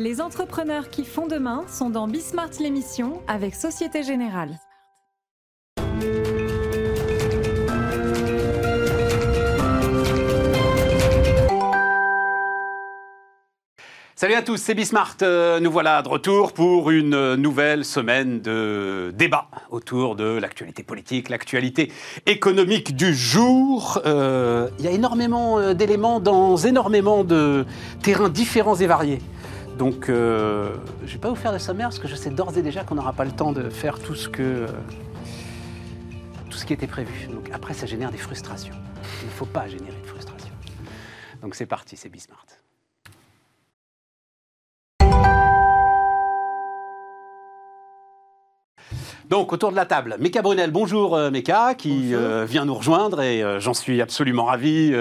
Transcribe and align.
Les 0.00 0.22
entrepreneurs 0.22 0.88
qui 0.88 1.04
font 1.04 1.26
demain 1.26 1.66
sont 1.68 1.90
dans 1.90 2.08
Bismart 2.08 2.48
l'émission 2.58 3.20
avec 3.28 3.54
Société 3.54 4.02
Générale. 4.02 4.58
Salut 14.20 14.34
à 14.34 14.42
tous, 14.42 14.56
c'est 14.56 14.74
Bismart. 14.74 15.16
Euh, 15.20 15.60
nous 15.60 15.70
voilà 15.70 16.00
de 16.00 16.08
retour 16.08 16.52
pour 16.52 16.90
une 16.90 17.34
nouvelle 17.34 17.84
semaine 17.84 18.40
de 18.40 19.12
débat 19.14 19.48
autour 19.70 20.16
de 20.16 20.24
l'actualité 20.24 20.82
politique, 20.82 21.28
l'actualité 21.28 21.92
économique 22.24 22.96
du 22.96 23.14
jour. 23.14 24.00
Euh, 24.06 24.68
il 24.78 24.84
y 24.86 24.88
a 24.88 24.92
énormément 24.92 25.58
euh, 25.58 25.74
d'éléments 25.74 26.20
dans 26.20 26.56
énormément 26.56 27.22
de 27.22 27.66
terrains 28.02 28.30
différents 28.30 28.76
et 28.76 28.86
variés. 28.86 29.20
Donc, 29.80 30.08
je 30.08 30.12
ne 30.12 31.06
vais 31.06 31.18
pas 31.18 31.30
vous 31.30 31.34
faire 31.34 31.54
de 31.54 31.58
sommaire 31.58 31.88
parce 31.88 31.98
que 31.98 32.06
je 32.06 32.14
sais 32.14 32.28
d'ores 32.28 32.58
et 32.58 32.62
déjà 32.62 32.84
qu'on 32.84 32.96
n'aura 32.96 33.14
pas 33.14 33.24
le 33.24 33.32
temps 33.32 33.52
de 33.52 33.70
faire 33.70 33.98
tout 33.98 34.14
ce 34.14 34.28
ce 36.60 36.66
qui 36.66 36.74
était 36.74 36.86
prévu. 36.86 37.26
Donc 37.28 37.48
après, 37.54 37.72
ça 37.72 37.86
génère 37.86 38.10
des 38.10 38.18
frustrations. 38.18 38.74
Il 39.22 39.26
ne 39.28 39.32
faut 39.32 39.46
pas 39.46 39.66
générer 39.66 39.98
de 40.02 40.06
frustrations. 40.06 40.52
Donc 41.40 41.54
c'est 41.54 41.64
parti, 41.64 41.96
c'est 41.96 42.10
Bismart. 42.10 42.44
Donc, 49.30 49.52
autour 49.52 49.70
de 49.70 49.76
la 49.76 49.86
table, 49.86 50.16
Meka 50.18 50.42
Brunel, 50.42 50.72
bonjour 50.72 51.14
euh, 51.14 51.30
Meka, 51.30 51.74
qui 51.74 52.16
euh, 52.16 52.44
vient 52.44 52.64
nous 52.64 52.74
rejoindre 52.74 53.22
et 53.22 53.44
euh, 53.44 53.60
j'en 53.60 53.74
suis 53.74 54.02
absolument 54.02 54.46
ravi. 54.46 54.92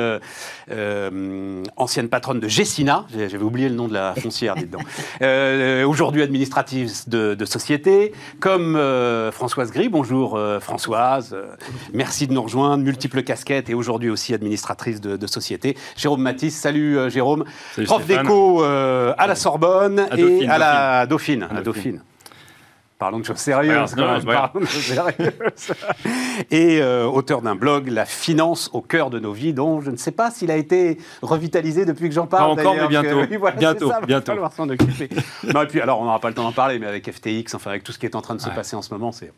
ancienne 1.76 2.10
patronne 2.10 2.40
de 2.40 2.48
Gessina, 2.48 3.08
j'avais 3.12 3.42
oublié 3.42 3.70
le 3.70 3.74
nom 3.74 3.88
de 3.88 3.94
la 3.96 4.14
foncière, 4.22 4.54
dedans. 4.56 4.78
Aujourd'hui 5.90 6.22
administrative 6.22 6.92
de, 7.08 7.46
société, 7.46 8.14
comme 8.40 8.80
Françoise 9.32 9.72
Gris, 9.72 9.90
bonjour 9.90 10.40
Françoise, 10.62 11.36
merci 11.92 12.28
de 12.28 12.34
nous 12.34 12.44
rejoindre, 12.44 12.84
multiples 12.84 13.24
casquettes 13.24 13.72
et 13.72 13.74
aujourd'hui 13.74 14.12
aussi 14.12 14.36
administratrice 14.36 15.02
de, 15.02 15.28
société. 15.28 15.76
Jérôme 15.98 16.22
Matisse, 16.22 16.56
salut 16.56 17.10
Jérôme, 17.10 17.46
prof 17.86 18.06
d'éco 18.06 18.62
à 18.62 19.26
la 19.26 19.36
Sorbonne 19.36 20.08
et 20.16 20.48
à 20.48 20.60
la 20.60 21.08
Dauphine. 21.08 21.48
À 21.50 21.64
Dauphine. 21.64 22.04
Parlons 23.00 23.20
de 23.20 23.24
choses 23.24 23.38
sérieuses. 23.38 23.96
Parlons 23.96 24.60
de 24.60 24.66
choses 24.66 24.84
sérieuses. 24.84 25.74
Et 26.52 26.82
euh, 26.82 27.06
auteur 27.06 27.42
d'un 27.42 27.56
blog, 27.56 27.88
La 27.88 28.04
finance 28.06 28.70
au 28.74 28.82
cœur 28.82 29.10
de 29.10 29.20
nos 29.20 29.32
vies, 29.32 29.54
dont 29.54 29.80
je 29.80 29.90
ne 29.90 29.96
sais 29.96 30.12
pas 30.12 30.32
s'il 30.32 30.52
a 30.52 30.58
été 30.58 30.98
revitalisé 31.22 31.86
depuis 31.86 32.10
que 32.10 32.16
j'en 32.16 32.28
parle. 32.28 32.58
Pas 32.58 32.62
encore, 32.62 32.76
mais 32.76 32.88
bientôt. 32.90 33.22
bientôt, 33.58 33.90
ça, 33.90 34.02
bientôt. 34.02 34.34
s'en 34.54 34.68
occuper. 34.68 35.08
non, 35.54 35.62
et 35.62 35.68
puis, 35.68 35.80
alors, 35.80 36.02
on 36.02 36.04
n'aura 36.04 36.20
pas 36.20 36.28
le 36.28 36.34
temps 36.34 36.44
d'en 36.44 36.52
parler, 36.52 36.78
mais 36.78 36.88
avec 36.88 37.10
FTX, 37.10 37.56
enfin, 37.56 37.70
avec 37.70 37.86
tout 37.86 37.94
ce 37.94 38.00
qui 38.00 38.06
est 38.06 38.16
en 38.16 38.22
train 38.22 38.36
de 38.36 38.42
se 38.42 38.50
passer 38.50 38.76
en 38.76 38.82
ce 38.82 38.94
moment, 38.94 39.14
c'est 39.14 39.32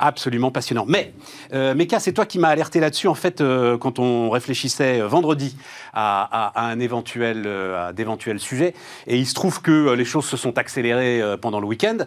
absolument 0.00 0.50
passionnant. 0.50 0.84
Mais, 0.86 1.14
euh, 1.54 1.74
Meka, 1.74 2.00
c'est 2.00 2.12
toi 2.12 2.26
qui 2.26 2.38
m'as 2.38 2.48
alerté 2.48 2.78
là-dessus, 2.78 3.08
en 3.08 3.14
fait, 3.14 3.40
euh, 3.40 3.78
quand 3.78 3.98
on 3.98 4.28
réfléchissait 4.28 5.00
euh, 5.00 5.08
vendredi 5.08 5.56
à, 5.94 6.50
à, 6.54 6.66
un 6.66 6.78
éventuel, 6.78 7.46
à 7.46 7.94
d'éventuels 7.94 8.38
sujets. 8.38 8.74
Et 9.06 9.16
il 9.16 9.26
se 9.26 9.32
trouve 9.32 9.62
que 9.62 9.94
les 9.94 10.04
choses 10.04 10.26
se 10.26 10.36
sont 10.36 10.58
accélérées 10.58 11.22
pendant 11.40 11.58
le 11.58 11.66
week-end. 11.66 12.04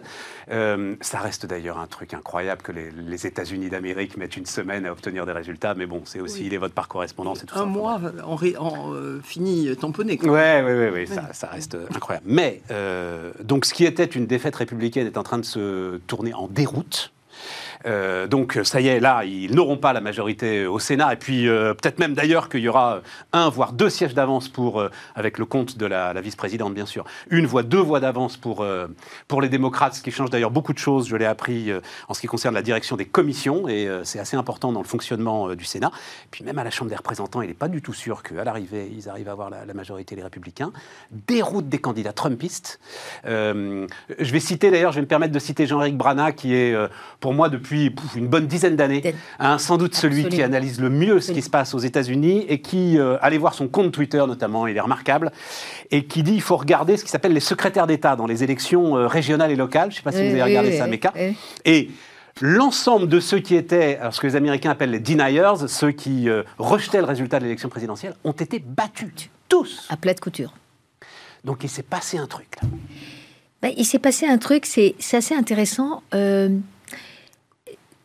Euh, 0.50 0.91
ça 1.00 1.18
reste 1.18 1.46
d'ailleurs 1.46 1.78
un 1.78 1.86
truc 1.86 2.14
incroyable 2.14 2.62
que 2.62 2.72
les, 2.72 3.26
États-Unis 3.26 3.68
d'Amérique 3.68 4.16
mettent 4.16 4.36
une 4.36 4.46
semaine 4.46 4.84
à 4.84 4.92
obtenir 4.92 5.26
des 5.26 5.32
résultats, 5.32 5.74
mais 5.74 5.86
bon, 5.86 6.02
c'est 6.04 6.20
aussi 6.20 6.48
les 6.48 6.58
votes 6.58 6.72
par 6.72 6.88
correspondance 6.88 7.42
et 7.42 7.46
tout 7.46 7.54
un 7.54 7.58
ça. 7.58 7.62
Un 7.62 7.66
mois 7.66 8.00
en, 8.24 8.34
en 8.34 8.94
euh, 8.94 9.20
fini 9.22 9.76
tamponné. 9.76 10.18
Oui, 10.22 10.28
oui, 10.28 10.88
oui, 10.92 11.06
ça, 11.06 11.32
ça, 11.32 11.48
reste 11.48 11.76
incroyable. 11.94 12.26
Mais 12.28 12.62
euh, 12.70 13.32
donc, 13.42 13.64
ce 13.64 13.74
qui 13.74 13.84
était 13.84 14.04
une 14.04 14.26
défaite 14.26 14.56
républicaine 14.56 15.06
est 15.06 15.18
en 15.18 15.22
train 15.22 15.38
de 15.38 15.44
se 15.44 15.98
tourner 16.06 16.34
en 16.34 16.48
déroute. 16.48 17.11
Euh, 17.86 18.26
donc 18.26 18.58
ça 18.64 18.80
y 18.80 18.88
est, 18.88 19.00
là, 19.00 19.24
ils 19.24 19.54
n'auront 19.54 19.76
pas 19.76 19.92
la 19.92 20.00
majorité 20.00 20.66
au 20.66 20.78
Sénat. 20.78 21.12
Et 21.12 21.16
puis 21.16 21.48
euh, 21.48 21.74
peut-être 21.74 21.98
même 21.98 22.14
d'ailleurs 22.14 22.48
qu'il 22.48 22.60
y 22.60 22.68
aura 22.68 23.00
un, 23.32 23.48
voire 23.48 23.72
deux 23.72 23.90
sièges 23.90 24.14
d'avance 24.14 24.48
pour, 24.48 24.80
euh, 24.80 24.88
avec 25.14 25.38
le 25.38 25.44
compte 25.44 25.78
de 25.78 25.86
la, 25.86 26.12
vice-présidente, 26.20 26.74
bien 26.74 26.86
sûr. 26.86 27.04
Une 27.30 27.46
voix, 27.46 27.62
deux 27.62 27.78
voix 27.78 28.00
d'avance 28.00 28.36
pour, 28.36 28.64
pour 29.26 29.42
les 29.42 29.48
démocrates, 29.48 29.94
ce 29.94 30.02
qui 30.02 30.12
change 30.12 30.30
d'ailleurs 30.30 30.52
beaucoup 30.52 30.72
de 30.72 30.78
choses, 30.78 31.08
je 31.08 31.16
l'ai 31.16 31.24
appris, 31.24 31.72
en 32.08 32.14
ce 32.14 32.20
qui 32.20 32.28
concerne 32.28 32.54
la 32.54 32.62
direction 32.62 32.96
des 32.96 33.06
commissions. 33.06 33.66
Et 33.68 33.88
c'est 34.04 34.20
assez 34.20 34.36
important 34.36 34.72
dans 34.72 34.80
le 34.80 34.86
fonctionnement 34.86 35.54
du 35.54 35.64
Sénat. 35.64 35.90
Et 36.24 36.28
puis 36.30 36.44
même 36.44 36.58
à 36.58 36.64
la 36.64 36.70
Chambre 36.70 36.90
des 36.90 36.96
représentants, 36.96 37.42
il 37.42 37.48
n'est 37.48 37.54
pas 37.54 37.68
du 37.68 37.82
tout 37.82 37.92
sûr 37.92 38.22
qu'à 38.22 38.44
l'arrivée, 38.44 38.88
ils 38.94 39.08
arrivent 39.08 39.28
à 39.28 39.32
avoir 39.32 39.50
la, 39.50 39.74
majorité, 39.74 40.14
les 40.14 40.22
républicains. 40.22 40.72
Déroute 41.10 41.68
des 41.68 41.78
candidats 41.78 42.12
trumpistes. 42.12 42.78
je 43.24 43.86
vais 44.18 44.40
citer 44.40 44.70
d'ailleurs, 44.70 44.92
je 44.92 44.96
vais 44.96 45.02
me 45.02 45.08
permettre 45.08 45.32
de 45.32 45.40
citer 45.40 45.66
Jean-Éric 45.66 45.96
Brana, 45.96 46.30
qui 46.30 46.54
est 46.54 46.76
pour 47.18 47.34
moi 47.34 47.48
depuis 47.48 47.71
une 47.72 48.28
bonne 48.28 48.46
dizaine 48.46 48.76
d'années, 48.76 49.14
hein, 49.38 49.58
sans 49.58 49.76
doute 49.76 49.94
celui 49.94 50.28
qui 50.28 50.42
analyse 50.42 50.80
le 50.80 50.90
mieux 50.90 51.20
ce 51.20 51.32
qui 51.32 51.42
se 51.42 51.50
passe 51.50 51.74
aux 51.74 51.78
États-Unis 51.78 52.44
et 52.48 52.60
qui, 52.60 52.98
euh, 52.98 53.16
allez 53.20 53.38
voir 53.38 53.54
son 53.54 53.68
compte 53.68 53.92
Twitter 53.92 54.22
notamment, 54.26 54.66
il 54.66 54.76
est 54.76 54.80
remarquable, 54.80 55.32
et 55.90 56.04
qui 56.04 56.22
dit 56.22 56.34
il 56.34 56.40
faut 56.40 56.56
regarder 56.56 56.96
ce 56.96 57.04
qui 57.04 57.10
s'appelle 57.10 57.32
les 57.32 57.40
secrétaires 57.40 57.86
d'État 57.86 58.16
dans 58.16 58.26
les 58.26 58.44
élections 58.44 58.96
euh, 58.96 59.06
régionales 59.06 59.50
et 59.50 59.56
locales. 59.56 59.90
Je 59.90 59.96
ne 59.96 59.98
sais 59.98 60.02
pas 60.02 60.12
si 60.12 60.18
vous 60.18 60.32
avez 60.32 60.42
regardé 60.42 60.76
ça, 60.76 60.86
Meka. 60.86 61.12
Et 61.64 61.90
l'ensemble 62.40 63.08
de 63.08 63.20
ceux 63.20 63.38
qui 63.38 63.54
étaient, 63.54 63.98
ce 64.10 64.20
que 64.20 64.26
les 64.26 64.36
Américains 64.36 64.70
appellent 64.70 64.90
les 64.90 65.00
deniers, 65.00 65.52
ceux 65.68 65.92
qui 65.92 66.28
euh, 66.28 66.42
rejetaient 66.58 67.00
le 67.00 67.06
résultat 67.06 67.38
de 67.38 67.44
l'élection 67.44 67.68
présidentielle, 67.68 68.14
ont 68.24 68.32
été 68.32 68.58
battus. 68.58 69.30
Tous. 69.48 69.86
À 69.90 69.96
plat 69.96 70.14
de 70.14 70.20
couture. 70.20 70.54
Donc 71.44 71.64
il 71.64 71.68
s'est 71.68 71.82
passé 71.82 72.18
un 72.18 72.26
truc 72.26 72.56
là. 72.62 72.68
Ben, 73.60 73.72
il 73.76 73.84
s'est 73.84 74.00
passé 74.00 74.26
un 74.26 74.38
truc, 74.38 74.66
c'est 74.66 74.96
assez 75.12 75.36
intéressant. 75.36 76.02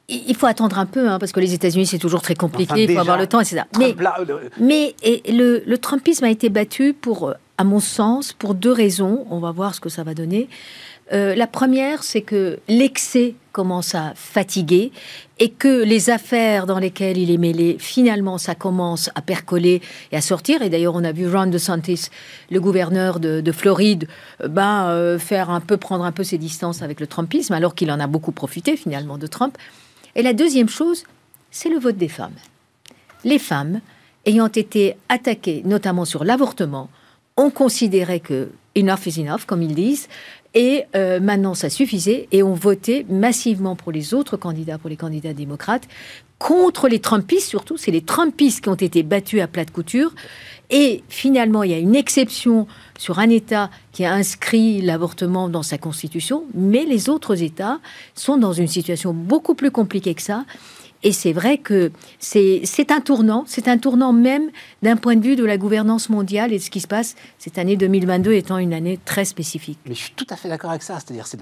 Il 0.10 0.36
faut 0.36 0.46
attendre 0.46 0.80
un 0.80 0.86
peu, 0.86 1.10
hein, 1.10 1.20
parce 1.20 1.34
que 1.34 1.42
les 1.42 1.54
États-Unis, 1.54 1.86
c'est 1.86 1.98
toujours 1.98 2.22
très 2.22 2.36
compliqué, 2.36 2.84
il 2.84 2.94
faut 2.94 3.00
avoir 3.00 3.18
le 3.18 3.28
temps, 3.28 3.42
etc. 3.42 3.64
Mais, 3.78 3.94
mais 4.58 4.96
et 5.04 5.22
le, 5.32 5.64
le, 5.66 5.78
Trumpisme 5.78 6.24
a 6.24 6.30
été 6.30 6.48
battu 6.48 6.94
pour, 6.94 7.34
à 7.58 7.64
mon 7.66 7.82
sens, 7.82 8.32
pour 8.32 8.54
deux 8.54 8.72
raisons. 8.72 9.28
On 9.30 9.40
va 9.40 9.52
voir 9.52 9.76
ce 9.76 9.82
que 9.82 9.90
ça 9.90 10.04
va 10.04 10.14
donner. 10.14 10.48
Euh, 11.14 11.36
la 11.36 11.48
première, 11.48 12.04
c'est 12.04 12.22
que 12.22 12.60
l'excès 12.68 13.36
commence 13.54 13.96
à 13.96 14.14
fatiguer 14.16 14.92
et 15.40 15.50
que 15.50 15.84
les 15.84 16.10
affaires 16.10 16.66
dans 16.66 16.80
lesquelles 16.80 17.18
il 17.18 17.32
est 17.32 17.38
mêlé, 17.38 17.78
finalement, 17.80 18.38
ça 18.38 18.56
commence 18.56 19.10
à 19.16 19.22
percoler 19.22 19.82
et 20.12 20.18
à 20.18 20.22
sortir. 20.22 20.62
Et 20.62 20.70
d'ailleurs, 20.70 20.96
on 20.96 21.04
a 21.04 21.12
vu 21.12 21.30
Ron 21.30 21.48
DeSantis, 21.48 22.10
le 22.52 22.60
gouverneur 22.60 23.20
de, 23.20 23.52
Floride, 23.52 24.08
euh, 24.44 24.48
ben, 24.48 24.88
euh, 24.90 25.18
faire 25.18 25.50
un 25.50 25.62
peu 25.62 25.78
prendre 25.78 26.04
un 26.04 26.12
peu 26.12 26.24
ses 26.24 26.38
distances 26.38 26.82
avec 26.82 27.00
le 27.00 27.08
Trumpisme, 27.08 27.54
alors 27.54 27.74
qu'il 27.74 27.90
en 27.92 28.00
a 28.00 28.08
beaucoup 28.08 28.32
profité 28.32 28.76
finalement 28.76 29.18
de 29.18 29.28
Trump. 29.28 29.58
Et 30.18 30.24
la 30.24 30.34
deuxième 30.34 30.68
chose, 30.68 31.04
c'est 31.52 31.70
le 31.70 31.78
vote 31.78 31.96
des 31.96 32.08
femmes. 32.10 32.34
Les 33.24 33.38
femmes, 33.38 33.82
ayant 34.26 34.48
été 34.48 34.98
attaquées 35.10 35.62
notamment 35.64 36.06
sur 36.06 36.24
l'avortement, 36.24 36.90
ont 37.38 37.52
considéré 37.52 38.20
que 38.20 38.50
enough 38.76 39.06
is 39.06 39.22
enough, 39.22 39.46
comme 39.46 39.62
ils 39.62 39.76
disent, 39.76 40.10
et 40.58 40.86
euh, 40.96 41.20
maintenant 41.20 41.54
ça 41.54 41.70
suffisait, 41.70 42.28
et 42.32 42.42
ont 42.42 42.56
voté 42.56 43.06
massivement 43.10 43.76
pour 43.76 43.92
les 43.92 44.16
autres 44.16 44.38
candidats, 44.38 44.80
pour 44.80 44.90
les 44.90 44.96
candidats 44.96 45.34
démocrates, 45.34 45.88
contre 46.40 46.88
les 46.88 46.98
Trumpistes 46.98 47.48
surtout. 47.48 47.78
C'est 47.78 47.92
les 47.92 48.02
Trumpistes 48.02 48.62
qui 48.62 48.70
ont 48.70 48.74
été 48.74 49.04
battus 49.04 49.40
à 49.40 49.48
plat 49.48 49.66
de 49.66 49.70
couture. 49.72 50.16
Et 50.72 51.04
finalement, 51.10 51.62
il 51.62 51.72
y 51.72 51.74
a 51.76 51.78
une 51.78 51.96
exception 51.96 52.66
sur 52.98 53.20
un 53.20 53.30
État 53.30 53.70
qui 53.92 54.04
a 54.04 54.14
inscrit 54.14 54.82
l'avortement 54.82 55.48
dans 55.48 55.62
sa 55.62 55.78
constitution, 55.78 56.46
mais 56.56 56.86
les 56.86 57.08
autres 57.08 57.44
États 57.44 57.80
sont 58.16 58.38
dans 58.38 58.52
une 58.52 58.68
situation 58.68 59.14
beaucoup 59.14 59.54
plus 59.54 59.70
compliquée 59.70 60.16
que 60.16 60.24
ça. 60.24 60.44
Et 61.04 61.12
c'est 61.12 61.34
vrai 61.34 61.58
que 61.58 61.92
c'est 62.20 62.92
un 62.92 63.02
tournant, 63.02 63.44
c'est 63.48 63.68
un 63.68 63.78
tournant 63.78 64.14
même 64.14 64.50
d'un 64.82 64.98
point 64.98 65.16
de 65.16 65.24
vue 65.24 65.36
de 65.36 65.46
la 65.46 65.58
gouvernance 65.58 66.10
mondiale 66.10 66.52
et 66.54 66.58
de 66.58 66.64
ce 66.64 66.70
qui 66.70 66.82
se 66.82 66.88
passe, 66.88 67.16
cette 67.38 67.58
année 67.58 67.76
2022 67.76 68.34
étant 68.34 68.58
une 68.58 68.74
année 68.74 69.00
très 69.06 69.26
spécifique. 69.26 69.80
Mais 69.86 69.94
je 69.94 70.00
suis 70.00 70.14
tout 70.14 70.28
à 70.30 70.36
fait 70.36 70.50
d'accord 70.50 70.72
avec 70.72 70.84
ça. 70.84 70.96
C'est-à-dire, 70.96 71.28
c'est 71.28 71.40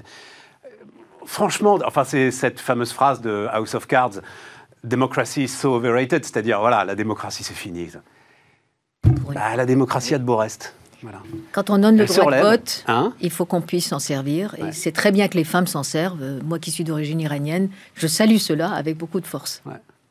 franchement, 1.25 1.80
enfin, 1.86 2.04
c'est 2.04 2.31
cette 2.31 2.60
fameuse 2.60 2.92
phrase 2.92 3.22
de 3.22 3.48
House 3.52 3.75
of 3.75 3.88
Cards, 3.88 4.22
Democracy 4.84 5.44
is 5.44 5.48
so 5.48 5.75
overrated, 5.75 6.24
c'est-à-dire, 6.24 6.60
voilà, 6.60 6.86
la 6.86 6.96
démocratie, 6.96 7.44
c'est 7.44 7.56
fini. 7.56 7.90
Bah, 9.34 9.56
la 9.56 9.66
démocratie 9.66 10.13
a 10.13 10.19
de 10.19 10.24
beaux 10.24 10.36
Quand 11.51 11.69
on 11.69 11.77
donne 11.77 11.97
le 11.97 12.06
droit 12.06 12.31
de 12.31 12.42
vote, 12.42 12.83
hein 12.88 13.13
il 13.21 13.30
faut 13.30 13.45
qu'on 13.45 13.62
puisse 13.62 13.88
s'en 13.88 14.00
servir. 14.00 14.56
Et 14.56 14.71
c'est 14.71 14.92
très 14.92 15.12
bien 15.12 15.27
que 15.27 15.38
les 15.38 15.44
femmes 15.44 15.68
s'en 15.68 15.83
servent. 15.83 16.21
Euh, 16.21 16.39
moi 16.44 16.59
qui 16.59 16.71
suis 16.71 16.83
d'origine 16.83 17.19
iranienne, 17.19 17.69
je 17.95 18.07
salue 18.07 18.38
cela 18.38 18.71
avec 18.71 18.97
beaucoup 18.97 19.19
de 19.19 19.27
force. 19.27 19.62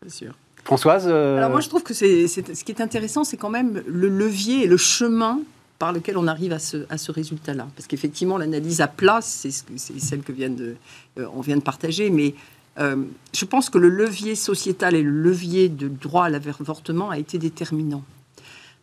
C'est 0.02 0.12
sûr. 0.12 0.34
Françoise 0.64 1.04
euh, 1.06 1.36
Alors 1.36 1.50
moi 1.50 1.60
je 1.60 1.68
trouve 1.68 1.82
que 1.82 1.92
c'est, 1.92 2.26
ce 2.26 2.64
qui 2.64 2.72
est 2.72 2.80
intéressant, 2.80 3.24
c'est 3.24 3.36
quand 3.36 3.50
même 3.50 3.82
le 3.86 4.08
levier 4.08 4.64
et 4.64 4.66
le 4.66 4.78
chemin 4.78 5.40
par 5.78 5.92
lequel 5.92 6.16
on 6.16 6.26
arrive 6.26 6.52
à 6.52 6.58
ce, 6.58 6.86
à 6.88 6.96
ce 6.96 7.12
résultat-là. 7.12 7.66
Parce 7.76 7.86
qu'effectivement, 7.86 8.38
l'analyse 8.38 8.80
à 8.80 8.86
plat, 8.86 9.20
c'est, 9.20 9.50
celle 9.76 10.22
que 10.22 10.32
vient 10.32 10.48
de, 10.48 10.76
euh, 11.18 11.26
on 11.34 11.40
vient 11.40 11.56
de 11.56 11.62
partager, 11.62 12.10
mais 12.10 12.34
je 12.76 13.44
pense 13.44 13.70
que 13.70 13.78
le 13.78 13.88
levier 13.88 14.34
sociétal 14.34 14.96
et 14.96 15.02
le 15.02 15.10
levier 15.10 15.68
de 15.68 15.86
droit 15.86 16.24
à 16.24 16.28
l'avortement 16.28 17.10
a 17.10 17.18
été 17.18 17.38
déterminant. 17.38 18.02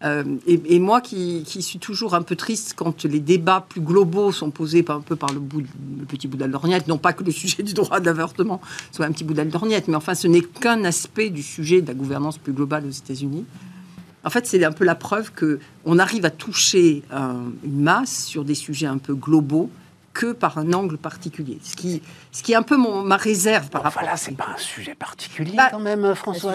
Euh, 0.03 0.23
et, 0.47 0.79
moi 0.79 0.99
qui, 0.99 1.45
suis 1.45 1.77
toujours 1.77 2.15
un 2.15 2.23
peu 2.23 2.35
triste 2.35 2.73
quand 2.75 3.05
les 3.05 3.19
débats 3.19 3.65
plus 3.67 3.81
globaux 3.81 4.31
sont 4.31 4.49
posés 4.49 4.81
par, 4.81 4.97
un 4.97 5.01
peu 5.01 5.15
par 5.15 5.29
le, 5.31 5.39
petit 6.07 6.27
bout 6.27 6.37
de 6.37 6.87
non 6.87 6.97
pas 6.97 7.13
que 7.13 7.23
le 7.23 7.31
sujet 7.41 7.61
du 7.61 7.73
droit 7.73 7.99
d'avortement 7.99 8.61
soit 8.91 9.05
un 9.05 9.11
petit 9.11 9.23
bout 9.23 9.35
de 9.35 9.43
mais 9.43 9.95
enfin 9.95 10.15
ce 10.15 10.27
n'est 10.27 10.41
qu'un 10.41 10.83
aspect 10.85 11.29
du 11.29 11.43
sujet 11.43 11.81
de 11.81 11.87
la 11.87 11.93
gouvernance 11.93 12.39
plus 12.39 12.53
globale 12.53 12.85
aux 12.85 12.91
États-Unis. 12.91 13.45
En 14.23 14.29
fait, 14.29 14.45
c'est 14.45 14.63
un 14.63 14.71
peu 14.71 14.85
la 14.85 14.95
preuve 14.95 15.31
que 15.31 15.59
on 15.83 15.97
arrive 15.97 16.25
à 16.25 16.29
toucher 16.29 17.03
une 17.11 17.81
masse 17.81 18.25
sur 18.25 18.43
des 18.43 18.55
sujets 18.55 18.85
un 18.87 18.99
peu 18.99 19.15
globaux 19.15 19.69
que 20.13 20.33
par 20.33 20.57
un 20.57 20.73
angle 20.73 20.97
particulier. 20.97 21.57
Ce 21.63 21.75
qui, 21.75 22.01
ce 22.31 22.43
qui 22.43 22.51
est 22.51 22.55
un 22.55 22.63
peu 22.63 22.75
mon, 22.75 23.01
ma 23.03 23.17
réserve 23.17 23.69
par 23.69 23.83
rapport 23.83 24.03
là, 24.03 24.17
c'est 24.17 24.35
pas 24.35 24.47
un 24.55 24.57
sujet 24.57 24.95
particulier 24.95 25.55
bah, 25.55 25.69
quand 25.71 25.79
même, 25.79 26.13
François. 26.15 26.51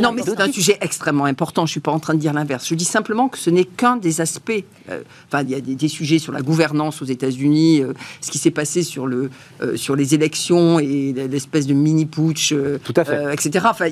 non, 0.00 0.12
mais 0.12 0.22
c'est 0.22 0.40
un 0.40 0.52
sujet 0.52 0.78
extrêmement 0.80 1.24
important. 1.24 1.66
Je 1.66 1.72
suis 1.72 1.80
pas 1.80 1.92
en 1.92 1.98
train 1.98 2.14
de 2.14 2.18
dire 2.18 2.32
l'inverse. 2.32 2.66
Je 2.66 2.74
dis 2.74 2.84
simplement 2.84 3.28
que 3.28 3.38
ce 3.38 3.50
n'est 3.50 3.64
qu'un 3.64 3.96
des 3.96 4.20
aspects. 4.20 4.64
Euh, 4.90 5.02
enfin, 5.28 5.42
il 5.42 5.50
y 5.50 5.54
a 5.54 5.60
des, 5.60 5.88
sujets 5.88 6.18
sur 6.18 6.32
la 6.32 6.42
gouvernance 6.42 7.02
aux 7.02 7.06
États-Unis, 7.06 7.82
euh, 7.82 7.94
ce 8.20 8.30
qui 8.30 8.38
s'est 8.38 8.50
passé 8.50 8.82
sur 8.82 9.06
le 9.06 9.30
euh, 9.62 9.76
sur 9.76 9.96
les 9.96 10.14
élections 10.14 10.78
et 10.78 11.12
l'espèce 11.12 11.66
de 11.66 11.74
mini 11.74 12.06
putsch, 12.06 12.54
Tout 12.84 12.94
à 12.96 13.04
fait. 13.04 13.32
etc. 13.32 13.66
Enfin, 13.70 13.86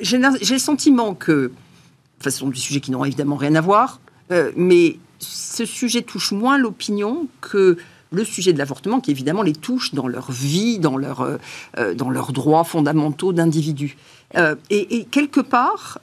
j'ai 0.00 0.18
le 0.18 0.58
sentiment 0.58 1.14
que, 1.14 1.52
enfin, 2.20 2.30
ce 2.30 2.38
sont 2.38 2.48
des 2.48 2.58
sujets 2.58 2.80
qui 2.80 2.90
n'ont 2.90 3.04
évidemment 3.04 3.36
rien 3.36 3.54
à 3.54 3.60
voir, 3.60 4.00
mais 4.56 4.98
ce 5.18 5.64
sujet 5.64 6.02
touche 6.02 6.32
moins 6.32 6.58
l'opinion 6.58 7.28
que 7.40 7.78
le 8.14 8.24
sujet 8.24 8.52
de 8.52 8.58
l'avortement 8.58 9.00
qui 9.00 9.10
évidemment 9.10 9.42
les 9.42 9.52
touche 9.52 9.94
dans 9.94 10.08
leur 10.08 10.30
vie, 10.30 10.78
dans, 10.78 10.96
leur, 10.96 11.20
euh, 11.20 11.36
euh, 11.78 11.94
dans 11.94 12.10
leurs 12.10 12.32
droits 12.32 12.64
fondamentaux 12.64 13.32
d'individus. 13.32 13.96
Euh, 14.36 14.56
et, 14.70 15.04
quelque 15.10 15.40
part, 15.40 15.98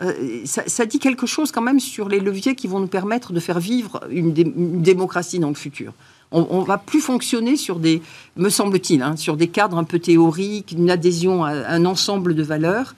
ça, 0.46 0.86
dit 0.86 1.00
quelque 1.00 1.26
chose 1.26 1.52
quand 1.52 1.62
même 1.62 1.80
sur 1.80 2.08
les 2.08 2.20
leviers 2.20 2.56
qui 2.56 2.68
vont 2.68 2.80
nous 2.80 2.88
permettre 2.88 3.34
de 3.34 3.40
faire 3.40 3.60
vivre 3.60 4.02
une, 4.10 4.34
démocratie 4.34 5.40
dans 5.40 5.50
le 5.50 5.56
futur. 5.56 5.94
On, 6.34 6.62
ne 6.62 6.66
va 6.66 6.78
plus 6.78 7.02
fonctionner 7.02 7.58
sur 7.58 7.78
des, 7.78 8.02
me 8.38 8.48
semble-t-il, 8.48 9.02
hein, 9.02 9.18
sur 9.18 9.36
des 9.36 9.50
cadres 9.50 9.78
un 9.78 9.84
peu 9.84 10.00
théoriques, 10.00 10.72
une 10.72 10.90
adhésion 10.90 11.44
à 11.44 11.52
un 11.52 11.84
ensemble 11.84 12.36
de 12.36 12.44
valeurs 12.44 12.96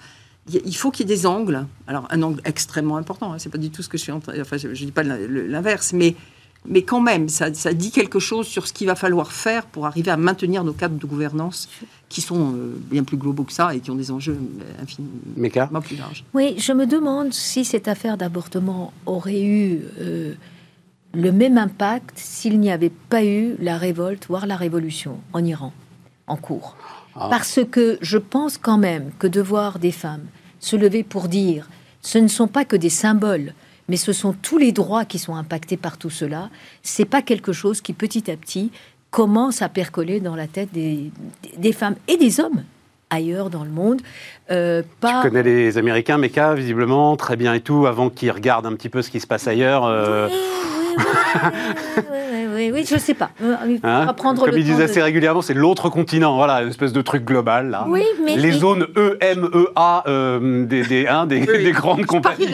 il 0.52 0.76
faut 0.76 0.92
qu'il 0.92 1.10
y 1.10 1.12
ait 1.12 1.16
des 1.16 1.26
angles. 1.26 1.66
Alors, 1.88 2.06
un 2.10 2.22
angle 2.22 2.42
extrêmement 2.44 2.98
important, 2.98 3.34
hein, 3.34 3.40
c'est 3.40 3.50
pas 3.50 3.58
du 3.58 3.70
tout 3.70 3.82
ce 3.82 3.90
que 3.90 3.98
je 3.98 4.04
suis 4.04 4.12
en 4.12 4.20
train. 4.20 4.34
Enfin, 4.42 4.58
je 4.58 4.68
ne 4.68 4.74
dis 4.74 4.92
pas 4.92 5.04
l'inverse, 5.04 5.94
mais 5.94 6.16
mais 6.66 6.84
quand 6.84 7.02
même, 7.02 7.30
ça, 7.30 7.50
dit 7.50 7.92
quelque 7.92 8.20
chose 8.20 8.48
sur 8.48 8.68
ce 8.68 8.74
qu'il 8.74 8.88
va 8.88 8.96
falloir 8.96 9.32
faire 9.32 9.66
pour 9.66 9.86
arriver 9.86 10.12
à 10.12 10.18
maintenir 10.18 10.64
nos 10.64 10.74
cadres 10.74 10.98
de 10.98 11.06
gouvernance 11.06 11.70
qui 12.10 12.22
sont 12.22 12.54
euh, 12.54 12.76
bien 12.90 13.04
plus 13.04 13.18
globaux 13.18 13.44
que 13.44 13.52
ça 13.52 13.74
et 13.76 13.80
qui 13.80 13.92
ont 13.92 13.96
des 13.96 14.12
enjeux 14.12 14.38
euh, 14.38 14.84
infiniment 14.84 15.82
plus 15.82 15.98
larges. 15.98 16.24
Oui, 16.34 16.56
je 16.58 16.72
me 16.72 16.86
demande 16.86 17.34
si 17.34 17.66
cette 17.66 17.88
affaire 17.88 18.18
d'avortement 18.18 18.94
aurait 19.06 19.42
eu 19.42 19.82
euh, 20.00 20.34
le 21.14 21.32
même 21.32 21.58
impact 21.58 22.14
s'il 22.16 22.60
n'y 22.60 22.72
avait 22.72 22.92
pas 23.10 23.26
eu 23.26 23.56
la 23.60 23.78
révolte, 23.78 24.28
voire 24.28 24.46
la 24.46 24.56
révolution 24.56 25.20
en 25.34 25.44
Iran, 25.44 25.74
en 26.28 26.38
cours. 26.38 26.76
Ah. 27.16 27.28
Parce 27.30 27.60
que 27.70 27.98
je 28.02 28.18
pense 28.18 28.58
quand 28.58 28.78
même 28.78 29.12
que 29.20 29.28
de 29.28 29.42
voir 29.42 29.80
des 29.80 29.92
femmes 29.92 30.26
se 30.60 30.76
lever 30.76 31.04
pour 31.04 31.28
dire 31.28 31.68
ce 32.02 32.18
ne 32.18 32.28
sont 32.28 32.48
pas 32.48 32.66
que 32.66 32.76
des 32.76 32.90
symboles, 32.90 33.54
mais 33.88 33.98
ce 33.98 34.14
sont 34.14 34.34
tous 34.34 34.58
les 34.58 34.72
droits 34.72 35.06
qui 35.06 35.20
sont 35.20 35.36
impactés 35.36 35.78
par 35.78 35.98
tout 35.98 36.10
cela. 36.10 36.50
C'est 36.82 37.06
pas 37.06 37.22
quelque 37.22 37.54
chose 37.54 37.82
qui 37.82 37.94
petit 37.94 38.30
à 38.32 38.36
petit 38.36 38.72
commence 39.12 39.62
à 39.62 39.70
percoler 39.70 40.20
dans 40.20 40.36
la 40.36 40.48
tête 40.48 40.70
des, 40.74 41.12
des 41.58 41.72
femmes 41.72 41.96
et 42.08 42.18
des 42.18 42.40
hommes 42.40 42.64
ailleurs 43.10 43.50
dans 43.50 43.64
le 43.64 43.70
monde. 43.70 44.02
Euh, 44.50 44.82
pas... 45.00 45.22
Tu 45.22 45.30
connais 45.30 45.44
les 45.44 45.78
Américains, 45.78 46.18
Meka, 46.18 46.56
visiblement, 46.56 47.16
très 47.16 47.36
bien 47.36 47.54
et 47.54 47.62
tout, 47.62 47.86
avant 47.86 48.10
qu'ils 48.10 48.32
regardent 48.32 48.66
un 48.66 48.74
petit 48.74 48.90
peu 48.90 49.02
ce 49.02 49.12
qui 49.12 49.20
se 49.20 49.28
passe 49.28 49.48
ailleurs. 49.48 49.86
Euh 49.86 50.28
oui, 52.54 52.72
oui, 52.74 52.86
je 52.90 52.98
sais 52.98 53.14
pas. 53.14 53.32
Hein 53.84 54.14
Comme 54.18 54.58
il 54.58 54.64
disait 54.64 54.84
assez 54.84 55.02
régulièrement, 55.02 55.42
c'est 55.42 55.54
l'autre 55.54 55.90
continent, 55.90 56.36
voilà, 56.36 56.62
une 56.62 56.70
espèce 56.70 56.94
de 56.94 57.02
truc 57.02 57.26
global. 57.26 57.70
Là. 57.70 57.86
Oui, 57.88 58.04
mais 58.24 58.36
les 58.36 58.52
zones 58.52 58.88
EMEA 58.96 60.04
euh, 60.08 60.66
des, 60.66 60.84
des, 60.84 61.08
hein, 61.08 61.26
des, 61.26 61.40
des, 61.46 61.72
grandes 61.72 62.06
compagnies, 62.06 62.48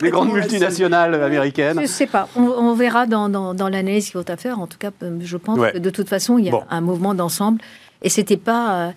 des 0.00 0.10
grandes 0.10 0.32
multinationales 0.32 1.14
américaines. 1.22 1.80
Je 1.80 1.86
sais 1.86 2.06
pas. 2.06 2.28
On, 2.36 2.74
verra 2.74 3.06
dans, 3.06 3.28
dans, 3.28 3.54
dans 3.54 3.68
l'analyse 3.68 4.10
qu'il 4.10 4.20
faut 4.20 4.30
à 4.30 4.36
faire. 4.36 4.60
En 4.60 4.66
tout 4.66 4.78
cas, 4.78 4.90
je 5.20 5.36
pense 5.36 5.58
que 5.58 5.78
de 5.78 5.90
toute 5.90 6.08
façon, 6.08 6.38
il 6.38 6.46
y 6.46 6.50
a 6.50 6.66
un 6.70 6.80
mouvement 6.80 7.14
d'ensemble. 7.14 7.60
Et 8.02 8.08
c'était 8.08 8.36
pas. 8.36 8.74
Euh, 8.74 8.90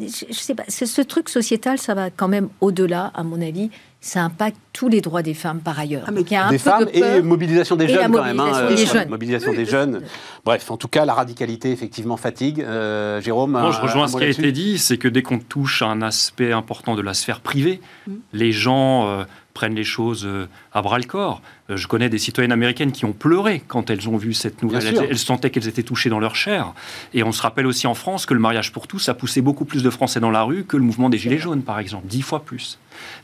je, 0.00 0.34
sais 0.34 0.54
pas. 0.54 0.64
Ce 0.68 1.02
truc 1.02 1.28
sociétal, 1.28 1.78
ça 1.78 1.94
va 1.94 2.10
quand 2.10 2.28
même 2.28 2.48
au-delà, 2.60 3.12
à 3.14 3.22
mon 3.22 3.40
avis 3.40 3.70
ça 4.02 4.24
impacte 4.24 4.56
tous 4.72 4.88
les 4.88 5.00
droits 5.00 5.22
des 5.22 5.32
femmes 5.32 5.60
par 5.60 5.78
ailleurs. 5.78 6.04
Ah, 6.08 6.12
y 6.28 6.34
a 6.34 6.46
un 6.46 6.50
des 6.50 6.58
femmes 6.58 6.88
et 6.92 7.22
mobilisation 7.22 7.76
des 7.76 7.86
jeunes 7.86 8.10
quand 8.10 8.24
même. 8.24 8.40
Hein, 8.40 8.68
des 8.68 8.84
jeunes. 8.84 9.08
Mobilisation 9.08 9.52
des 9.52 9.64
jeunes. 9.64 10.02
Bref, 10.44 10.72
en 10.72 10.76
tout 10.76 10.88
cas, 10.88 11.04
la 11.04 11.14
radicalité 11.14 11.70
effectivement 11.70 12.16
fatigue. 12.16 12.60
Euh, 12.62 13.20
Jérôme. 13.20 13.56
je 13.70 13.80
rejoins 13.80 14.08
ce 14.08 14.16
qui 14.16 14.24
a 14.24 14.28
été 14.28 14.50
dit, 14.50 14.78
c'est 14.78 14.98
que 14.98 15.06
dès 15.06 15.22
qu'on 15.22 15.38
touche 15.38 15.82
à 15.82 15.86
un 15.86 16.02
aspect 16.02 16.52
important 16.52 16.96
de 16.96 17.02
la 17.02 17.14
sphère 17.14 17.40
privée, 17.40 17.80
mm. 18.08 18.12
les 18.32 18.50
gens 18.50 19.06
euh, 19.06 19.24
prennent 19.54 19.76
les 19.76 19.84
choses 19.84 20.26
euh, 20.26 20.48
à 20.72 20.82
bras 20.82 20.98
le 20.98 21.04
corps. 21.04 21.40
Euh, 21.72 21.76
je 21.76 21.86
connais 21.88 22.08
des 22.08 22.18
citoyennes 22.18 22.52
américaines 22.52 22.92
qui 22.92 23.04
ont 23.04 23.12
pleuré 23.12 23.62
quand 23.66 23.90
elles 23.90 24.08
ont 24.08 24.16
vu 24.16 24.34
cette 24.34 24.62
nouvelle. 24.62 24.82
Elles, 25.08 25.18
sentaient 25.18 25.50
qu'elles 25.50 25.68
étaient 25.68 25.82
touchées 25.82 26.10
dans 26.10 26.20
leur 26.20 26.34
chair. 26.34 26.72
Et 27.14 27.22
on 27.22 27.32
se 27.32 27.42
rappelle 27.42 27.66
aussi 27.66 27.86
en 27.86 27.94
France 27.94 28.26
que 28.26 28.34
le 28.34 28.40
mariage 28.40 28.72
pour 28.72 28.86
tous 28.86 29.08
a 29.08 29.14
poussé 29.14 29.40
beaucoup 29.40 29.64
plus 29.64 29.82
de 29.82 29.90
Français 29.90 30.20
dans 30.20 30.30
la 30.30 30.42
rue 30.42 30.64
que 30.64 30.76
le 30.76 30.82
mouvement 30.82 31.10
des 31.10 31.18
Gilets 31.18 31.38
jaunes, 31.38 31.62
par 31.62 31.78
exemple, 31.78 32.06
dix 32.06 32.22
fois 32.22 32.44
plus. 32.44 32.78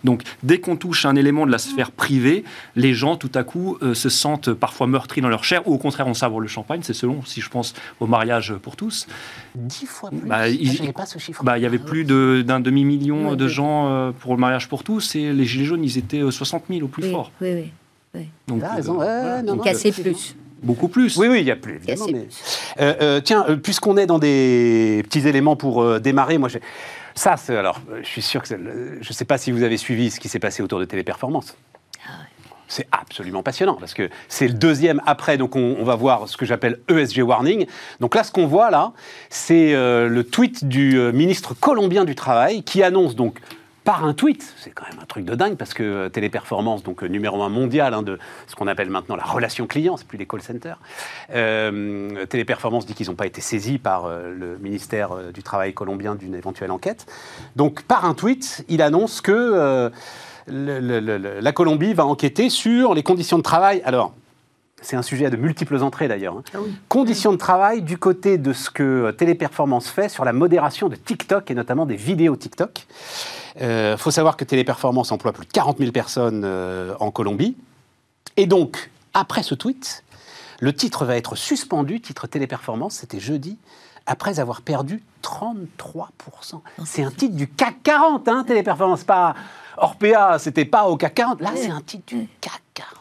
Donc, 0.05 0.23
dès 0.43 0.61
qu'on 0.61 0.77
touche 0.77 1.05
un 1.05 1.17
élément 1.17 1.47
de 1.47 1.53
la 1.53 1.59
sphère 1.59 1.91
privée, 1.91 2.45
les 2.77 2.95
gens, 2.95 3.17
tout 3.17 3.31
à 3.35 3.45
coup, 3.45 3.79
euh, 3.83 3.95
se 3.95 4.09
sentent 4.09 4.53
parfois 4.53 4.87
meurtris 4.87 5.21
dans 5.21 5.29
leur 5.29 5.45
chair, 5.45 5.67
ou 5.67 5.75
au 5.75 5.79
contraire, 5.79 6.07
on 6.07 6.15
sabre 6.15 6.41
le 6.41 6.49
champagne. 6.49 6.81
C'est 6.83 6.95
selon, 6.95 7.25
si 7.25 7.41
je 7.41 7.51
pense 7.51 7.75
au 8.01 8.07
mariage 8.07 8.55
pour 8.55 8.77
tous. 8.77 9.07
Dix 9.55 9.87
fois 9.87 10.11
plus? 10.11 10.21
Bah, 10.21 10.49
il, 10.49 10.93
pas 10.93 11.07
ce 11.07 11.19
chiffre. 11.19 11.45
Bah, 11.45 11.59
il 11.59 11.63
y 11.63 11.67
avait 11.67 11.79
plus 11.79 12.05
d'un 12.05 12.61
demi-million 12.61 13.35
de 13.35 13.49
gens 13.49 13.89
euh, 13.89 14.11
pour 14.13 14.35
le 14.35 14.41
mariage 14.41 14.69
pour 14.69 14.85
tous, 14.85 15.15
et 15.15 15.33
les 15.33 15.45
Gilets 15.45 15.65
jaunes, 15.65 15.85
ils 15.85 15.99
étaient 15.99 16.29
60 16.31 16.65
000 16.71 16.83
au 16.83 16.89
plus 16.89 17.11
fort. 17.11 17.31
Oui, 17.41 17.53
oui. 17.55 17.73
Donc, 18.47 18.63
raison. 18.63 18.99
casser 19.63 19.93
plus. 19.93 20.37
Beaucoup 20.63 20.89
plus. 20.89 21.17
Oui, 21.17 21.29
oui, 21.29 21.41
il 21.41 21.47
y 21.47 21.51
a 21.51 21.57
plus, 21.57 21.77
évidemment. 21.77 22.07
Euh, 22.81 22.95
euh, 23.01 23.21
tiens, 23.21 23.45
euh, 23.49 23.57
puisqu'on 23.57 23.97
est 23.97 24.07
dans 24.07 24.19
des 24.19 25.03
petits 25.05 25.27
éléments 25.29 25.57
pour 25.57 26.01
démarrer, 26.01 26.39
moi, 26.39 26.49
ça, 27.15 27.37
c'est 27.37 27.57
alors, 27.57 27.81
je 28.03 28.07
suis 28.09 28.23
sûr 28.23 28.43
que 28.43 28.49
je 28.49 29.09
ne 29.09 29.13
sais 29.13 29.25
pas 29.25 29.39
si 29.39 29.53
vous 29.53 29.63
avez 29.63 29.77
suivi 29.77 30.11
ce 30.11 30.19
qui 30.19 30.29
s'est 30.29 30.39
passé 30.39 30.63
autour 30.63 30.81
de 30.81 30.85
Téléperformance. 30.85 31.57
Ah 32.07 32.11
c'est 32.71 32.87
absolument 32.93 33.43
passionnant 33.43 33.77
parce 33.77 33.95
que 33.95 34.11
c'est 34.29 34.47
le 34.47 34.53
deuxième 34.53 35.01
après. 35.07 35.39
Donc 35.39 35.57
on, 35.57 35.83
va 35.85 35.95
voir 35.95 36.29
ce 36.29 36.37
que 36.37 36.45
j'appelle 36.45 36.81
ESG 36.91 37.21
warning. 37.21 37.67
Donc 38.01 38.15
là, 38.15 38.23
ce 38.23 38.31
qu'on 38.31 38.47
voit 38.47 38.71
là, 38.71 38.93
c'est 39.31 39.73
le 39.73 40.23
tweet 40.23 40.67
du 40.67 40.99
ministre 41.15 41.55
colombien 41.55 42.05
du 42.05 42.15
travail 42.15 42.63
qui 42.63 42.83
annonce 42.83 43.17
donc 43.17 43.39
par 43.89 44.05
un 44.05 44.13
tweet. 44.13 44.55
C'est 44.59 44.69
quand 44.69 44.85
même 44.87 44.99
un 45.03 45.07
truc 45.07 45.25
de 45.25 45.35
dingue 45.35 45.57
parce 45.57 45.73
que 45.73 45.83
euh, 45.83 46.09
Téléperformance, 46.11 46.83
donc 46.83 47.03
euh, 47.03 47.07
numéro 47.07 47.43
un 47.43 47.49
mondial 47.49 47.95
hein, 47.95 48.03
de 48.03 48.19
ce 48.47 48.55
qu'on 48.55 48.67
appelle 48.67 48.91
maintenant 48.91 49.17
la 49.17 49.25
relation 49.25 49.67
client, 49.67 49.97
c'est 49.97 50.07
plus 50.07 50.19
les 50.19 50.27
call 50.27 50.43
centers. 50.43 50.79
Euh, 51.35 52.27
Téléperformance 52.27 52.85
dit 52.85 52.93
qu'ils 52.93 53.07
n'ont 53.07 53.15
pas 53.15 53.25
été 53.25 53.41
saisis 53.41 53.79
par 53.79 54.11
le 54.11 54.59
ministère 54.59 55.33
du 55.33 55.43
Travail 55.43 55.73
colombien 55.73 56.17
d'une 56.17 56.35
éventuelle 56.35 56.71
enquête. 56.71 57.07
Donc 57.57 57.81
par 57.81 58.05
un 58.05 58.13
tweet, 58.13 58.63
il 58.69 58.83
annonce 58.83 59.23
que 59.23 59.91
la 60.47 61.53
Colombie 61.53 61.95
va 61.95 62.05
enquêter 62.05 62.51
sur 62.51 62.93
les 62.93 63.03
conditions 63.03 63.39
de 63.39 63.43
travail. 63.43 63.81
Alors, 63.87 64.13
c'est 64.81 64.97
un 64.97 65.03
sujet 65.03 65.27
à 65.27 65.31
de 65.31 65.37
multiples 65.37 65.83
entrées 65.83 66.09
d'ailleurs. 66.09 66.37
Hein. 66.37 66.45
Ah 66.55 66.59
conditions 66.89 67.33
de 67.33 67.37
travail 67.37 67.83
du 67.83 67.99
côté 67.99 68.39
de 68.39 68.53
ce 68.53 68.71
que 68.71 69.11
Téléperformance 69.13 69.89
fait 69.89 70.09
sur 70.09 70.25
la 70.25 70.33
modération 70.33 70.89
de 70.89 70.97
TikTok 70.97 71.51
et 71.51 71.55
notamment 71.55 71.87
des 71.87 71.97
vidéos 71.97 72.37
TikTok. 72.37 72.87
Il 73.57 73.65
euh, 73.65 73.97
faut 73.97 74.11
savoir 74.11 74.37
que 74.37 74.45
Téléperformance 74.45 75.11
emploie 75.11 75.33
plus 75.33 75.47
de 75.47 75.53
40 75.53 75.79
000 75.79 75.91
personnes 75.91 76.43
euh, 76.45 76.95
en 77.01 77.11
Colombie. 77.11 77.57
Et 78.37 78.47
donc, 78.47 78.91
après 79.15 79.43
ce 79.43 79.55
tweet, 79.55 80.05
le 80.61 80.73
titre 80.73 81.05
va 81.05 81.17
être 81.17 81.35
suspendu, 81.35 82.01
titre 82.01 82.27
Téléperformance, 82.27 82.95
c'était 82.95 83.21
jeudi, 83.21 83.59
après 84.07 84.41
avoir 84.41 84.63
perdu 84.63 85.03
33%. 85.23 86.61
C'est 86.85 87.03
un 87.03 87.11
titre 87.11 87.35
du 87.35 87.49
CAC 87.49 87.83
40, 87.83 88.29
hein, 88.29 88.45
Téléperformance, 88.47 89.05
pas 89.05 89.35
Orpea, 89.77 90.39
c'était 90.39 90.65
pas 90.65 90.89
au 90.89 90.97
CAC 90.97 91.15
40. 91.15 91.41
Là, 91.41 91.51
c'est 91.55 91.71
un 91.71 91.81
titre 91.81 92.05
du 92.07 92.29
CAC 92.41 92.63
40. 92.75 92.98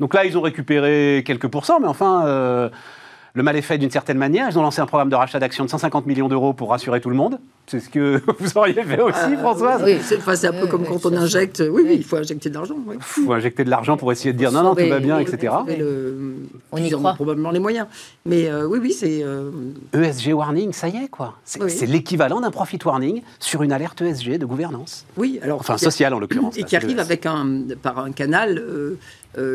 Donc 0.00 0.14
là, 0.14 0.24
ils 0.24 0.36
ont 0.36 0.42
récupéré 0.42 1.22
quelques 1.26 1.48
pourcents, 1.48 1.80
mais 1.80 1.88
enfin, 1.88 2.26
euh, 2.26 2.68
le 3.34 3.42
mal 3.42 3.56
est 3.56 3.62
fait 3.62 3.78
d'une 3.78 3.90
certaine 3.90 4.18
manière. 4.18 4.48
Ils 4.50 4.58
ont 4.58 4.62
lancé 4.62 4.80
un 4.80 4.86
programme 4.86 5.10
de 5.10 5.16
rachat 5.16 5.38
d'actions 5.38 5.64
de 5.64 5.70
150 5.70 6.06
millions 6.06 6.28
d'euros 6.28 6.52
pour 6.52 6.70
rassurer 6.70 7.00
tout 7.00 7.10
le 7.10 7.16
monde. 7.16 7.38
C'est 7.68 7.80
ce 7.80 7.90
que 7.90 8.22
vous 8.38 8.56
auriez 8.56 8.82
fait 8.82 9.00
aussi, 9.00 9.18
euh, 9.18 9.38
Françoise 9.38 9.82
Oui, 9.84 9.98
c'est 10.02 10.46
un 10.46 10.52
peu 10.52 10.66
comme 10.66 10.84
quand 10.84 11.04
on 11.04 11.12
injecte. 11.14 11.62
Oui, 11.70 11.82
oui, 11.84 11.96
il 11.98 12.04
faut 12.04 12.16
injecter 12.16 12.48
de 12.48 12.54
l'argent. 12.54 12.76
Il 12.92 13.00
faut 13.00 13.32
injecter 13.32 13.62
de 13.62 13.70
l'argent 13.70 13.96
pour 13.98 14.10
essayer 14.10 14.32
de 14.32 14.38
dire 14.38 14.50
non, 14.50 14.62
non, 14.62 14.74
tout 14.74 14.88
va 14.88 15.00
bien, 15.00 15.18
etc. 15.18 15.54
on 16.72 16.76
y 16.78 16.90
croit. 16.90 17.14
probablement 17.14 17.50
les 17.50 17.60
moyens. 17.60 17.86
Mais 18.24 18.48
euh, 18.48 18.66
oui, 18.66 18.78
oui, 18.80 18.92
c'est. 18.92 19.18
ESG 19.18 20.28
euh, 20.28 20.30
e 20.30 20.32
warning, 20.32 20.72
ça 20.72 20.88
y 20.88 20.96
est, 20.96 21.08
quoi. 21.08 21.34
C'est 21.44 21.86
l'équivalent 21.86 22.40
d'un 22.40 22.50
profit 22.50 22.78
warning 22.82 23.22
sur 23.38 23.62
une 23.62 23.72
alerte 23.72 24.00
ESG 24.00 24.38
de 24.38 24.46
gouvernance. 24.46 25.04
Oui, 25.16 25.38
alors. 25.42 25.60
Enfin, 25.60 25.76
sociale 25.76 26.14
en 26.14 26.18
l'occurrence. 26.18 26.56
Et 26.56 26.64
qui 26.64 26.74
arrive 26.74 26.98
avec 26.98 27.26
un, 27.26 27.62
par 27.82 27.98
un 27.98 28.12
canal. 28.12 28.58
Euh, 28.58 28.98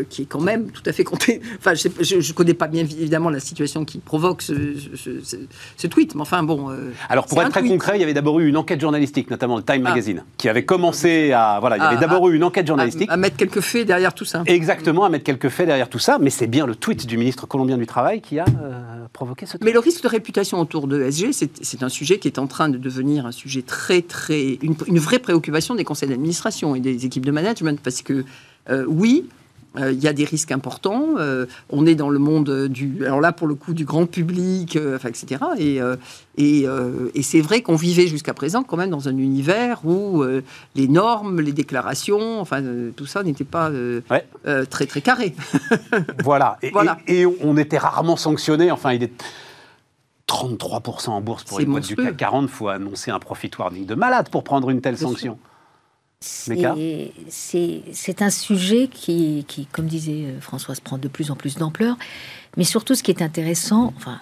qui 0.10 0.24
est 0.24 0.26
quand 0.26 0.42
même 0.42 0.72
tout 0.72 0.84
à 0.86 0.92
fait 0.92 1.04
compté. 1.04 1.42
Enfin, 1.60 1.74
je 1.76 2.16
ne 2.16 2.34
connais 2.34 2.54
pas 2.54 2.68
bien 2.68 2.82
évidemment 2.82 3.30
la 3.30 3.40
situation 3.40 3.86
qui 3.86 4.00
provoque 4.00 4.42
ce, 4.42 5.88
tweet, 5.88 6.16
mais 6.16 6.22
enfin 6.22 6.44
bon. 6.44 6.72
Euh, 6.72 6.92
Alors 7.10 7.26
pour 7.26 7.42
être 7.42 7.52
très 7.52 7.64
concret, 7.64 7.98
il 7.98 8.00
y 8.02 8.04
avait 8.04 8.14
d'abord 8.14 8.40
eu 8.40 8.48
une 8.48 8.58
enquête 8.58 8.82
journalistique, 8.82 9.30
notamment 9.30 9.58
le 9.58 9.64
Time 9.64 9.84
ah. 9.86 9.90
Magazine, 9.90 10.24
qui 10.38 10.50
avait 10.50 10.66
commencé 10.66 11.32
à 11.32 11.58
voilà, 11.60 11.78
il 11.78 11.82
y 11.82 11.86
avait 11.86 11.98
ah, 11.98 12.02
d'abord 12.02 12.28
eu 12.30 12.36
une 12.36 12.44
enquête 12.44 12.68
journalistique. 12.68 13.10
À, 13.10 13.18
mettre 13.18 13.38
quelques 13.38 13.62
faits 13.62 13.88
derrière 13.88 14.14
tout 14.14 14.26
ça. 14.26 14.44
Exactement, 14.46 15.06
à 15.06 15.10
mettre 15.10 15.24
quelques 15.24 15.50
faits 15.50 15.68
derrière 15.68 15.90
tout 15.90 16.00
ça, 16.00 16.18
mais 16.20 16.30
c'est 16.30 16.48
bien 16.48 16.66
le 16.66 16.76
tweet 16.76 17.06
du 17.06 17.18
ministre 17.18 17.48
colombien 17.48 17.78
du 17.78 17.88
travail 17.88 18.22
qui 18.22 18.40
a 18.40 18.46
euh, 18.46 19.06
provoqué 19.14 19.46
ce. 19.46 19.54
Tweet. 19.54 19.64
Mais 19.64 19.72
le 19.72 19.80
risque 19.80 20.04
de 20.04 20.10
réputation 20.10 20.60
autour 20.60 20.88
de 20.88 21.10
SG, 21.10 21.32
c'est 21.34 21.84
un 21.84 21.90
sujet 21.90 22.20
qui 22.20 22.28
est 22.28 22.40
en 22.40 22.48
train 22.48 22.70
de 22.70 22.78
devenir 22.78 23.26
un 23.26 23.32
sujet 23.32 23.62
très 23.62 24.02
très 24.02 24.58
une, 24.62 24.76
une 24.88 25.00
vraie 25.00 25.20
préoccupation 25.20 25.76
des 25.76 25.84
conseils 25.84 26.10
d'administration 26.10 26.76
et 26.76 26.80
des 26.80 27.06
équipes 27.06 27.26
de 27.26 27.32
management, 27.32 27.80
parce 27.82 28.02
que 28.02 28.26
oui, 28.88 29.26
euh, 29.78 29.92
il 29.92 30.04
y 30.04 30.08
a 30.08 30.14
des 30.14 30.26
risques 30.26 30.52
importants. 30.52 31.16
Euh, 31.18 31.46
on 31.70 31.86
est 31.86 31.96
dans 31.96 32.10
le 32.10 32.20
monde 32.20 32.68
du, 32.68 33.06
alors 33.06 33.22
là 33.22 33.32
pour 33.32 33.48
le 33.48 33.56
coup 33.56 33.74
du 33.74 33.86
grand 33.86 34.06
public, 34.06 34.76
euh, 34.76 34.98
enfin, 34.98 35.10
etc. 35.10 35.42
Et, 35.58 35.80
et, 36.38 36.66
et 37.16 37.24
c'est 37.24 37.42
vrai 37.42 37.62
qu'on 37.62 37.76
vivait 37.76 38.08
jusqu'à 38.08 38.34
présent 38.34 38.64
quand 38.64 38.78
même 38.78 38.90
dans 38.90 39.08
un 39.08 39.18
univers 39.18 39.86
où 39.86 40.24
les 40.76 40.88
normes, 40.88 41.42
les 41.42 41.52
déclarations, 41.52 42.40
enfin 42.40 42.62
tout 42.96 43.06
ça 43.06 43.24
n'était 43.24 43.44
pas 43.44 43.72
très 44.70 44.86
très 44.86 45.02
carré. 45.02 45.36
voilà. 46.24 46.58
Et, 46.62 46.72
voilà. 46.72 46.98
Et, 47.08 47.26
on 47.26 47.58
était 47.58 47.78
rarement 47.78 48.18
sanctionné. 48.18 48.72
Enfin, 48.72 48.94
il 48.94 49.04
est 49.04 49.24
33% 50.28 51.10
en 51.10 51.22
bourse 51.22 51.44
pour 51.44 51.60
les 51.60 51.66
boîtes 51.66 51.88
du 51.88 51.96
CAC 51.96 52.18
40. 52.18 52.44
Il 52.44 52.50
faut 52.50 52.68
annoncer 52.68 53.12
un 53.12 53.20
profit 53.20 53.52
warning 53.58 53.86
de 53.86 53.96
malade 53.96 54.30
pour 54.30 54.44
prendre 54.44 54.70
une 54.70 54.82
telle 54.82 54.98
sanction. 54.98 55.38
C'est 56.24 58.22
un 58.22 58.30
sujet 58.30 58.88
qui, 58.88 59.46
comme 59.72 59.88
disait 59.88 60.26
euh, 60.26 60.40
Françoise, 60.40 60.80
prend 60.80 60.98
de 60.98 61.08
plus 61.10 61.32
en 61.32 61.36
plus 61.36 61.56
d'ampleur. 61.56 61.98
Mais 62.56 62.64
surtout, 62.64 62.96
ce 62.96 63.04
qui 63.04 63.12
est 63.12 63.22
intéressant, 63.22 63.94
enfin, 63.98 64.22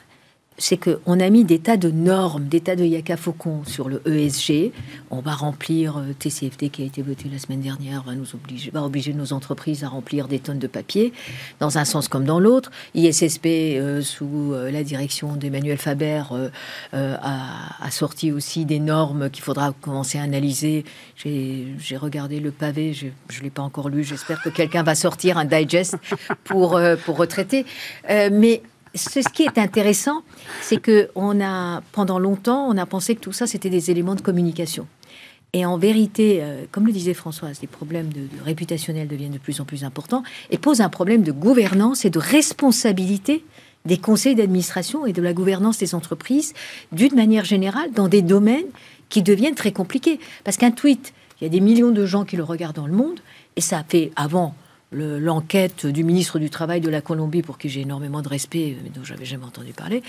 c'est 0.57 0.77
qu'on 0.77 1.19
a 1.19 1.29
mis 1.29 1.43
des 1.43 1.59
tas 1.59 1.77
de 1.77 1.89
normes, 1.89 2.45
des 2.45 2.61
tas 2.61 2.75
de 2.75 2.85
yaka 2.85 3.15
sur 3.65 3.89
le 3.89 4.01
ESG. 4.05 4.71
On 5.09 5.19
va 5.19 5.33
remplir 5.33 5.97
euh, 5.97 6.13
TCFD 6.17 6.69
qui 6.69 6.83
a 6.83 6.85
été 6.85 7.01
voté 7.01 7.29
la 7.31 7.39
semaine 7.39 7.61
dernière, 7.61 8.03
va 8.03 8.13
nous 8.13 8.35
obliger, 8.35 8.69
va 8.71 8.83
obliger 8.83 9.13
nos 9.13 9.33
entreprises 9.33 9.83
à 9.83 9.89
remplir 9.89 10.27
des 10.27 10.39
tonnes 10.39 10.59
de 10.59 10.67
papier, 10.67 11.13
dans 11.59 11.77
un 11.77 11.85
sens 11.85 12.07
comme 12.07 12.25
dans 12.25 12.39
l'autre. 12.39 12.69
ISSP, 12.95 13.45
euh, 13.45 14.01
sous 14.01 14.51
euh, 14.53 14.69
la 14.71 14.83
direction 14.83 15.35
d'Emmanuel 15.35 15.77
Faber, 15.77 16.23
a, 16.93 17.85
a, 17.85 17.91
sorti 17.91 18.31
aussi 18.31 18.65
des 18.65 18.79
normes 18.79 19.29
qu'il 19.29 19.43
faudra 19.43 19.73
commencer 19.81 20.17
à 20.17 20.23
analyser. 20.23 20.85
J'ai 21.15 21.97
regardé 21.97 22.39
le 22.39 22.51
pavé, 22.51 22.93
je 22.93 23.07
ne 23.07 23.43
l'ai 23.43 23.49
pas 23.49 23.61
encore 23.61 23.89
lu. 23.89 24.03
J'espère 24.03 24.41
que 24.41 24.49
quelqu'un 24.49 24.83
va 24.83 24.95
sortir 24.95 25.37
un 25.37 25.45
digest 25.45 25.95
pour, 26.43 26.79
pour 27.05 27.17
retraiter. 27.17 27.65
mais 28.07 28.61
ce 28.95 29.19
qui 29.33 29.43
est 29.43 29.57
intéressant, 29.57 30.23
c'est 30.61 30.77
que 30.77 31.09
on 31.15 31.39
a, 31.41 31.81
pendant 31.91 32.19
longtemps, 32.19 32.67
on 32.67 32.77
a 32.77 32.85
pensé 32.85 33.15
que 33.15 33.21
tout 33.21 33.31
ça, 33.31 33.47
c'était 33.47 33.69
des 33.69 33.91
éléments 33.91 34.15
de 34.15 34.21
communication. 34.21 34.87
Et 35.53 35.65
en 35.65 35.77
vérité, 35.77 36.39
euh, 36.41 36.63
comme 36.71 36.87
le 36.87 36.93
disait 36.93 37.13
Françoise, 37.13 37.59
les 37.61 37.67
problèmes 37.67 38.11
de, 38.13 38.27
réputationnels 38.43 39.07
deviennent 39.07 39.33
de 39.33 39.37
plus 39.37 39.59
en 39.59 39.65
plus 39.65 39.83
importants 39.83 40.23
et 40.49 40.57
posent 40.57 40.81
un 40.81 40.89
problème 40.89 41.23
de 41.23 41.31
gouvernance 41.31 42.05
et 42.05 42.09
de 42.09 42.19
responsabilité 42.19 43.43
des 43.83 43.97
conseils 43.97 44.35
d'administration 44.35 45.05
et 45.05 45.11
de 45.11 45.21
la 45.21 45.33
gouvernance 45.33 45.77
des 45.77 45.95
entreprises 45.95 46.53
d'une 46.91 47.15
manière 47.15 47.45
générale 47.45 47.91
dans 47.93 48.07
des 48.07 48.21
domaines 48.21 48.67
qui 49.09 49.23
deviennent 49.23 49.55
très 49.55 49.71
compliqués. 49.71 50.19
Parce 50.43 50.55
qu'un 50.55 50.71
tweet, 50.71 51.13
il 51.39 51.45
y 51.45 51.47
a 51.47 51.49
des 51.49 51.59
millions 51.59 51.91
de 51.91 52.05
gens 52.05 52.23
qui 52.23 52.37
le 52.37 52.43
regardent 52.43 52.75
dans 52.75 52.87
le 52.87 52.93
monde 52.93 53.19
et 53.55 53.61
ça 53.61 53.83
fait 53.87 54.11
avant 54.15 54.55
l'enquête 54.91 55.85
du 55.85 56.03
ministre 56.03 56.37
du 56.37 56.49
Travail 56.49 56.81
de 56.81 56.89
la 56.89 56.99
Colombie, 56.99 57.41
pour 57.41 57.57
qui 57.57 57.69
j'ai 57.69 57.81
énormément 57.81 58.21
de 58.21 58.27
respect, 58.27 58.75
mais 58.83 58.89
dont 58.89 59.05
j'avais 59.05 59.23
jamais 59.23 59.45
entendu 59.45 59.71
parler, 59.71 60.03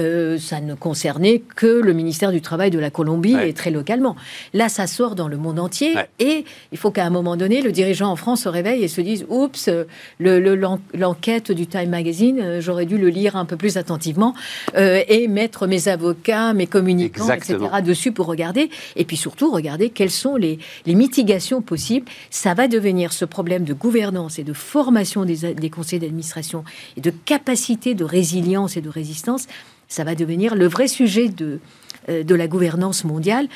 euh, 0.00 0.38
ça 0.38 0.60
ne 0.60 0.74
concernait 0.74 1.40
que 1.54 1.66
le 1.66 1.92
ministère 1.92 2.32
du 2.32 2.40
Travail 2.40 2.70
de 2.70 2.80
la 2.80 2.90
Colombie 2.90 3.36
et 3.36 3.52
très 3.52 3.70
localement. 3.70 4.16
Là, 4.52 4.68
ça 4.68 4.88
sort 4.88 5.14
dans 5.14 5.28
le 5.28 5.36
monde 5.36 5.60
entier 5.60 5.94
et 6.18 6.44
il 6.72 6.78
faut 6.78 6.90
qu'à 6.90 7.04
un 7.04 7.10
moment 7.10 7.36
donné, 7.36 7.62
le 7.62 7.70
dirigeant 7.70 8.10
en 8.10 8.16
France 8.16 8.42
se 8.42 8.48
réveille 8.48 8.82
et 8.82 8.88
se 8.88 9.00
dise 9.00 9.24
Oups, 9.28 9.70
l'enquête 10.18 11.52
du 11.52 11.68
Time 11.68 11.90
Magazine, 11.90 12.40
euh, 12.40 12.60
j'aurais 12.60 12.86
dû 12.86 12.98
le 12.98 13.10
lire 13.10 13.36
un 13.36 13.44
peu 13.44 13.56
plus 13.56 13.76
attentivement 13.76 14.34
euh, 14.76 15.02
et 15.06 15.28
mettre 15.28 15.68
mes 15.68 15.86
avocats, 15.86 16.54
mes 16.54 16.66
communicants, 16.66 17.32
etc. 17.32 17.58
dessus 17.84 18.10
pour 18.10 18.26
regarder. 18.26 18.68
Et 18.96 19.04
puis 19.04 19.16
surtout, 19.16 19.52
regarder 19.52 19.90
quelles 19.90 20.10
sont 20.10 20.34
les, 20.34 20.58
les 20.86 20.96
mitigations 20.96 21.62
possibles. 21.62 22.06
Ça 22.30 22.54
va 22.54 22.66
devenir 22.66 23.12
ce 23.12 23.24
problème 23.24 23.62
de 23.64 23.74
gouvernance 23.74 24.23
et 24.38 24.44
de 24.44 24.52
formation 24.52 25.24
des, 25.24 25.70
conseils 25.70 25.98
d'administration 25.98 26.64
et 26.96 27.00
de 27.00 27.10
capacité 27.10 27.94
de 27.94 28.04
résilience 28.04 28.76
et 28.76 28.80
de 28.80 28.88
résistance, 28.88 29.46
ça 29.88 30.04
va 30.04 30.14
devenir 30.14 30.54
le 30.54 30.66
vrai 30.66 30.88
sujet 30.88 31.28
de, 31.28 31.60
euh, 32.08 32.24
de 32.24 32.34
la 32.34 32.48
gouvernance 32.48 33.04
mondiale. 33.04 33.48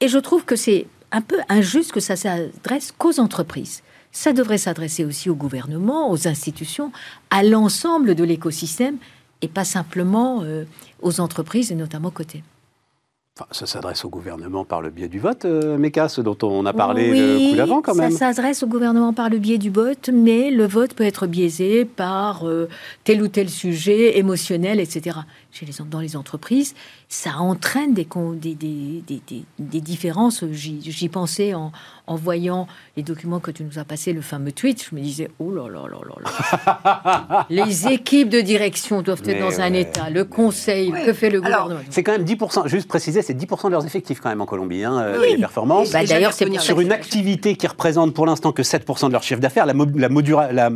Et 0.00 0.08
je 0.08 0.18
trouve 0.18 0.44
que 0.44 0.56
c'est 0.56 0.86
un 1.12 1.20
peu 1.20 1.38
injuste 1.48 1.92
que 1.92 2.00
ça 2.00 2.16
s'adresse 2.16 2.92
qu'aux 2.96 3.20
entreprises. 3.20 3.82
Ça 4.12 4.32
devrait 4.32 4.58
s'adresser 4.58 5.04
aussi 5.04 5.28
au 5.28 5.34
gouvernement, 5.34 6.10
aux 6.10 6.26
institutions, 6.26 6.90
à 7.30 7.42
l'ensemble 7.42 8.14
de 8.14 8.24
l'écosystème 8.24 8.96
et 9.42 9.48
pas 9.48 9.64
simplement 9.64 10.42
euh, 10.42 10.64
aux 11.02 11.20
entreprises 11.20 11.70
et 11.70 11.74
notamment 11.74 12.10
côté 12.10 12.42
ça 13.50 13.66
s'adresse 13.66 14.04
au 14.04 14.08
gouvernement 14.08 14.64
par 14.64 14.80
le 14.80 14.88
biais 14.88 15.08
du 15.08 15.18
vote, 15.18 15.44
euh, 15.44 15.76
Méca, 15.76 16.08
ce 16.08 16.22
dont 16.22 16.38
on 16.42 16.64
a 16.64 16.72
parlé 16.72 17.10
le 17.10 17.50
coup 17.50 17.56
d'avant 17.56 17.82
quand 17.82 17.94
même. 17.94 18.10
Ça 18.10 18.32
s'adresse 18.32 18.62
au 18.62 18.66
gouvernement 18.66 19.12
par 19.12 19.28
le 19.28 19.38
biais 19.38 19.58
du 19.58 19.68
vote, 19.68 20.08
mais 20.10 20.50
le 20.50 20.66
vote 20.66 20.94
peut 20.94 21.04
être 21.04 21.26
biaisé 21.26 21.84
par 21.84 22.48
euh, 22.48 22.66
tel 23.04 23.22
ou 23.22 23.28
tel 23.28 23.50
sujet 23.50 24.18
émotionnel, 24.18 24.80
etc. 24.80 25.18
Chez 25.58 25.64
les, 25.64 25.72
dans 25.88 26.00
les 26.00 26.16
entreprises, 26.16 26.74
ça 27.08 27.38
entraîne 27.38 27.94
des, 27.94 28.06
des, 28.34 28.54
des, 28.54 29.22
des, 29.58 29.80
différences. 29.80 30.44
J'y 30.52 31.08
pensais 31.08 31.54
en, 31.54 31.72
en, 32.06 32.14
voyant 32.14 32.66
les 32.94 33.02
documents 33.02 33.40
que 33.40 33.50
tu 33.50 33.64
nous 33.64 33.78
as 33.78 33.84
passés, 33.84 34.12
le 34.12 34.20
fameux 34.20 34.52
tweet. 34.52 34.86
Je 34.90 34.94
me 34.94 35.00
disais, 35.00 35.30
oh 35.38 35.50
là 35.50 35.66
là 35.70 35.84
là 35.90 35.98
là 36.06 36.16
là. 36.84 37.46
les 37.48 37.88
équipes 37.88 38.28
de 38.28 38.42
direction 38.42 39.00
doivent 39.00 39.22
être 39.24 39.40
dans 39.40 39.62
un 39.62 39.72
état. 39.72 40.10
Le 40.10 40.26
conseil, 40.26 40.92
que 40.92 41.14
fait 41.14 41.30
le 41.30 41.40
gouvernement 41.40 41.80
C'est 41.88 42.02
quand 42.02 42.12
même 42.12 42.26
10%, 42.26 42.68
juste 42.68 42.86
préciser, 42.86 43.22
c'est 43.22 43.32
10% 43.32 43.68
de 43.68 43.70
leurs 43.70 43.86
effectifs 43.86 44.20
quand 44.20 44.28
même 44.28 44.42
en 44.42 44.46
Colombie, 44.46 44.84
hein, 44.84 44.98
euh, 44.98 45.24
les 45.24 45.38
performances. 45.38 45.90
Bah, 45.90 46.04
D'ailleurs, 46.04 46.34
c'est 46.34 46.54
sur 46.58 46.82
une 46.82 46.92
activité 46.92 47.56
qui 47.56 47.66
représente 47.66 48.12
pour 48.12 48.26
l'instant 48.26 48.52
que 48.52 48.60
7% 48.60 49.06
de 49.06 49.12
leur 49.12 49.22
chiffre 49.22 49.40
d'affaires. 49.40 49.64
La, 49.64 49.72
la, 49.72 50.52
la 50.52 50.70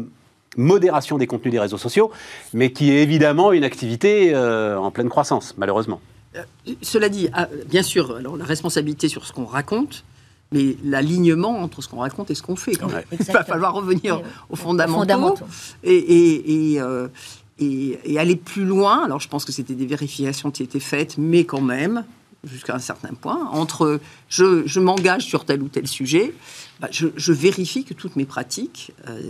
modération 0.56 1.18
des 1.18 1.26
contenus 1.26 1.52
des 1.52 1.60
réseaux 1.60 1.78
sociaux, 1.78 2.10
mais 2.52 2.72
qui 2.72 2.90
est 2.90 3.02
évidemment 3.02 3.52
une 3.52 3.64
activité 3.64 4.34
euh, 4.34 4.76
en 4.76 4.90
pleine 4.90 5.08
croissance, 5.08 5.54
malheureusement. 5.56 6.00
Euh, 6.36 6.42
cela 6.82 7.08
dit, 7.08 7.28
ah, 7.32 7.48
bien 7.68 7.82
sûr, 7.82 8.16
alors, 8.16 8.36
la 8.36 8.44
responsabilité 8.44 9.08
sur 9.08 9.26
ce 9.26 9.32
qu'on 9.32 9.44
raconte, 9.44 10.04
mais 10.52 10.76
l'alignement 10.84 11.60
entre 11.60 11.82
ce 11.82 11.88
qu'on 11.88 12.00
raconte 12.00 12.30
et 12.30 12.34
ce 12.34 12.42
qu'on 12.42 12.56
fait. 12.56 12.74
Quand 12.74 12.88
même. 12.88 13.04
Il 13.12 13.24
va 13.26 13.44
falloir 13.44 13.74
revenir 13.74 14.20
aux 14.48 14.56
fondamentaux, 14.56 15.44
euh, 15.86 17.08
Et, 17.62 18.04
et, 18.04 18.18
aller 18.18 18.36
plus 18.36 18.64
loin. 18.64 19.04
Alors, 19.04 19.20
je 19.20 19.28
pense 19.28 19.44
que 19.44 19.52
c'était 19.52 19.74
des 19.74 19.86
vérifications 19.86 20.50
qui 20.50 20.62
étaient 20.62 20.80
faites, 20.80 21.18
mais 21.18 21.44
quand 21.44 21.60
même, 21.60 22.04
jusqu'à 22.44 22.74
un 22.74 22.80
certain 22.80 23.14
point, 23.14 23.48
entre 23.52 24.00
je, 24.28 24.80
m'engage 24.80 25.24
sur 25.24 25.44
tel 25.44 25.62
ou 25.62 25.68
tel 25.68 25.86
sujet, 25.86 26.32
bah, 26.80 26.88
je, 26.90 27.32
vérifie 27.32 27.84
que 27.84 27.94
toutes 27.94 28.16
mes 28.16 28.24
pratiques, 28.24 28.92
euh, 29.08 29.20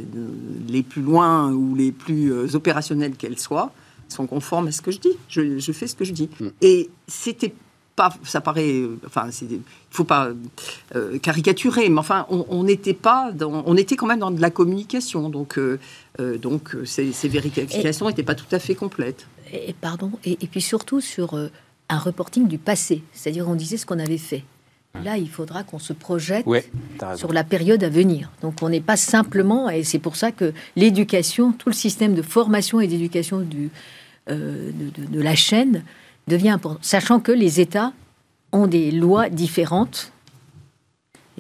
les 0.69 0.83
plus 0.83 1.03
loin 1.03 1.53
ou 1.53 1.75
les 1.75 1.93
plus 1.93 2.55
opérationnelles 2.55 3.17
qu'elles 3.17 3.39
soient, 3.39 3.73
sont 4.09 4.27
conformes 4.27 4.69
à 4.69 4.73
ce 4.73 4.83
que 4.83 4.91
je 4.91 4.99
dis. 4.99 5.17
Je, 5.29 5.73
fais 5.73 5.87
ce 5.87 5.95
que 5.95 6.05
je 6.05 6.13
dis. 6.13 6.29
Mm. 6.41 6.49
Et 6.63 6.91
c'était 7.07 7.55
pas, 7.97 8.15
ça 8.23 8.41
paraît, 8.41 8.83
enfin, 9.07 9.29
il 9.43 9.61
faut 9.91 10.05
pas 10.05 10.31
euh, 10.95 11.19
caricaturer, 11.19 11.89
mais 11.89 11.99
enfin, 11.99 12.27
on 12.31 12.65
n'était 12.65 12.95
pas, 12.95 13.33
dans, 13.33 13.63
on 13.67 13.77
était 13.77 13.97
quand 13.97 14.07
même 14.07 14.21
dans 14.21 14.31
de 14.31 14.41
la 14.41 14.51
communication, 14.51 15.29
donc, 15.29 15.59
euh, 15.59 15.79
euh, 16.21 16.39
donc 16.39 16.77
ces, 16.85 17.13
vérifications 17.25 18.07
n'étaient 18.07 18.23
pas 18.23 18.35
tout 18.35 18.53
à 18.53 18.59
fait 18.59 18.75
complètes. 18.75 19.27
Et 19.53 19.75
pardon, 19.75 20.13
et, 20.25 20.37
puis 20.37 20.61
surtout 20.61 21.01
sur 21.01 21.37
un 21.91 21.99
reporting 21.99 22.49
du 22.49 22.59
passé, 22.59 23.03
c'est-à-dire 23.13 23.49
on 23.49 23.55
disait 23.55 23.77
ce 23.77 23.85
qu'on 23.85 23.99
avait 23.99 24.19
fait. 24.19 24.45
Là, 25.05 25.17
il 25.17 25.29
faudra 25.29 25.63
qu'on 25.63 25.79
se 25.79 25.93
projette 25.93 26.45
sur 27.15 27.33
la 27.33 27.45
période 27.45 27.85
à 27.85 27.89
venir. 27.89 28.29
Donc, 28.43 28.61
on 28.61 28.69
n'est 28.69 28.81
pas 28.81 28.97
simplement, 28.97 29.71
et 29.71 29.85
c'est 29.85 30.01
pour 30.01 30.17
ça 30.17 30.33
que 30.33 30.53
l'éducation, 30.75 31.53
tout 31.53 31.69
le 31.69 31.75
système 31.75 32.15
de 32.15 32.23
formation 32.23 32.81
et 32.81 32.89
d'éducation 32.89 33.41
du, 33.41 33.71
de, 34.27 34.73
de, 34.99 35.21
la 35.21 35.37
chaîne 35.37 35.85
devient 36.27 36.51
important, 36.51 36.81
sachant 36.83 37.21
que 37.21 37.31
les 37.31 37.61
États 37.61 37.93
ont 38.51 38.67
des 38.67 38.91
lois 38.91 39.29
différentes 39.29 40.13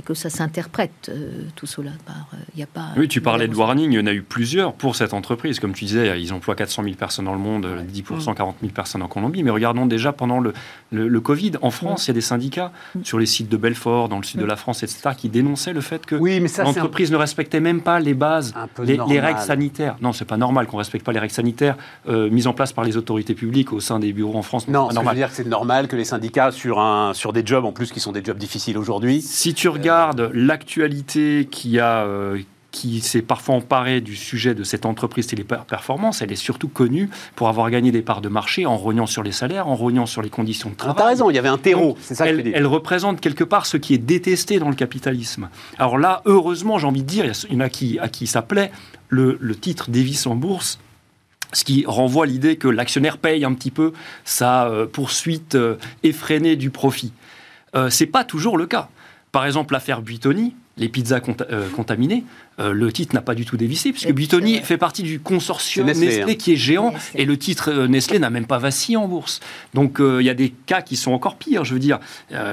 et 0.00 0.02
que 0.02 0.14
ça 0.14 0.30
s'interprète 0.30 1.11
euh, 1.11 1.42
tout 1.57 1.66
cela. 1.66 1.90
Par, 2.07 2.26
il 2.33 2.37
euh, 2.38 2.61
y 2.61 2.62
a 2.62 2.66
pas, 2.66 2.88
oui, 2.97 3.07
tu 3.07 3.21
parlais 3.21 3.49
de 3.49 3.54
warning, 3.54 3.92
il 3.92 3.97
y 3.97 4.02
en 4.02 4.07
a 4.07 4.14
eu 4.14 4.23
plusieurs 4.23 4.73
pour 4.73 4.97
cette 4.97 5.12
entreprise. 5.12 5.61
Comme 5.61 5.75
tu 5.75 5.85
disais, 5.85 6.19
ils 6.21 6.33
emploient 6.33 6.54
400 6.54 6.85
000 6.85 6.95
personnes 6.97 7.26
dans 7.26 7.35
le 7.35 7.38
monde, 7.38 7.69
10%, 7.92 8.35
40 8.35 8.57
000 8.62 8.73
personnes 8.73 9.02
en 9.02 9.09
Colombie. 9.09 9.42
Mais 9.42 9.50
regardons 9.50 9.85
déjà 9.85 10.12
pendant 10.12 10.40
le, 10.40 10.54
le, 10.90 11.21
Covid, 11.21 11.52
en 11.61 11.71
France, 11.71 12.07
il 12.07 12.09
y 12.09 12.12
a 12.12 12.14
des 12.14 12.21
syndicats 12.23 12.73
mm. 12.95 13.00
sur 13.04 13.19
les 13.19 13.26
sites 13.26 13.50
de 13.50 13.57
Belfort, 13.59 14.09
dans 14.09 14.16
le 14.16 14.25
sud 14.25 14.40
de 14.40 14.47
la 14.47 14.57
France, 14.57 14.83
etc., 14.83 15.11
qui 15.16 15.28
dénonçaient 15.28 15.75
le 15.75 15.83
fait 15.83 16.07
que 16.07 16.16
oui, 16.16 16.42
l'entreprise 16.59 17.12
ne 17.12 17.16
respectait 17.16 17.61
même 17.61 17.83
pas 17.83 18.00
les 18.00 18.14
bases, 18.14 18.54
les, 18.83 19.21
règles 19.21 19.40
sanitaires. 19.40 19.97
Non, 20.00 20.12
c'est 20.12 20.25
pas 20.25 20.38
normal 20.38 20.66
qu'on 20.66 20.76
ne 20.76 20.83
respecte 20.83 21.04
pas 21.04 21.12
les 21.12 21.21
règles 21.21 21.35
sanitaires 21.35 21.76
euh, 22.09 22.30
mises 22.30 22.47
en 22.47 22.54
place 22.54 22.73
par 22.73 22.85
les 22.85 22.97
autorités 22.97 23.35
publiques 23.35 23.73
au 23.73 23.80
sein 23.80 23.99
des 23.99 24.12
bureaux 24.12 24.37
en 24.37 24.42
France. 24.42 24.66
Non, 24.66 24.88
ce 24.90 24.95
que 24.95 25.02
je 25.02 25.09
veux 25.09 25.14
dire, 25.14 25.28
c'est 25.30 25.47
normal 25.47 25.88
que 25.88 25.97
les 25.97 26.04
syndicats, 26.04 26.52
sur, 26.52 26.78
un, 26.78 27.12
sur 27.12 27.33
des 27.33 27.45
jobs 27.45 27.64
en 27.64 27.73
plus 27.73 27.92
qui 27.92 28.00
sont 28.00 28.12
des 28.12 28.25
jobs 28.25 28.38
difficiles 28.38 28.78
aujourd'hui. 28.78 29.21
Si 29.21 29.52
tu 29.54 29.69
regardes 29.69 29.89
l'actualité 30.32 31.49
qui 31.50 31.78
a 31.78 32.04
euh, 32.04 32.38
qui 32.70 33.00
s'est 33.00 33.23
parfois 33.23 33.56
emparé 33.56 34.00
du 34.00 34.14
sujet 34.14 34.54
de 34.54 34.62
cette 34.62 34.87
entreprise 34.87 35.26
Téléperformance, 35.26 36.23
elle 36.23 36.30
est 36.30 36.37
surtout 36.37 36.68
connue 36.68 37.11
pour 37.35 37.49
avoir 37.49 37.68
gagné 37.68 37.90
des 37.90 38.02
parts 38.02 38.20
de 38.20 38.28
marché 38.28 38.64
en 38.64 38.76
rognant 38.76 39.06
sur 39.06 39.25
les 39.25 39.32
salaires, 39.32 39.66
en 39.66 39.75
rognant 39.75 40.06
sur 40.06 40.23
les 40.23 40.30
conditions 40.30 40.70
de 40.70 40.75
ah, 40.78 40.82
travail. 40.82 40.97
T'as 40.97 41.09
raison, 41.09 41.30
il 41.30 41.35
y 41.35 41.38
avait 41.38 41.49
un 41.49 41.59
terreau, 41.59 41.97
c'est 42.00 42.14
ça 42.14 42.26
elle, 42.26 42.52
elle 42.54 42.66
représente 42.66 43.20
quelque 43.20 43.42
part 43.42 43.66
ce 43.66 43.76
qui 43.76 43.94
est 43.94 43.99
détesté 43.99 44.61
dans 44.61 44.68
le 44.68 44.76
capitalisme. 44.76 45.49
Alors 45.78 45.99
là, 45.99 46.23
heureusement, 46.26 46.78
j'ai 46.78 46.87
envie 46.87 47.02
de 47.02 47.09
dire, 47.09 47.25
il 47.49 47.54
y 47.54 47.56
en 47.56 47.61
a 47.61 47.68
qui, 47.68 47.99
à 47.99 48.09
qui 48.09 48.28
ça 48.28 48.42
plaît, 48.42 48.70
le, 49.09 49.37
le 49.40 49.56
titre 49.56 49.90
Davis 49.90 50.26
en 50.26 50.37
bourse 50.37 50.78
ce 51.52 51.64
qui 51.64 51.85
renvoie 51.87 52.26
l'idée 52.26 52.56
que 52.56 52.68
l'actionnaire 52.68 53.18
paye 53.18 53.44
un 53.44 53.54
petit 53.54 53.70
peu 53.70 53.92
sa 54.25 54.66
euh, 54.66 54.87
poursuite 54.87 55.54
euh, 55.54 55.76
effrénée 56.02 56.56
du 56.56 56.70
profit. 56.70 57.12
Euh, 57.75 57.90
c'est 57.90 58.06
pas 58.06 58.25
toujours 58.25 58.56
le 58.56 58.66
cas. 58.66 58.88
Par 59.33 59.47
exemple, 59.47 59.73
l'affaire 59.75 60.03
Buitoni, 60.03 60.55
les 60.77 60.89
pizzas 60.89 61.21
euh, 61.51 61.69
contaminées, 61.71 62.25
euh, 62.61 62.73
le 62.73 62.93
titre 62.93 63.14
n'a 63.14 63.23
pas 63.23 63.35
du 63.35 63.45
tout 63.45 63.57
dévissé, 63.57 63.93
puisque 63.93 64.12
Buitoni 64.12 64.61
fait 64.61 64.76
partie 64.76 65.02
du 65.02 65.21
consortium 65.21 65.87
Nestlé, 65.87 66.23
hein. 66.23 66.35
qui 66.35 66.52
est 66.52 66.57
géant, 66.57 66.93
et 67.14 67.25
le 67.25 67.37
titre 67.37 67.71
euh, 67.71 67.88
Nestlé 67.88 68.19
n'a 68.19 68.31
même 68.31 68.47
pas 68.47 68.59
vacillé 68.59 68.97
en 68.97 69.09
bourse. 69.09 69.40
Donc 69.75 69.99
il 70.00 70.25
y 70.25 70.31
a 70.31 70.35
des 70.35 70.50
cas 70.50 70.83
qui 70.83 70.97
sont 70.97 71.12
encore 71.12 71.37
pires, 71.37 71.64
je 71.64 71.75
veux 71.75 71.81
dire. 71.81 71.99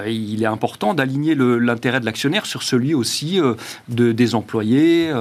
il 0.08 0.42
est 0.42 0.48
important 0.48 0.94
d'aligner 0.94 1.36
l'intérêt 1.36 2.00
de 2.00 2.06
l'actionnaire 2.06 2.46
sur 2.46 2.64
celui 2.64 2.94
aussi 2.94 3.40
de, 3.90 4.12
des 4.12 4.36
employés, 4.36 5.12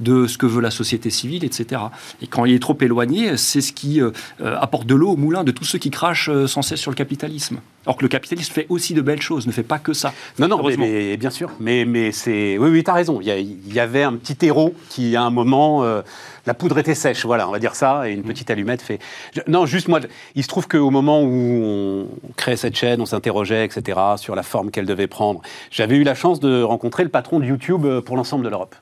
de 0.00 0.26
ce 0.26 0.38
que 0.38 0.46
veut 0.46 0.60
la 0.60 0.70
société 0.70 1.10
civile, 1.10 1.44
etc. 1.44 1.82
Et 2.20 2.26
quand 2.26 2.44
il 2.44 2.54
est 2.54 2.58
trop 2.58 2.76
éloigné, 2.80 3.36
c'est 3.36 3.60
ce 3.60 3.72
qui 3.72 4.00
apporte 4.40 4.86
de 4.86 4.94
l'eau 4.94 5.10
au 5.10 5.16
moulin 5.16 5.44
de 5.44 5.52
tous 5.52 5.64
ceux 5.64 5.78
qui 5.78 5.90
crachent 5.90 6.30
sans 6.46 6.62
cesse 6.62 6.80
sur 6.80 6.90
le 6.90 6.96
capitalisme. 6.96 7.58
Or 7.84 7.96
que 7.96 8.02
le 8.02 8.08
capitalisme 8.08 8.52
fait 8.52 8.66
aussi 8.68 8.94
de 8.94 9.00
belles 9.00 9.20
choses, 9.20 9.46
ne 9.46 9.52
fait 9.52 9.64
pas 9.64 9.80
que 9.80 9.92
ça. 9.92 10.14
Non, 10.38 10.46
non, 10.46 10.62
mais, 10.78 11.16
bien 11.16 11.30
sûr. 11.30 11.50
Mais, 11.58 11.84
mais 11.84 12.12
c'est. 12.12 12.56
Oui, 12.56 12.70
oui, 12.70 12.84
tu 12.84 12.90
as 12.90 12.94
raison. 12.94 13.20
Il 13.20 13.72
y, 13.72 13.80
avait 13.80 14.04
un 14.04 14.14
petit 14.14 14.31
héros 14.42 14.74
qui, 14.88 15.16
à 15.16 15.22
un 15.22 15.30
moment, 15.30 15.84
euh, 15.84 16.02
la 16.46 16.54
poudre 16.54 16.78
était 16.78 16.94
sèche, 16.94 17.24
voilà, 17.24 17.48
on 17.48 17.52
va 17.52 17.58
dire 17.58 17.74
ça, 17.74 18.08
et 18.08 18.12
une 18.12 18.22
petite 18.22 18.50
allumette 18.50 18.82
fait. 18.82 18.98
Non, 19.46 19.66
juste 19.66 19.88
moi, 19.88 20.00
il 20.34 20.42
se 20.42 20.48
trouve 20.48 20.68
qu'au 20.68 20.90
moment 20.90 21.22
où 21.22 21.28
on 21.28 22.08
créait 22.36 22.56
cette 22.56 22.76
chaîne, 22.76 23.00
on 23.00 23.06
s'interrogeait, 23.06 23.64
etc., 23.64 23.98
sur 24.16 24.34
la 24.34 24.42
forme 24.42 24.70
qu'elle 24.70 24.86
devait 24.86 25.06
prendre, 25.06 25.40
j'avais 25.70 25.96
eu 25.96 26.02
la 26.02 26.14
chance 26.14 26.40
de 26.40 26.62
rencontrer 26.62 27.04
le 27.04 27.10
patron 27.10 27.38
de 27.38 27.44
YouTube 27.44 27.84
euh, 27.84 28.00
pour 28.00 28.16
l'ensemble 28.16 28.44
de 28.44 28.48
l'Europe. 28.48 28.74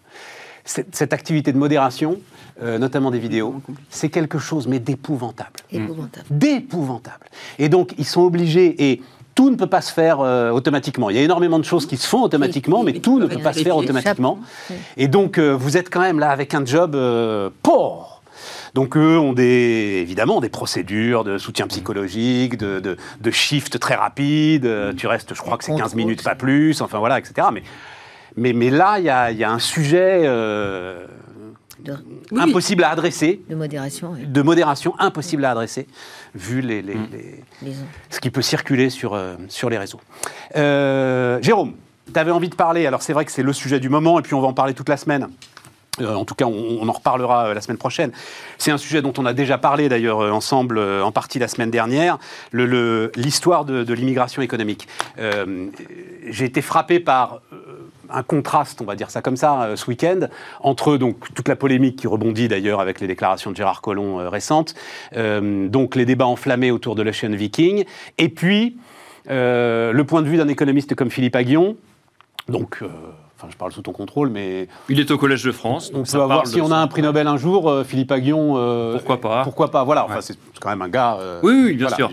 Cette, 0.64 1.12
activité 1.12 1.52
de 1.52 1.58
modération, 1.58 2.18
euh, 2.62 2.78
notamment 2.78 3.10
des 3.10 3.18
vidéos, 3.18 3.60
c'est 3.88 4.10
quelque 4.10 4.38
chose, 4.38 4.68
mais 4.68 4.78
d'épouvantable. 4.78 5.60
Épouvantable. 5.72 6.26
D'épouvantable. 6.30 7.26
Et 7.58 7.68
donc, 7.68 7.94
ils 7.98 8.04
sont 8.04 8.20
obligés, 8.20 8.90
et 8.90 9.02
tout 9.34 9.50
ne 9.50 9.56
peut 9.56 9.66
pas 9.66 9.80
se 9.80 9.92
faire 9.92 10.20
euh, 10.20 10.50
automatiquement. 10.50 11.10
Il 11.10 11.16
y 11.16 11.18
a 11.18 11.22
énormément 11.22 11.58
de 11.58 11.64
choses 11.64 11.86
qui 11.86 11.96
se 11.96 12.06
font 12.06 12.22
automatiquement, 12.22 12.82
mais 12.82 12.94
tout 12.94 13.18
ne 13.18 13.26
peut 13.26 13.38
pas 13.40 13.52
se 13.52 13.62
faire 13.62 13.76
automatiquement. 13.76 14.38
Et 14.96 15.08
donc, 15.08 15.38
euh, 15.38 15.52
vous 15.52 15.76
êtes 15.76 15.90
quand 15.90 16.00
même 16.00 16.18
là 16.18 16.30
avec 16.30 16.54
un 16.54 16.64
job 16.64 16.92
pauvre. 17.62 18.22
Donc 18.72 18.96
eux 18.96 19.18
ont 19.18 19.32
des, 19.32 19.98
évidemment 20.00 20.40
des 20.40 20.48
procédures 20.48 21.24
de 21.24 21.38
soutien 21.38 21.66
psychologique, 21.66 22.56
de, 22.56 22.80
de, 22.80 23.30
shift 23.30 23.80
très 23.80 23.96
rapide. 23.96 24.68
Tu 24.96 25.06
restes, 25.08 25.34
je 25.34 25.40
crois 25.40 25.58
que 25.58 25.64
c'est 25.64 25.74
15 25.74 25.94
minutes, 25.96 26.22
pas 26.22 26.36
plus. 26.36 26.80
Enfin 26.80 26.98
voilà, 26.98 27.18
etc. 27.18 27.48
Mais, 27.52 27.62
mais, 28.36 28.52
mais 28.52 28.70
là, 28.70 28.98
il 28.98 29.04
y 29.04 29.10
a, 29.10 29.32
y 29.32 29.42
a, 29.42 29.50
un 29.50 29.58
sujet 29.58 30.24
impossible 32.36 32.84
à 32.84 32.90
adresser. 32.90 33.42
De 33.48 33.54
modération. 33.54 34.16
De 34.24 34.42
modération, 34.42 34.94
impossible 34.98 35.44
à 35.44 35.50
adresser, 35.50 35.86
vu 36.34 36.60
les, 36.60 36.82
les, 36.82 36.94
mm. 36.94 37.72
ce 38.10 38.20
qui 38.20 38.30
peut 38.30 38.42
circuler 38.42 38.90
sur, 38.90 39.14
euh, 39.14 39.36
sur 39.48 39.70
les 39.70 39.78
réseaux. 39.78 40.00
Euh, 40.56 41.38
Jérôme, 41.42 41.74
tu 42.12 42.18
avais 42.18 42.30
envie 42.30 42.48
de 42.48 42.54
parler, 42.54 42.86
alors 42.86 43.02
c'est 43.02 43.12
vrai 43.12 43.24
que 43.24 43.32
c'est 43.32 43.42
le 43.42 43.52
sujet 43.52 43.80
du 43.80 43.88
moment, 43.88 44.18
et 44.18 44.22
puis 44.22 44.34
on 44.34 44.40
va 44.40 44.48
en 44.48 44.52
parler 44.52 44.74
toute 44.74 44.88
la 44.88 44.96
semaine. 44.96 45.28
Euh, 46.00 46.14
en 46.14 46.24
tout 46.24 46.34
cas, 46.34 46.46
on, 46.46 46.88
en 46.88 46.92
reparlera 46.92 47.52
la 47.52 47.60
semaine 47.60 47.76
prochaine. 47.76 48.12
C'est 48.58 48.70
un 48.70 48.78
sujet 48.78 49.02
dont 49.02 49.12
on 49.18 49.26
a 49.26 49.32
déjà 49.32 49.58
parlé 49.58 49.88
d'ailleurs 49.88 50.18
ensemble 50.32 50.78
en 50.78 51.12
partie 51.12 51.38
la 51.38 51.48
semaine 51.48 51.70
dernière, 51.70 52.18
l'histoire 52.52 53.64
de, 53.64 53.82
de 53.82 53.94
l'immigration 53.94 54.40
économique. 54.40 54.88
J'ai 55.18 56.44
été 56.44 56.62
frappé 56.62 57.00
par 57.00 57.42
un 58.12 58.22
contraste, 58.22 58.80
on 58.80 58.84
va 58.84 58.94
dire 58.94 59.10
ça 59.10 59.22
comme 59.22 59.36
ça, 59.36 59.62
euh, 59.62 59.76
ce 59.76 59.86
week-end, 59.86 60.28
entre 60.60 60.96
donc 60.96 61.32
toute 61.34 61.48
la 61.48 61.56
polémique 61.56 61.96
qui 61.96 62.06
rebondit 62.06 62.48
d'ailleurs 62.48 62.80
avec 62.80 63.00
les 63.00 63.06
déclarations 63.06 63.50
de 63.50 63.56
Gérard 63.56 63.80
Collomb 63.80 64.20
euh, 64.20 64.28
récentes, 64.28 64.74
euh, 65.16 65.68
donc 65.68 65.96
les 65.96 66.04
débats 66.04 66.26
enflammés 66.26 66.70
autour 66.70 66.94
de 66.94 67.02
l'Ocean 67.02 67.30
Viking, 67.30 67.84
et 68.18 68.28
puis 68.28 68.76
le 69.28 70.02
point 70.02 70.22
de 70.22 70.28
vue 70.28 70.38
d'un 70.38 70.48
économiste 70.48 70.94
comme 70.94 71.10
Philippe 71.10 71.36
Aguillon, 71.36 71.76
donc 72.48 72.82
enfin 73.36 73.48
je 73.48 73.56
parle 73.56 73.70
sous 73.70 73.82
ton 73.82 73.92
contrôle, 73.92 74.28
mais... 74.28 74.66
Il 74.88 74.98
est 74.98 75.10
au 75.12 75.18
Collège 75.18 75.44
de 75.44 75.52
France. 75.52 75.92
Donc 75.92 76.06
on 76.08 76.12
peut 76.12 76.22
avoir, 76.22 76.46
si 76.46 76.60
on 76.60 76.72
a 76.72 76.76
un 76.76 76.88
prix 76.88 77.02
Nobel 77.02 77.28
un 77.28 77.36
jour, 77.36 77.82
Philippe 77.86 78.10
Aguillon... 78.10 78.54
pourquoi 78.94 79.20
pas. 79.20 79.44
Pourquoi 79.44 79.70
pas, 79.70 79.84
voilà, 79.84 80.04
enfin, 80.04 80.20
c'est 80.20 80.36
quand 80.60 80.70
même 80.70 80.82
un 80.82 80.88
gars... 80.88 81.18
oui, 81.42 81.62
oui, 81.66 81.74
bien 81.74 81.90
sûr 81.90 82.10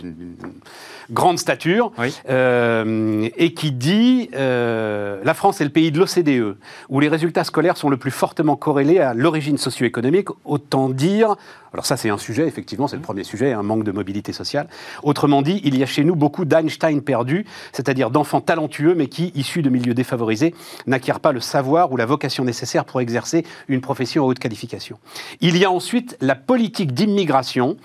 grande 1.12 1.40
stature, 1.40 1.92
euh, 2.30 3.30
et 3.38 3.54
qui 3.54 3.72
dit 3.72 4.30
euh, 4.36 5.20
La 5.24 5.34
France 5.34 5.62
est 5.62 5.64
le 5.64 5.70
pays 5.70 5.92
de 5.92 6.00
l'OCDE, 6.00 6.58
où 6.90 7.00
les 7.00 7.08
résultats 7.08 7.44
scolaires 7.44 7.78
sont 7.78 7.90
le 7.90 7.98
plus 7.98 8.12
fortement 8.12 8.56
corrélés 8.56 9.00
à 9.00 9.14
l'origine 9.14 9.58
socio-économique, 9.58 10.30
autant 10.46 10.90
dire 10.90 11.36
alors 11.74 11.86
ça, 11.86 11.98
c'est 11.98 12.10
un 12.10 12.18
sujet, 12.18 12.48
effectivement, 12.48 12.88
c'est 12.88 12.96
le 12.96 13.02
premier 13.02 13.24
sujet, 13.24 13.52
un 13.52 13.62
manque 13.62 13.84
de 13.84 13.92
mobilité 13.92 14.34
sociale. 14.34 14.68
Autrement 15.04 15.42
dit, 15.42 15.62
il 15.64 15.78
y 15.78 15.84
a 15.84 15.86
chez 15.86 16.04
nous 16.04 16.16
beaucoup 16.16 16.46
d'Einstein 16.46 17.02
perdus, 17.02 17.46
c'est-à-dire 17.72 18.10
d'enfants 18.10 18.42
talentueux, 18.42 18.96
mais 18.96 19.08
qui, 19.08 19.32
issus 19.36 19.62
de 19.62 19.70
milieux 19.70 19.94
défavorisés, 19.94 20.56
n'acquièrent 20.88 21.20
pas 21.20 21.34
le 21.34 21.40
savoir 21.40 21.92
ou 21.92 21.98
la 21.98 22.06
vocation 22.06 22.46
nécessaire 22.46 22.86
pour 22.86 23.02
exercer 23.02 23.46
une 23.68 23.82
profession 23.82 24.24
à 24.24 24.28
haute 24.28 24.40
qualification. 24.40 24.98
Il 25.42 25.58
y 25.58 25.66
a 25.66 25.72
ensuite 25.72 26.18
la 26.22 26.36
politique 26.36 26.94
d'immigration. 26.94 27.78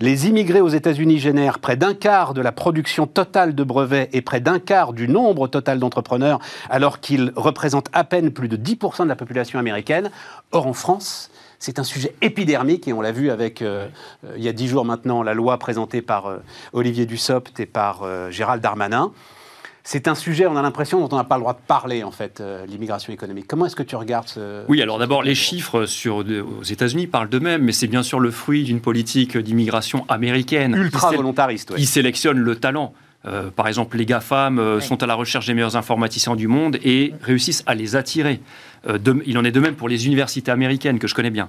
Les 0.00 0.28
immigrés 0.28 0.60
aux 0.60 0.68
États-Unis 0.68 1.18
génèrent 1.18 1.58
près 1.58 1.76
d'un 1.76 1.94
quart 1.94 2.34
de 2.34 2.40
la 2.40 2.52
production 2.52 2.67
totale 3.06 3.54
de 3.54 3.64
brevets 3.64 4.08
et 4.12 4.22
près 4.22 4.40
d'un 4.40 4.58
quart 4.58 4.92
du 4.92 5.08
nombre 5.08 5.48
total 5.48 5.78
d'entrepreneurs, 5.78 6.38
alors 6.70 7.00
qu'ils 7.00 7.32
représentent 7.36 7.90
à 7.92 8.04
peine 8.04 8.30
plus 8.30 8.48
de 8.48 8.56
10% 8.56 9.04
de 9.04 9.08
la 9.08 9.16
population 9.16 9.58
américaine. 9.58 10.10
Or, 10.52 10.66
en 10.66 10.72
France, 10.72 11.30
c'est 11.58 11.78
un 11.78 11.84
sujet 11.84 12.14
épidermique 12.22 12.86
et 12.88 12.92
on 12.92 13.00
l'a 13.00 13.12
vu 13.12 13.30
avec, 13.30 13.62
euh, 13.62 13.88
euh, 14.24 14.34
il 14.36 14.42
y 14.42 14.48
a 14.48 14.52
dix 14.52 14.68
jours 14.68 14.84
maintenant, 14.84 15.22
la 15.22 15.34
loi 15.34 15.58
présentée 15.58 16.02
par 16.02 16.26
euh, 16.26 16.38
Olivier 16.72 17.06
Dussopt 17.06 17.58
et 17.60 17.66
par 17.66 18.06
Gérald 18.30 18.62
Darmanin. 18.62 19.12
C'est 19.90 20.06
un 20.06 20.14
sujet, 20.14 20.44
on 20.46 20.54
a 20.54 20.60
l'impression, 20.60 21.00
dont 21.00 21.08
on 21.12 21.16
n'a 21.16 21.24
pas 21.24 21.36
le 21.36 21.40
droit 21.40 21.54
de 21.54 21.66
parler, 21.66 22.04
en 22.04 22.10
fait, 22.10 22.42
l'immigration 22.66 23.10
économique. 23.10 23.46
Comment 23.48 23.64
est-ce 23.64 23.74
que 23.74 23.82
tu 23.82 23.96
regardes 23.96 24.28
ce... 24.28 24.62
Oui, 24.68 24.82
alors 24.82 24.98
d'abord, 24.98 25.22
les 25.22 25.34
chiffres 25.34 25.86
sur, 25.86 26.16
aux 26.16 26.62
États-Unis 26.62 27.06
parlent 27.06 27.30
d'eux-mêmes, 27.30 27.62
mais 27.62 27.72
c'est 27.72 27.86
bien 27.86 28.02
sûr 28.02 28.20
le 28.20 28.30
fruit 28.30 28.64
d'une 28.64 28.82
politique 28.82 29.38
d'immigration 29.38 30.04
américaine. 30.10 30.74
Ultra 30.76 31.10
volontariste, 31.12 31.74
Qui 31.74 31.86
sélectionne 31.86 32.38
le 32.38 32.56
talent. 32.56 32.92
Par 33.56 33.68
exemple, 33.68 33.96
les 33.96 34.06
GAFAM 34.06 34.80
sont 34.80 35.02
à 35.02 35.06
la 35.06 35.14
recherche 35.14 35.46
des 35.46 35.54
meilleurs 35.54 35.76
informaticiens 35.76 36.36
du 36.36 36.48
monde 36.48 36.78
et 36.82 37.12
réussissent 37.22 37.62
à 37.66 37.74
les 37.74 37.96
attirer. 37.96 38.40
Euh, 38.86 38.98
il 39.26 39.38
en 39.38 39.44
est 39.44 39.50
de 39.50 39.60
même 39.60 39.74
pour 39.74 39.88
les 39.88 40.06
universités 40.06 40.50
américaines 40.50 40.98
que 40.98 41.08
je 41.08 41.14
connais 41.14 41.30
bien. 41.30 41.48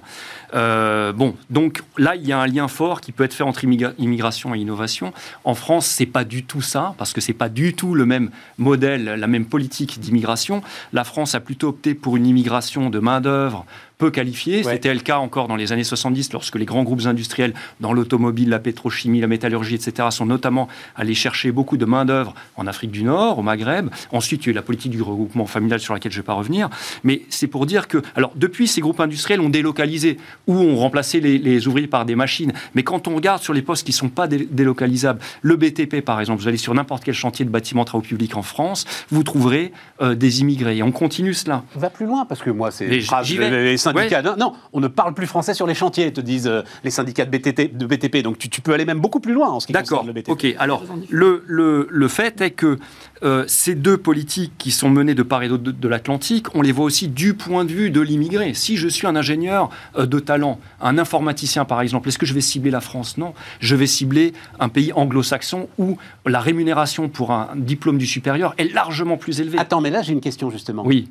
Euh, 0.54 1.12
bon, 1.12 1.36
donc 1.48 1.82
là, 1.96 2.16
il 2.16 2.26
y 2.26 2.32
a 2.32 2.38
un 2.38 2.46
lien 2.46 2.68
fort 2.68 3.00
qui 3.00 3.12
peut 3.12 3.24
être 3.24 3.34
fait 3.34 3.44
entre 3.44 3.64
immigration 3.64 4.54
et 4.54 4.58
innovation. 4.58 5.12
En 5.44 5.54
France, 5.54 5.86
c'est 5.86 6.06
pas 6.06 6.24
du 6.24 6.44
tout 6.44 6.62
ça, 6.62 6.94
parce 6.98 7.12
que 7.12 7.20
c'est 7.20 7.32
pas 7.32 7.48
du 7.48 7.74
tout 7.74 7.94
le 7.94 8.06
même 8.06 8.30
modèle, 8.58 9.04
la 9.04 9.26
même 9.26 9.46
politique 9.46 10.00
d'immigration. 10.00 10.62
La 10.92 11.04
France 11.04 11.34
a 11.34 11.40
plutôt 11.40 11.68
opté 11.68 11.94
pour 11.94 12.16
une 12.16 12.26
immigration 12.26 12.90
de 12.90 12.98
main 12.98 13.20
d'œuvre 13.20 13.64
peu 14.00 14.10
qualifiés. 14.10 14.64
C'était 14.64 14.92
le 14.92 15.00
cas 15.00 15.18
encore 15.18 15.46
dans 15.46 15.56
les 15.56 15.72
années 15.72 15.84
70, 15.84 16.32
lorsque 16.32 16.56
les 16.56 16.64
grands 16.64 16.82
groupes 16.82 17.06
industriels 17.06 17.52
dans 17.80 17.92
l'automobile, 17.92 18.48
la 18.48 18.58
pétrochimie, 18.58 19.20
la 19.20 19.26
métallurgie, 19.26 19.74
etc., 19.74 20.08
sont 20.10 20.26
notamment 20.26 20.68
allés 20.96 21.14
chercher 21.14 21.52
beaucoup 21.52 21.76
de 21.76 21.84
main-d'œuvre 21.84 22.34
en 22.56 22.66
Afrique 22.66 22.90
du 22.90 23.04
Nord, 23.04 23.38
au 23.38 23.42
Maghreb. 23.42 23.90
Ensuite, 24.10 24.42
il 24.42 24.46
y 24.46 24.48
a 24.48 24.52
eu 24.52 24.54
la 24.54 24.62
politique 24.62 24.90
du 24.90 25.02
regroupement 25.02 25.46
familial 25.46 25.80
sur 25.80 25.92
laquelle 25.92 26.10
je 26.10 26.16
ne 26.16 26.22
vais 26.22 26.26
pas 26.26 26.32
revenir. 26.32 26.70
Mais 27.04 27.22
c'est 27.28 27.46
pour 27.46 27.66
dire 27.66 27.88
que, 27.88 27.98
alors 28.16 28.32
depuis, 28.36 28.66
ces 28.66 28.80
groupes 28.80 29.00
industriels 29.00 29.40
ont 29.40 29.50
délocalisé 29.50 30.16
ou 30.46 30.54
ont 30.54 30.76
remplacé 30.76 31.20
les, 31.20 31.68
ouvriers 31.68 31.86
par 31.86 32.06
des 32.06 32.16
machines. 32.16 32.52
Mais 32.74 32.82
quand 32.82 33.06
on 33.06 33.14
regarde 33.14 33.42
sur 33.42 33.52
les 33.52 33.62
postes 33.62 33.84
qui 33.84 33.92
ne 33.92 33.96
sont 33.96 34.08
pas 34.08 34.26
délocalisables, 34.26 35.20
le 35.42 35.56
BTP 35.56 36.00
par 36.00 36.20
exemple, 36.20 36.40
vous 36.40 36.48
allez 36.48 36.56
sur 36.56 36.72
n'importe 36.72 37.04
quel 37.04 37.14
chantier 37.14 37.44
de 37.44 37.50
bâtiment 37.50 37.84
travaux 37.84 38.02
publics 38.02 38.34
en 38.36 38.42
France, 38.42 38.86
vous 39.10 39.22
trouverez 39.24 39.72
euh, 40.00 40.14
des 40.14 40.40
immigrés. 40.40 40.78
Et 40.78 40.82
on 40.82 40.92
continue 40.92 41.34
cela. 41.34 41.64
On 41.76 41.80
va 41.80 41.90
plus 41.90 42.06
loin 42.06 42.24
parce 42.24 42.40
que 42.40 42.48
moi, 42.48 42.70
c'est 42.70 42.86
les, 42.86 43.76
syndicats. 43.92 44.22
Non, 44.36 44.52
on 44.72 44.80
ne 44.80 44.88
parle 44.88 45.14
plus 45.14 45.26
français 45.26 45.54
sur 45.54 45.66
les 45.66 45.74
chantiers, 45.74 46.12
te 46.12 46.20
disent 46.20 46.46
euh, 46.46 46.62
les 46.84 46.90
syndicats 46.90 47.24
de, 47.24 47.86
BTP. 47.86 48.22
Donc 48.22 48.38
tu, 48.38 48.48
tu, 48.48 48.60
peux 48.60 48.72
aller 48.72 48.84
même 48.84 49.00
beaucoup 49.00 49.20
plus 49.20 49.32
loin 49.32 49.48
en 49.48 49.60
ce 49.60 49.66
qui 49.66 49.72
concerne 49.72 50.06
le 50.06 50.12
BTP. 50.12 50.28
D'accord. 50.28 50.50
Ok. 50.50 50.56
Alors 50.58 50.82
le, 51.08 51.44
le, 51.46 51.86
le 51.90 52.08
fait 52.08 52.40
est 52.40 52.50
que 52.50 52.78
euh, 53.22 53.44
ces 53.46 53.74
deux 53.74 53.98
politiques 53.98 54.52
qui 54.56 54.70
sont 54.70 54.88
menées 54.88 55.14
de 55.14 55.22
part 55.22 55.42
et 55.42 55.48
d'autre 55.48 55.72
de, 55.72 55.88
l'Atlantique, 55.88 56.46
on 56.54 56.62
les 56.62 56.72
voit 56.72 56.84
aussi 56.84 57.08
du 57.08 57.34
point 57.34 57.64
de 57.64 57.72
vue 57.72 57.90
de 57.90 58.00
l'immigré. 58.00 58.54
Si 58.54 58.76
je 58.76 58.88
suis 58.88 59.06
un 59.06 59.16
ingénieur 59.16 59.70
euh, 59.96 60.06
de 60.06 60.18
talent, 60.18 60.58
un 60.80 60.96
informaticien 60.96 61.64
par 61.64 61.80
exemple, 61.82 62.08
est-ce 62.08 62.18
que 62.18 62.26
je 62.26 62.34
vais 62.34 62.40
cibler 62.40 62.70
la 62.70 62.80
France? 62.80 63.18
Non. 63.18 63.34
Je 63.60 63.76
vais 63.76 63.86
cibler 63.86 64.32
un 64.58 64.68
pays 64.68 64.92
anglo-saxon 64.94 65.68
où 65.78 65.98
la 66.24 66.40
rémunération 66.40 67.08
pour 67.08 67.32
un 67.32 67.50
diplôme 67.56 67.98
du 67.98 68.06
supérieur 68.06 68.54
est 68.58 68.72
largement 68.72 69.16
plus 69.16 69.40
élevée. 69.40 69.58
Attends, 69.58 69.80
mais 69.80 69.90
là 69.90 70.02
j'ai 70.02 70.12
une 70.12 70.20
question 70.20 70.50
justement. 70.50 70.82
Oui. 70.86 71.08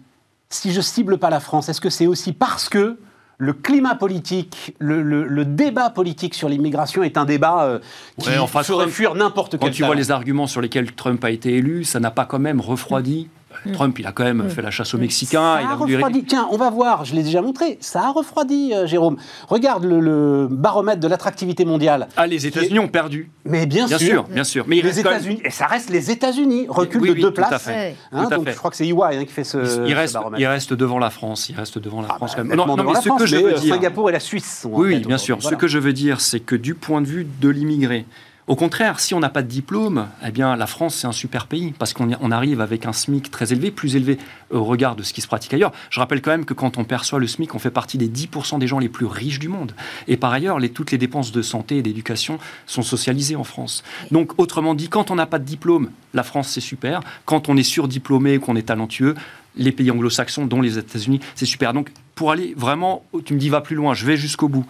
Si 0.51 0.73
je 0.73 0.81
cible 0.81 1.19
pas 1.19 1.29
la 1.29 1.39
France, 1.39 1.69
est-ce 1.69 1.79
que 1.79 1.91
c'est 1.91 2.07
aussi 2.07 2.33
parce 2.33 2.69
que 2.69 2.97
le 3.37 3.53
climat 3.53 3.93
politique, 3.93 4.75
le, 4.79 5.45
débat 5.45 5.91
politique 5.91 6.33
sur 6.33 6.49
l'immigration 6.49 7.03
est 7.03 7.17
un 7.17 7.25
débat 7.25 7.65
euh, 7.65 7.79
qui 8.19 8.29
ferait 8.31 8.87
fuir 8.87 9.13
n'importe 9.13 9.51
quel. 9.51 9.59
Quand 9.59 9.71
tu 9.71 9.83
vois 9.83 9.93
les 9.93 10.09
arguments 10.09 10.47
sur 10.47 10.59
lesquels 10.59 10.91
Trump 10.93 11.23
a 11.23 11.29
été 11.29 11.53
élu, 11.53 11.83
ça 11.83 11.99
n'a 11.99 12.09
pas 12.09 12.25
quand 12.25 12.39
même 12.39 12.61
refroidi 12.61 13.29
Trump, 13.73 13.97
il 13.99 14.07
a 14.07 14.11
quand 14.11 14.23
même 14.23 14.49
fait 14.49 14.61
la 14.61 14.71
chasse 14.71 14.93
aux 14.93 14.97
Mexicains. 14.97 15.59
Ça 15.61 15.69
a, 15.69 15.75
refroidi. 15.75 16.23
Tiens, 16.23 16.47
on 16.51 16.57
va 16.57 16.69
voir, 16.69 17.05
je 17.05 17.15
l'ai 17.15 17.23
déjà 17.23 17.41
montré, 17.41 17.77
ça 17.81 18.01
a 18.01 18.11
refroidi, 18.11 18.73
euh, 18.73 18.87
Jérôme. 18.87 19.17
Regarde 19.47 19.85
le, 19.85 20.47
baromètre 20.49 20.99
de 20.99 21.07
l'attractivité 21.07 21.65
mondiale. 21.65 22.07
Ah, 22.17 22.27
les 22.27 22.47
États-Unis 22.47 22.79
ont 22.79 22.87
perdu. 22.87 23.29
Mais 23.45 23.65
bien, 23.65 23.87
sûr. 23.87 24.25
Bien 24.25 24.43
sûr, 24.43 24.65
Mais 24.67 24.81
les 24.81 24.99
États-Unis, 24.99 25.41
et 25.43 25.49
ça 25.49 25.65
reste 25.67 25.89
les 25.89 26.11
États-unis, 26.11 26.65
recul 26.69 27.01
de 27.01 27.13
deux 27.13 27.33
places. 27.33 27.63
fait. 27.63 27.95
Hein, 28.11 28.29
donc 28.29 28.49
je 28.49 28.55
crois 28.55 28.71
que 28.71 28.77
c'est 28.77 28.87
EY 28.87 28.93
hein, 28.93 29.25
qui 29.25 29.33
fait 29.33 29.43
ce, 29.43 29.85
il 29.87 29.93
reste, 29.93 30.13
baromètre. 30.13 30.41
Il 30.41 30.47
reste 30.47 30.73
devant 30.73 30.99
la 30.99 31.09
France. 31.09 31.49
Il 31.49 31.55
reste 31.55 31.77
devant 31.77 32.01
la 32.01 32.09
ah, 32.11 32.15
France 32.15 32.31
bah, 32.31 32.43
quand 32.43 32.47
même. 32.47 32.57
Non, 32.57 32.75
mais 32.75 33.01
ce 33.01 33.09
que 33.09 33.25
je 33.25 33.35
veux 33.37 33.53
dire. 33.53 33.73
Singapour 33.75 34.09
et 34.09 34.13
la 34.13 34.19
Suisse 34.19 34.61
sont. 34.61 34.71
Oui, 34.71 34.99
bien 34.99 35.17
sûr. 35.17 35.41
Ce 35.41 35.55
que 35.55 35.67
je 35.67 35.79
veux 35.79 35.93
dire, 35.93 36.21
c'est 36.21 36.39
que 36.39 36.55
du 36.55 36.75
point 36.75 37.01
de 37.01 37.07
vue 37.07 37.27
de 37.39 37.49
l'immigré, 37.49 38.05
au 38.49 38.55
contraire, 38.55 38.99
si 38.99 39.13
on 39.13 39.19
n'a 39.19 39.29
pas 39.29 39.43
de 39.43 39.47
diplôme, 39.47 40.07
eh 40.25 40.31
bien, 40.31 40.55
la 40.55 40.65
France, 40.65 40.95
c'est 40.95 41.05
un 41.05 41.11
super 41.11 41.45
pays, 41.45 41.71
parce 41.77 41.93
qu'on 41.93 42.31
arrive 42.31 42.61
avec 42.61 42.87
un 42.87 42.93
SMIC 42.93 43.29
très 43.29 43.53
élevé, 43.53 43.69
plus 43.69 43.95
élevé 43.95 44.17
au 44.49 44.63
regard 44.63 44.95
de 44.95 45.03
ce 45.03 45.13
qui 45.13 45.21
se 45.21 45.27
pratique 45.27 45.53
ailleurs. 45.53 45.71
Je 45.91 45.99
rappelle 45.99 46.19
quand 46.19 46.31
même 46.31 46.45
que 46.45 46.55
quand 46.55 46.79
on 46.79 46.83
perçoit 46.83 47.19
le 47.19 47.27
SMIC, 47.27 47.53
on 47.53 47.59
fait 47.59 47.69
partie 47.69 47.99
des 47.99 48.09
10% 48.09 48.57
des 48.57 48.65
gens 48.65 48.79
les 48.79 48.89
plus 48.89 49.05
riches 49.05 49.37
du 49.37 49.49
monde. 49.49 49.75
Et 50.07 50.17
par 50.17 50.33
ailleurs, 50.33 50.57
les, 50.57 50.69
toutes 50.69 50.89
les 50.89 50.97
dépenses 50.97 51.31
de 51.31 51.43
santé 51.43 51.77
et 51.77 51.83
d'éducation 51.83 52.39
sont 52.65 52.81
socialisées 52.81 53.35
en 53.35 53.43
France. 53.43 53.83
Donc, 54.09 54.39
autrement 54.39 54.73
dit, 54.73 54.89
quand 54.89 55.11
on 55.11 55.15
n'a 55.15 55.27
pas 55.27 55.37
de 55.37 55.45
diplôme, 55.45 55.91
la 56.15 56.23
France, 56.23 56.49
c'est 56.49 56.59
super. 56.59 57.01
Quand 57.25 57.49
on 57.49 57.55
est 57.55 57.61
surdiplômé, 57.61 58.39
qu'on 58.39 58.55
est 58.55 58.63
talentueux, 58.63 59.13
les 59.57 59.71
pays 59.71 59.91
anglo-saxons, 59.91 60.47
dont 60.47 60.61
les 60.61 60.79
États-Unis, 60.79 61.19
c'est 61.35 61.45
super. 61.45 61.71
Donc, 61.71 61.91
pour 62.15 62.31
aller 62.31 62.55
vraiment, 62.57 63.05
tu 63.25 63.35
me 63.35 63.39
dis, 63.39 63.49
va 63.49 63.61
plus 63.61 63.75
loin, 63.75 63.93
je 63.93 64.07
vais 64.07 64.17
jusqu'au 64.17 64.47
bout. 64.47 64.65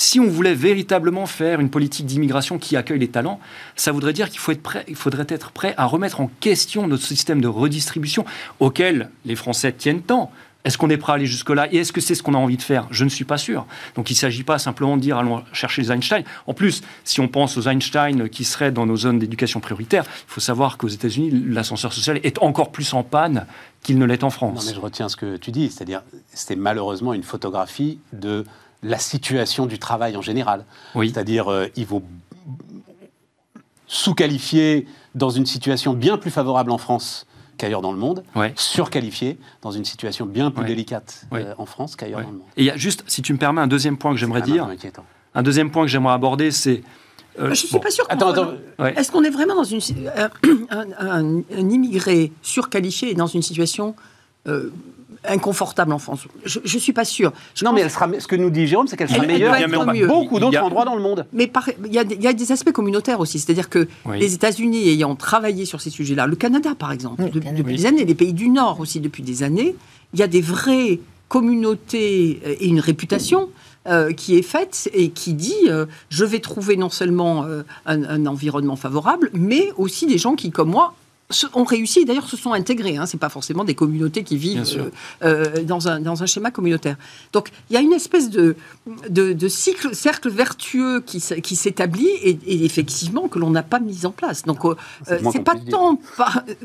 Si 0.00 0.20
on 0.20 0.28
voulait 0.28 0.54
véritablement 0.54 1.26
faire 1.26 1.58
une 1.58 1.70
politique 1.70 2.06
d'immigration 2.06 2.56
qui 2.56 2.76
accueille 2.76 3.00
les 3.00 3.08
talents, 3.08 3.40
ça 3.74 3.90
voudrait 3.90 4.12
dire 4.12 4.30
qu'il 4.30 4.38
faut 4.38 4.52
faudrait 4.94 5.26
être 5.28 5.50
prêt 5.50 5.74
à 5.76 5.86
remettre 5.86 6.20
en 6.20 6.30
question 6.38 6.86
notre 6.86 7.02
système 7.02 7.40
de 7.40 7.48
redistribution 7.48 8.24
auquel 8.60 9.10
les 9.24 9.34
Français 9.34 9.72
tiennent 9.72 10.02
tant. 10.02 10.30
Est-ce 10.64 10.78
qu'on 10.78 10.88
est 10.88 10.98
prêt 10.98 11.12
à 11.12 11.14
aller 11.16 11.26
jusque-là 11.26 11.66
Et 11.72 11.78
est-ce 11.78 11.92
que 11.92 12.00
c'est 12.00 12.14
ce 12.14 12.22
qu'on 12.22 12.34
a 12.34 12.38
envie 12.38 12.56
de 12.56 12.62
faire? 12.62 12.86
Je 12.92 13.02
ne 13.02 13.08
suis 13.08 13.24
pas 13.24 13.38
sûr. 13.38 13.66
Donc 13.96 14.08
il 14.10 14.12
ne 14.12 14.18
s'agit 14.18 14.44
pas 14.44 14.60
simplement 14.60 14.96
de 14.96 15.02
dire 15.02 15.18
allons 15.18 15.42
chercher 15.52 15.82
les 15.82 15.90
Einstein. 15.90 16.22
En 16.46 16.54
plus, 16.54 16.82
si 17.02 17.18
on 17.20 17.26
pense 17.26 17.56
aux 17.56 17.68
Einstein 17.68 18.28
qui 18.28 18.44
seraient 18.44 18.70
dans 18.70 18.86
nos 18.86 18.96
zones 18.96 19.18
d'éducation 19.18 19.58
prioritaire, 19.58 20.04
il 20.06 20.32
faut 20.32 20.40
savoir 20.40 20.78
qu'aux 20.78 20.86
États-Unis, 20.86 21.42
l'ascenseur 21.48 21.92
social 21.92 22.20
est 22.22 22.38
encore 22.40 22.70
plus 22.70 22.94
en 22.94 23.02
panne 23.02 23.46
qu'il 23.82 23.98
ne 23.98 24.04
l'est 24.04 24.22
en 24.22 24.30
France. 24.30 24.64
Non, 24.64 24.70
mais 24.70 24.76
je 24.76 24.80
retiens 24.80 25.08
ce 25.08 25.16
que 25.16 25.36
tu 25.36 25.50
dis, 25.50 25.70
c'est-à-dire 25.70 26.02
c'est 26.32 26.54
malheureusement 26.54 27.14
une 27.14 27.24
photographie 27.24 27.98
de 28.12 28.44
la 28.82 28.98
situation 28.98 29.66
du 29.66 29.78
travail 29.78 30.16
en 30.16 30.22
général. 30.22 30.64
C'est-à-dire, 30.94 31.50
euh, 31.50 31.66
il 31.76 31.86
vaut 31.86 32.02
sous-qualifier 33.86 34.86
dans 35.14 35.30
une 35.30 35.46
situation 35.46 35.94
bien 35.94 36.18
plus 36.18 36.30
favorable 36.30 36.70
en 36.70 36.78
France 36.78 37.26
qu'ailleurs 37.56 37.82
dans 37.82 37.90
le 37.90 37.98
monde, 37.98 38.22
surqualifié 38.54 39.36
dans 39.62 39.72
une 39.72 39.84
situation 39.84 40.26
bien 40.26 40.52
plus 40.52 40.64
délicate 40.64 41.26
euh, 41.32 41.54
en 41.58 41.66
France 41.66 41.96
qu'ailleurs 41.96 42.20
dans 42.22 42.30
le 42.30 42.38
monde. 42.38 42.46
Et 42.56 42.62
il 42.62 42.66
y 42.66 42.70
a 42.70 42.76
juste, 42.76 43.02
si 43.08 43.20
tu 43.20 43.32
me 43.32 43.38
permets, 43.38 43.60
un 43.60 43.66
deuxième 43.66 43.98
point 43.98 44.12
que 44.12 44.16
j'aimerais 44.16 44.42
dire. 44.42 44.68
Un 45.34 45.42
deuxième 45.42 45.70
point 45.70 45.82
que 45.82 45.88
j'aimerais 45.88 46.14
aborder, 46.14 46.52
c'est 46.52 46.82
euh, 47.38 47.44
je 47.46 47.50
ne 47.50 47.54
suis 47.54 47.78
pas 47.78 47.90
sûr. 47.90 48.04
Attends, 48.08 48.30
attends. 48.30 48.52
Est-ce 48.96 49.12
qu'on 49.12 49.22
est 49.22 49.30
vraiment 49.30 49.54
dans 49.54 49.64
une, 49.64 49.80
un, 50.70 51.42
immigré 51.56 52.32
surqualifié 52.42 53.10
et 53.10 53.14
dans 53.14 53.26
une 53.26 53.42
situation 53.42 53.94
inconfortable 55.28 55.92
en 55.92 55.98
France. 55.98 56.26
Je 56.44 56.60
ne 56.60 56.80
suis 56.80 56.92
pas 56.92 57.04
sûre. 57.04 57.32
non, 57.62 57.72
mais 57.72 57.82
elle 57.82 57.90
sera, 57.90 58.08
ce 58.18 58.26
que 58.26 58.36
nous 58.36 58.50
dit 58.50 58.66
Jérôme, 58.66 58.86
c'est 58.86 58.96
qu'elle 58.96 59.08
sera 59.08 59.26
meilleure 59.26 59.56
que 59.56 60.06
beaucoup 60.06 60.38
d'autres 60.38 60.62
endroits 60.62 60.84
dans 60.84 60.96
le 60.96 61.02
monde. 61.02 61.26
Mais 61.32 61.50
il 61.86 61.92
y, 61.92 61.98
a 62.26 62.32
des 62.32 62.52
aspects 62.52 62.72
communautaires 62.72 63.20
aussi. 63.20 63.38
C'est-à-dire 63.38 63.68
que 63.68 63.88
les 64.14 64.34
États-Unis 64.34 64.88
ayant 64.88 65.14
travaillé 65.14 65.64
sur 65.64 65.80
ces 65.80 65.90
sujets-là, 65.90 66.26
le 66.26 66.36
Canada 66.36 66.70
par 66.78 66.92
exemple, 66.92 67.24
depuis 67.32 67.76
des 67.76 67.86
années, 67.86 68.04
les 68.04 68.14
pays 68.14 68.32
du 68.32 68.48
Nord 68.48 68.80
aussi 68.80 69.00
depuis 69.00 69.22
des 69.22 69.42
années, 69.42 69.74
il 70.14 70.20
y 70.20 70.22
a 70.22 70.26
des 70.26 70.40
vraies 70.40 71.00
communautés 71.28 72.40
euh, 72.46 72.54
et 72.58 72.66
une 72.66 72.80
réputation. 72.80 73.50
Euh, 73.86 74.12
qui 74.12 74.36
est 74.36 74.42
faite 74.42 74.90
et 74.92 75.08
qui 75.10 75.32
dit 75.32 75.54
euh, 75.68 75.86
je 76.10 76.26
vais 76.26 76.40
trouver 76.40 76.76
non 76.76 76.90
seulement 76.90 77.46
un, 77.86 78.02
un, 78.04 78.26
environnement 78.26 78.76
favorable, 78.76 79.30
mais 79.32 79.70
aussi 79.78 80.04
des 80.06 80.18
gens 80.18 80.34
qui, 80.34 80.50
comme 80.50 80.68
moi, 80.68 80.94
ont 81.54 81.64
réussi 81.64 82.00
et 82.00 82.04
d'ailleurs 82.04 82.28
se 82.28 82.36
sont 82.36 82.52
intégrés. 82.52 82.96
Hein. 82.96 83.06
Ce 83.06 83.16
n'est 83.16 83.20
pas 83.20 83.28
forcément 83.28 83.64
des 83.64 83.74
communautés 83.74 84.24
qui 84.24 84.36
vivent 84.36 84.64
euh, 84.76 84.90
euh, 85.58 85.62
dans, 85.62 85.88
un, 85.88 86.00
dans 86.00 86.22
un 86.22 86.26
schéma 86.26 86.50
communautaire. 86.50 86.96
Donc 87.32 87.50
il 87.68 87.74
y 87.74 87.76
a 87.76 87.80
une 87.80 87.92
espèce 87.92 88.30
de, 88.30 88.56
de, 89.10 89.48
cycle, 89.48 89.94
cercle 89.94 90.30
vertueux 90.30 91.00
qui, 91.00 91.22
qui 91.42 91.56
s'établit 91.56 92.08
et, 92.22 92.64
effectivement 92.64 93.28
que 93.28 93.38
l'on 93.38 93.50
n'a 93.50 93.62
pas 93.62 93.78
mis 93.78 94.06
en 94.06 94.10
place. 94.10 94.44
Donc 94.44 94.64
euh, 94.64 94.74
c'est 95.32 95.44
pas 95.44 95.54
tant 95.70 96.00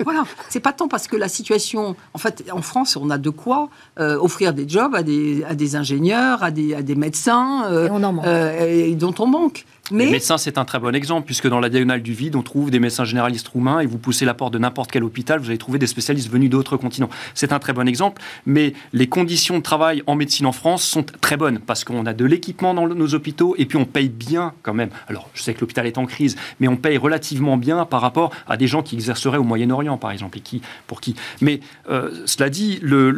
voilà, 0.03 0.23
c'est 0.49 0.59
pas 0.59 0.73
tant 0.73 0.87
parce 0.87 1.07
que 1.07 1.17
la 1.17 1.27
situation, 1.27 1.95
en 2.13 2.17
fait, 2.17 2.45
en 2.51 2.61
France, 2.61 2.95
on 2.95 3.09
a 3.09 3.17
de 3.17 3.29
quoi 3.29 3.69
offrir 3.97 4.53
des 4.53 4.67
jobs 4.67 4.95
à 4.95 5.03
des, 5.03 5.43
à 5.43 5.55
des 5.55 5.75
ingénieurs, 5.75 6.43
à 6.43 6.51
des, 6.51 6.73
à 6.73 6.81
des 6.81 6.95
médecins, 6.95 7.69
dont 7.89 9.15
on 9.19 9.27
manque. 9.27 9.65
Mais... 9.93 10.05
Les 10.05 10.11
médecins, 10.11 10.39
c'est 10.39 10.57
un 10.57 10.65
très 10.65 10.79
bon 10.79 10.95
exemple, 10.95 11.27
puisque 11.27 11.47
dans 11.47 11.59
la 11.59 11.69
diagonale 11.69 12.01
du 12.01 12.13
vide, 12.13 12.35
on 12.35 12.41
trouve 12.41 12.71
des 12.71 12.79
médecins 12.79 13.05
généralistes 13.05 13.47
roumains, 13.47 13.79
et 13.79 13.85
vous 13.85 13.99
poussez 13.99 14.25
la 14.25 14.33
porte 14.33 14.51
de 14.51 14.57
n'importe 14.57 14.91
quel 14.91 15.03
hôpital, 15.03 15.39
vous 15.39 15.49
allez 15.49 15.59
trouver 15.59 15.77
des 15.77 15.85
spécialistes 15.85 16.31
venus 16.31 16.49
d'autres 16.49 16.77
continents. 16.77 17.11
C'est 17.35 17.53
un 17.53 17.59
très 17.59 17.73
bon 17.73 17.87
exemple, 17.87 18.19
mais 18.47 18.73
les 18.91 19.05
conditions 19.05 19.59
de 19.59 19.61
travail 19.61 20.01
en 20.07 20.15
médecine 20.15 20.47
en 20.47 20.51
France 20.51 20.83
sont 20.83 21.03
très 21.21 21.37
bonnes, 21.37 21.59
parce 21.59 21.83
qu'on 21.83 22.07
a 22.07 22.13
de 22.13 22.25
l'équipement 22.25 22.73
dans 22.73 22.87
nos 22.87 23.13
hôpitaux, 23.13 23.53
et 23.59 23.65
puis 23.65 23.77
on 23.77 23.85
paye 23.85 24.09
bien 24.09 24.53
quand 24.63 24.73
même. 24.73 24.89
Alors, 25.07 25.29
je 25.35 25.43
sais 25.43 25.53
que 25.53 25.61
l'hôpital 25.61 25.85
est 25.85 25.99
en 25.99 26.07
crise, 26.07 26.37
mais 26.59 26.67
on 26.67 26.75
paye 26.75 26.97
relativement 26.97 27.57
bien 27.57 27.85
par 27.85 28.01
rapport 28.01 28.31
à 28.47 28.57
des 28.57 28.65
gens 28.65 28.81
qui 28.81 28.95
exerceraient 28.95 29.37
au 29.37 29.43
Moyen-Orient, 29.43 29.99
par 29.99 30.09
exemple, 30.09 30.39
et 30.39 30.41
qui, 30.41 30.63
pour 30.87 31.01
qui. 31.01 31.15
Mais 31.39 31.59
euh, 31.91 32.09
cela 32.25 32.49
dit, 32.49 32.79
le... 32.81 33.13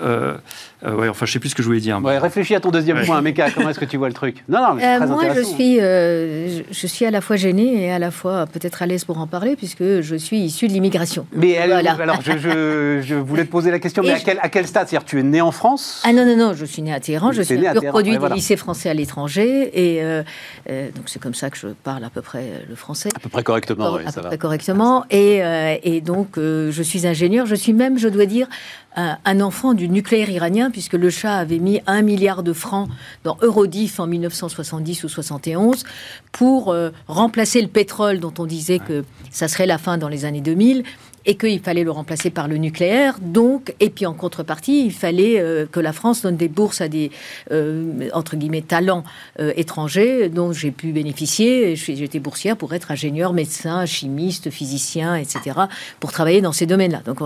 euh, 0.00 0.38
euh, 0.84 0.96
ouais, 0.96 1.08
enfin, 1.08 1.26
je 1.26 1.32
sais 1.32 1.38
plus 1.38 1.50
ce 1.50 1.54
que 1.54 1.62
je 1.62 1.68
voulais 1.68 1.80
dire. 1.80 2.00
Ouais, 2.02 2.18
réfléchis 2.18 2.54
à 2.54 2.60
ton 2.60 2.70
deuxième 2.70 3.04
point, 3.04 3.20
Meka, 3.22 3.50
comment 3.52 3.70
est-ce 3.70 3.78
que 3.78 3.84
tu 3.84 3.96
vois 3.96 4.08
le 4.08 4.14
truc 4.14 4.42
Non, 4.48 4.60
non, 4.60 4.74
mais 4.74 4.96
très 4.96 5.06
moi, 5.06 5.22
je 5.34 5.40
suis 5.40 5.80
euh, 5.80 6.62
je, 6.70 6.86
suis 6.86 7.04
à 7.04 7.10
la 7.10 7.20
fois 7.20 7.36
gênée 7.36 7.84
et 7.84 7.92
à 7.92 8.00
la 8.00 8.10
fois 8.10 8.46
peut-être 8.46 8.82
à 8.82 8.86
l'aise 8.86 9.04
pour 9.04 9.18
en 9.18 9.28
parler, 9.28 9.54
puisque 9.54 10.00
je 10.00 10.16
suis 10.16 10.38
issue 10.38 10.66
de 10.66 10.72
l'immigration. 10.72 11.26
Mais 11.32 11.56
alors, 11.56 12.20
je, 12.22 13.14
voulais 13.14 13.44
te 13.44 13.50
poser 13.50 13.70
la 13.70 13.78
question, 13.78 14.02
mais 14.04 14.12
à 14.12 14.18
quel, 14.18 14.38
à 14.40 14.48
quel 14.48 14.66
stade? 14.66 14.88
C'est-à-dire, 14.88 15.06
tu 15.06 15.20
es 15.20 15.22
né 15.22 15.40
en 15.40 15.52
France? 15.52 16.02
Ah 16.04 16.12
non, 16.12 16.26
non, 16.26 16.36
non, 16.36 16.54
je 16.54 16.64
suis 16.64 16.82
né 16.82 16.92
à 16.92 16.98
Téhéran, 16.98 17.30
je 17.30 17.42
suis 17.42 17.66
un 17.66 17.74
pur 17.74 17.90
produit 17.90 18.18
du 18.18 18.28
lycée 18.34 18.56
français 18.56 18.90
à 18.90 18.94
l'étranger, 18.94 19.70
et 19.72 20.02
euh, 20.02 20.22
euh, 20.68 20.90
donc 20.90 21.04
c'est 21.06 21.22
comme 21.22 21.34
ça 21.34 21.50
que 21.50 21.58
je 21.58 21.68
parle 21.68 22.02
à 22.02 22.10
peu 22.10 22.22
près 22.22 22.64
le 22.68 22.74
français. 22.74 23.10
À 23.14 23.20
peu 23.20 23.28
près 23.28 23.44
correctement, 23.44 23.94
oui, 23.94 24.02
à 24.04 24.12
peu 24.12 24.22
près 24.22 24.38
correctement, 24.38 25.04
et, 25.10 25.42
et 25.84 26.00
donc 26.00 26.30
je 26.36 26.82
suis 26.82 27.06
ingénieur, 27.06 27.46
je 27.46 27.54
suis 27.54 27.72
même, 27.72 27.98
je 27.98 28.08
dois 28.08 28.26
dire, 28.26 28.48
un 28.96 29.40
enfant 29.40 29.74
du 29.74 29.88
nucléaire 29.88 30.30
iranien, 30.30 30.70
puisque 30.70 30.94
le 30.94 31.10
Shah 31.10 31.36
avait 31.36 31.58
mis 31.58 31.80
un 31.86 32.02
milliard 32.02 32.42
de 32.42 32.52
francs 32.52 32.88
dans 33.24 33.38
Eurodif 33.40 34.00
en 34.00 34.06
1970 34.06 35.04
ou 35.04 35.08
71 35.08 35.84
pour 36.30 36.70
euh, 36.70 36.90
remplacer 37.06 37.62
le 37.62 37.68
pétrole 37.68 38.20
dont 38.20 38.34
on 38.38 38.46
disait 38.46 38.78
que 38.78 39.04
ça 39.30 39.48
serait 39.48 39.66
la 39.66 39.78
fin 39.78 39.98
dans 39.98 40.08
les 40.08 40.24
années 40.24 40.40
2000 40.40 40.84
et 41.24 41.36
qu'il 41.36 41.60
fallait 41.60 41.84
le 41.84 41.90
remplacer 41.90 42.30
par 42.30 42.48
le 42.48 42.56
nucléaire. 42.56 43.16
Donc, 43.20 43.74
et 43.80 43.90
puis 43.90 44.06
en 44.06 44.14
contrepartie, 44.14 44.86
il 44.86 44.92
fallait 44.92 45.40
euh, 45.40 45.66
que 45.70 45.80
la 45.80 45.92
France 45.92 46.22
donne 46.22 46.36
des 46.36 46.48
bourses 46.48 46.80
à 46.80 46.88
des 46.88 47.10
euh, 47.52 48.08
entre 48.12 48.36
guillemets 48.36 48.62
talents 48.62 49.04
euh, 49.38 49.52
étrangers 49.56 50.28
dont 50.28 50.52
j'ai 50.52 50.70
pu 50.70 50.92
bénéficier. 50.92 51.76
J'étais 51.76 52.18
boursière 52.18 52.56
pour 52.56 52.74
être 52.74 52.90
ingénieur, 52.90 53.32
médecin, 53.32 53.86
chimiste, 53.86 54.50
physicien, 54.50 55.14
etc. 55.14 55.60
pour 56.00 56.12
travailler 56.12 56.40
dans 56.40 56.52
ces 56.52 56.66
domaines-là. 56.66 57.02
Donc, 57.04 57.18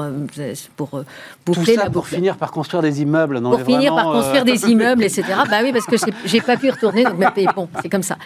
pour 0.77 1.03
boucler 1.47 1.75
Tout 1.75 1.81
ça 1.81 1.91
pour 1.91 2.07
finir 2.07 2.37
par 2.37 2.51
construire 2.51 2.83
des 2.83 3.01
immeubles. 3.01 3.41
pour 3.41 3.61
finir 3.63 3.95
par 3.95 4.13
construire 4.13 4.45
des 4.45 4.67
immeubles, 4.71 5.05
etc. 5.05 5.25
bah 5.51 5.61
oui, 5.63 5.73
parce 5.73 5.87
que 5.87 5.97
j'ai 6.25 6.41
pas 6.41 6.57
pu 6.57 6.71
retourner. 6.71 7.05
Donc, 7.05 7.17
bon, 7.55 7.69
c'est 7.83 7.89
comme 7.89 8.03
ça. 8.03 8.19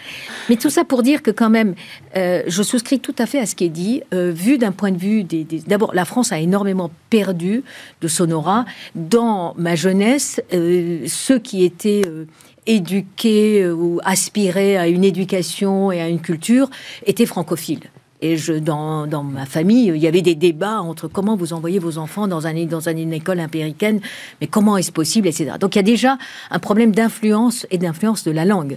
Mais 0.48 0.56
tout 0.56 0.70
ça 0.70 0.85
pour 0.85 1.02
dire 1.02 1.22
que 1.22 1.30
quand 1.30 1.50
même, 1.50 1.74
je 2.14 2.62
souscris 2.62 2.98
tout 2.98 3.14
à 3.18 3.26
fait 3.26 3.38
à 3.38 3.46
ce 3.46 3.54
qui 3.54 3.64
est 3.64 3.68
dit, 3.68 4.02
vu 4.12 4.59
d'un 4.59 4.72
point 4.72 4.90
de 4.90 4.98
vue 4.98 5.22
des 5.22 5.59
D'abord, 5.66 5.94
la 5.94 6.04
France 6.04 6.32
a 6.32 6.38
énormément 6.38 6.90
perdu 7.10 7.62
de 8.00 8.08
son 8.08 8.30
aura. 8.30 8.64
Dans 8.94 9.54
ma 9.56 9.74
jeunesse, 9.74 10.40
euh, 10.52 11.04
ceux 11.06 11.38
qui 11.38 11.64
étaient 11.64 12.02
euh, 12.06 12.26
éduqués 12.66 13.62
euh, 13.62 13.72
ou 13.72 14.00
aspiraient 14.04 14.76
à 14.76 14.88
une 14.88 15.04
éducation 15.04 15.92
et 15.92 16.00
à 16.00 16.08
une 16.08 16.20
culture 16.20 16.70
étaient 17.06 17.26
francophiles. 17.26 17.90
Et 18.22 18.36
je, 18.36 18.52
dans, 18.52 19.06
dans, 19.06 19.22
ma 19.22 19.46
famille, 19.46 19.86
il 19.86 19.96
y 19.96 20.06
avait 20.06 20.20
des 20.20 20.34
débats 20.34 20.80
entre 20.80 21.08
comment 21.08 21.36
vous 21.36 21.54
envoyez 21.54 21.78
vos 21.78 21.96
enfants 21.96 22.28
dans, 22.28 22.46
un, 22.46 22.66
dans 22.66 22.88
une 22.88 23.14
école 23.14 23.40
américaine, 23.40 24.00
mais 24.40 24.46
comment 24.46 24.76
est-ce 24.76 24.92
possible, 24.92 25.26
etc. 25.26 25.52
Donc 25.58 25.74
il 25.74 25.78
y 25.78 25.80
a 25.80 25.84
déjà 25.84 26.18
un 26.50 26.58
problème 26.58 26.92
d'influence 26.92 27.66
et 27.70 27.78
d'influence 27.78 28.24
de 28.24 28.30
la 28.30 28.44
langue. 28.44 28.76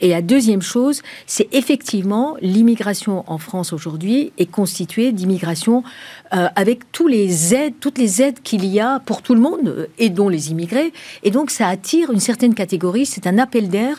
Et 0.00 0.08
la 0.08 0.22
deuxième 0.22 0.62
chose, 0.62 1.02
c'est 1.26 1.48
effectivement 1.52 2.36
l'immigration 2.40 3.24
en 3.26 3.38
France 3.38 3.72
aujourd'hui 3.72 4.32
est 4.38 4.50
constituée 4.50 5.12
d'immigration 5.12 5.82
euh, 6.34 6.48
avec 6.56 6.90
tous 6.92 7.08
les 7.08 7.54
aides, 7.54 7.74
toutes 7.80 7.98
les 7.98 8.22
aides 8.22 8.40
qu'il 8.42 8.64
y 8.64 8.80
a 8.80 9.00
pour 9.00 9.22
tout 9.22 9.34
le 9.34 9.40
monde, 9.40 9.68
euh, 9.68 9.86
et 9.98 10.10
dont 10.10 10.28
les 10.28 10.50
immigrés. 10.50 10.92
Et 11.22 11.30
donc 11.30 11.50
ça 11.50 11.68
attire 11.68 12.10
une 12.10 12.20
certaine 12.20 12.54
catégorie. 12.54 13.06
C'est 13.06 13.26
un 13.26 13.38
appel 13.38 13.68
d'air 13.68 13.98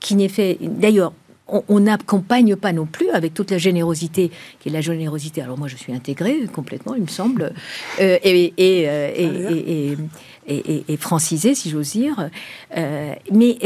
qui 0.00 0.14
n'est 0.14 0.28
fait. 0.28 0.58
D'ailleurs, 0.60 1.12
on 1.50 1.80
n'accompagne 1.80 2.56
pas 2.56 2.72
non 2.72 2.84
plus 2.84 3.08
avec 3.08 3.32
toute 3.32 3.50
la 3.50 3.56
générosité 3.56 4.30
qui 4.60 4.68
est 4.68 4.72
la 4.72 4.82
générosité. 4.82 5.40
Alors 5.40 5.56
moi, 5.56 5.66
je 5.66 5.76
suis 5.76 5.94
intégrée 5.94 6.40
complètement, 6.52 6.94
il 6.94 7.00
me 7.02 7.08
semble, 7.08 7.54
euh, 8.00 8.18
et, 8.22 8.52
et, 8.58 8.82
et, 8.82 9.92
et, 9.92 9.96
francisé, 10.98 11.54
si 11.54 11.70
j'ose 11.70 11.92
dire. 11.92 12.30
Euh, 12.76 13.14
mais 13.32 13.58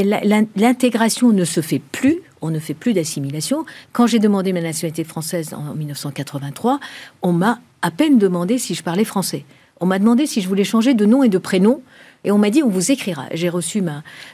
l'intégration 0.57 1.31
ne 1.31 1.45
se 1.45 1.61
fait 1.61 1.81
plus, 1.81 2.21
on 2.40 2.51
ne 2.51 2.59
fait 2.59 2.75
plus 2.75 2.92
d'assimilation. 2.92 3.64
Quand 3.92 4.07
j'ai 4.07 4.18
demandé 4.18 4.53
ma 4.53 4.61
nationalité 4.61 5.05
française 5.05 5.55
en 5.55 5.75
1983, 5.75 6.81
on 7.23 7.33
m'a 7.33 7.61
à 7.83 7.90
peine 7.90 8.18
demandé 8.18 8.59
si 8.59 8.75
je 8.75 8.83
parlais 8.83 9.05
français. 9.05 9.45
On 9.81 9.87
m'a 9.87 9.99
demandé 9.99 10.27
si 10.27 10.40
je 10.40 10.49
voulais 10.49 10.64
changer 10.64 10.95
de 10.95 11.05
nom 11.05 11.25
et 11.25 11.29
de 11.29 11.38
prénom. 11.38 11.83
Et 12.25 12.31
on 12.31 12.38
m'a 12.38 12.51
dit, 12.51 12.62
on 12.62 12.68
vous 12.68 12.92
écrira. 12.92 13.25
J'ai 13.35 13.49
reçu 13.49 13.83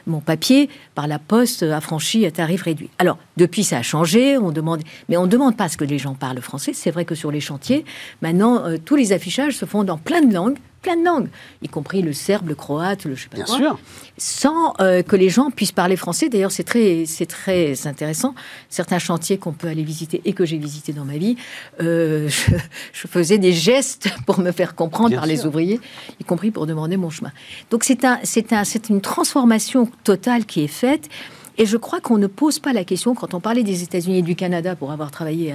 mon 0.05 0.19
papier 0.19 0.69
par 0.93 1.07
la 1.07 1.17
poste 1.17 1.63
affranchi 1.63 2.23
à 2.25 2.31
tarif 2.31 2.61
réduit. 2.61 2.91
Alors, 2.99 3.17
depuis, 3.35 3.63
ça 3.63 3.77
a 3.77 3.81
changé. 3.81 4.37
On 4.37 4.51
demande, 4.51 4.83
mais 5.09 5.17
on 5.17 5.23
ne 5.23 5.27
demande 5.27 5.57
pas 5.57 5.69
ce 5.69 5.77
que 5.77 5.85
les 5.85 5.97
gens 5.97 6.13
parlent 6.13 6.41
français. 6.41 6.73
C'est 6.73 6.91
vrai 6.91 7.03
que 7.03 7.15
sur 7.15 7.31
les 7.31 7.39
chantiers, 7.39 7.85
maintenant, 8.21 8.63
euh, 8.63 8.77
tous 8.83 8.95
les 8.95 9.11
affichages 9.11 9.57
se 9.57 9.65
font 9.65 9.83
dans 9.83 9.97
plein 9.97 10.21
de 10.21 10.31
langues 10.31 10.59
plein 10.81 10.97
de 10.97 11.03
langues, 11.03 11.29
y 11.61 11.67
compris 11.67 12.01
le 12.01 12.13
serbe, 12.13 12.49
le 12.49 12.55
croate, 12.55 13.05
le 13.05 13.15
je 13.15 13.23
sais 13.23 13.29
pas 13.29 13.37
Bien 13.37 13.45
quoi, 13.45 13.57
sûr. 13.57 13.79
sans 14.17 14.73
euh, 14.79 15.01
que 15.01 15.15
les 15.15 15.29
gens 15.29 15.51
puissent 15.51 15.71
parler 15.71 15.95
français. 15.95 16.29
D'ailleurs, 16.29 16.51
c'est 16.51 16.63
très, 16.63 17.05
c'est 17.05 17.25
très 17.25 17.87
intéressant. 17.87 18.35
Certains 18.69 18.99
chantiers 18.99 19.37
qu'on 19.37 19.53
peut 19.53 19.67
aller 19.67 19.83
visiter 19.83 20.21
et 20.25 20.33
que 20.33 20.45
j'ai 20.45 20.57
visités 20.57 20.93
dans 20.93 21.05
ma 21.05 21.17
vie, 21.17 21.35
euh, 21.81 22.29
je, 22.93 23.07
faisais 23.07 23.37
des 23.37 23.53
gestes 23.53 24.09
pour 24.25 24.39
me 24.39 24.51
faire 24.51 24.75
comprendre 24.75 25.15
par 25.15 25.25
les 25.25 25.45
ouvriers, 25.45 25.79
y 26.19 26.23
compris 26.23 26.51
pour 26.51 26.65
demander 26.65 26.97
mon 26.97 27.09
chemin. 27.09 27.31
Donc 27.71 27.83
c'est 27.83 28.05
un, 28.05 28.19
c'est 28.23 28.53
un, 28.53 28.63
c'est 28.63 28.89
une 28.89 29.01
transformation 29.01 29.89
totale 30.03 30.45
qui 30.45 30.63
est 30.63 30.67
faite. 30.67 31.09
Et 31.57 31.65
je 31.65 31.75
crois 31.75 31.99
qu'on 31.99 32.17
ne 32.17 32.27
pose 32.27 32.59
pas 32.59 32.71
la 32.71 32.85
question, 32.85 33.13
quand 33.13 33.33
on 33.33 33.41
parlait 33.41 33.63
des 33.63 33.83
États-Unis 33.83 34.19
et 34.19 34.21
du 34.21 34.37
Canada, 34.37 34.77
pour 34.77 34.93
avoir 34.93 35.11
travaillé 35.11 35.53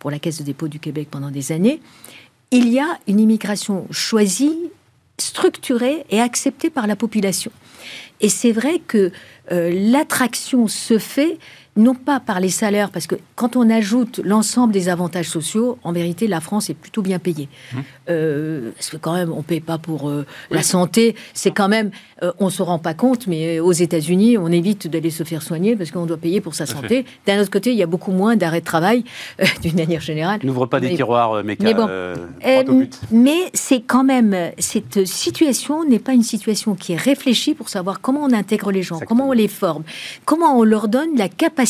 pour 0.00 0.10
la 0.10 0.18
Caisse 0.18 0.38
de 0.38 0.42
dépôt 0.42 0.66
du 0.66 0.80
Québec 0.80 1.06
pendant 1.08 1.30
des 1.30 1.52
années, 1.52 1.80
il 2.50 2.68
y 2.68 2.80
a 2.80 2.98
une 3.06 3.20
immigration 3.20 3.86
choisie, 3.90 4.70
structurée 5.18 6.04
et 6.10 6.20
acceptée 6.20 6.70
par 6.70 6.86
la 6.86 6.96
population. 6.96 7.52
Et 8.20 8.28
c'est 8.28 8.52
vrai 8.52 8.80
que 8.86 9.12
euh, 9.52 9.70
l'attraction 9.72 10.68
se 10.68 10.98
fait 10.98 11.38
non 11.80 11.94
pas 11.94 12.20
par 12.20 12.40
les 12.40 12.50
salaires, 12.50 12.90
parce 12.90 13.06
que 13.06 13.16
quand 13.34 13.56
on 13.56 13.68
ajoute 13.70 14.20
l'ensemble 14.24 14.72
des 14.72 14.88
avantages 14.88 15.28
sociaux, 15.28 15.78
en 15.82 15.92
vérité, 15.92 16.26
la 16.26 16.40
France 16.40 16.70
est 16.70 16.74
plutôt 16.74 17.02
bien 17.02 17.18
payée. 17.18 17.48
Mmh. 17.72 17.78
Euh, 18.10 18.70
parce 18.76 18.90
que 18.90 18.96
quand 18.96 19.14
même, 19.14 19.32
on 19.32 19.38
ne 19.38 19.42
paye 19.42 19.60
pas 19.60 19.78
pour 19.78 20.08
euh, 20.08 20.26
la 20.50 20.62
santé. 20.62 21.16
C'est 21.32 21.50
quand 21.50 21.68
même, 21.68 21.90
euh, 22.22 22.32
on 22.38 22.46
ne 22.46 22.50
se 22.50 22.62
rend 22.62 22.78
pas 22.78 22.94
compte, 22.94 23.26
mais 23.26 23.60
aux 23.60 23.72
États-Unis, 23.72 24.36
on 24.36 24.48
évite 24.48 24.88
d'aller 24.88 25.10
se 25.10 25.24
faire 25.24 25.42
soigner 25.42 25.74
parce 25.76 25.90
qu'on 25.90 26.06
doit 26.06 26.16
payer 26.16 26.40
pour 26.40 26.54
sa 26.54 26.66
santé. 26.66 27.04
D'un 27.26 27.40
autre 27.40 27.50
côté, 27.50 27.72
il 27.72 27.78
y 27.78 27.82
a 27.82 27.86
beaucoup 27.86 28.12
moins 28.12 28.36
d'arrêts 28.36 28.60
de 28.60 28.64
travail, 28.64 29.04
d'une 29.62 29.76
manière 29.76 30.00
générale. 30.00 30.40
N'ouvre 30.44 30.66
pas 30.66 30.80
des 30.80 30.94
tiroirs, 30.94 31.42
mais, 31.44 31.56
mais 31.60 31.74
bon. 31.74 31.88
mais 33.10 33.50
c'est 33.54 33.80
quand 33.80 34.04
même, 34.04 34.36
cette 34.58 35.06
situation 35.06 35.84
n'est 35.84 35.98
pas 35.98 36.12
une 36.12 36.22
situation 36.22 36.74
qui 36.74 36.92
est 36.92 37.00
réfléchie 37.00 37.54
pour 37.54 37.68
savoir 37.68 38.00
comment 38.00 38.20
on 38.24 38.32
intègre 38.32 38.70
les 38.70 38.82
gens, 38.82 39.00
comment 39.06 39.28
on 39.28 39.32
les 39.32 39.48
forme, 39.48 39.82
comment 40.24 40.58
on 40.58 40.64
leur 40.64 40.88
donne 40.88 41.16
la 41.16 41.28
capacité 41.28 41.69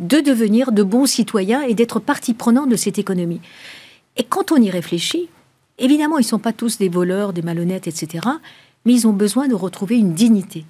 de 0.00 0.20
devenir 0.20 0.72
de 0.72 0.82
bons 0.82 1.06
citoyens 1.06 1.62
et 1.62 1.74
d'être 1.74 2.00
partie 2.00 2.34
prenante 2.34 2.68
de 2.68 2.76
cette 2.76 2.98
économie. 2.98 3.40
Et 4.16 4.24
quand 4.24 4.52
on 4.52 4.56
y 4.56 4.70
réfléchit, 4.70 5.28
évidemment, 5.78 6.18
ils 6.18 6.22
ne 6.22 6.28
sont 6.28 6.38
pas 6.38 6.52
tous 6.52 6.78
des 6.78 6.88
voleurs, 6.88 7.32
des 7.32 7.42
malhonnêtes, 7.42 7.86
etc., 7.86 8.26
mais 8.84 8.94
ils 8.94 9.06
ont 9.06 9.12
besoin 9.12 9.48
de 9.48 9.54
retrouver 9.54 9.98
une 9.98 10.14
dignité. 10.14 10.64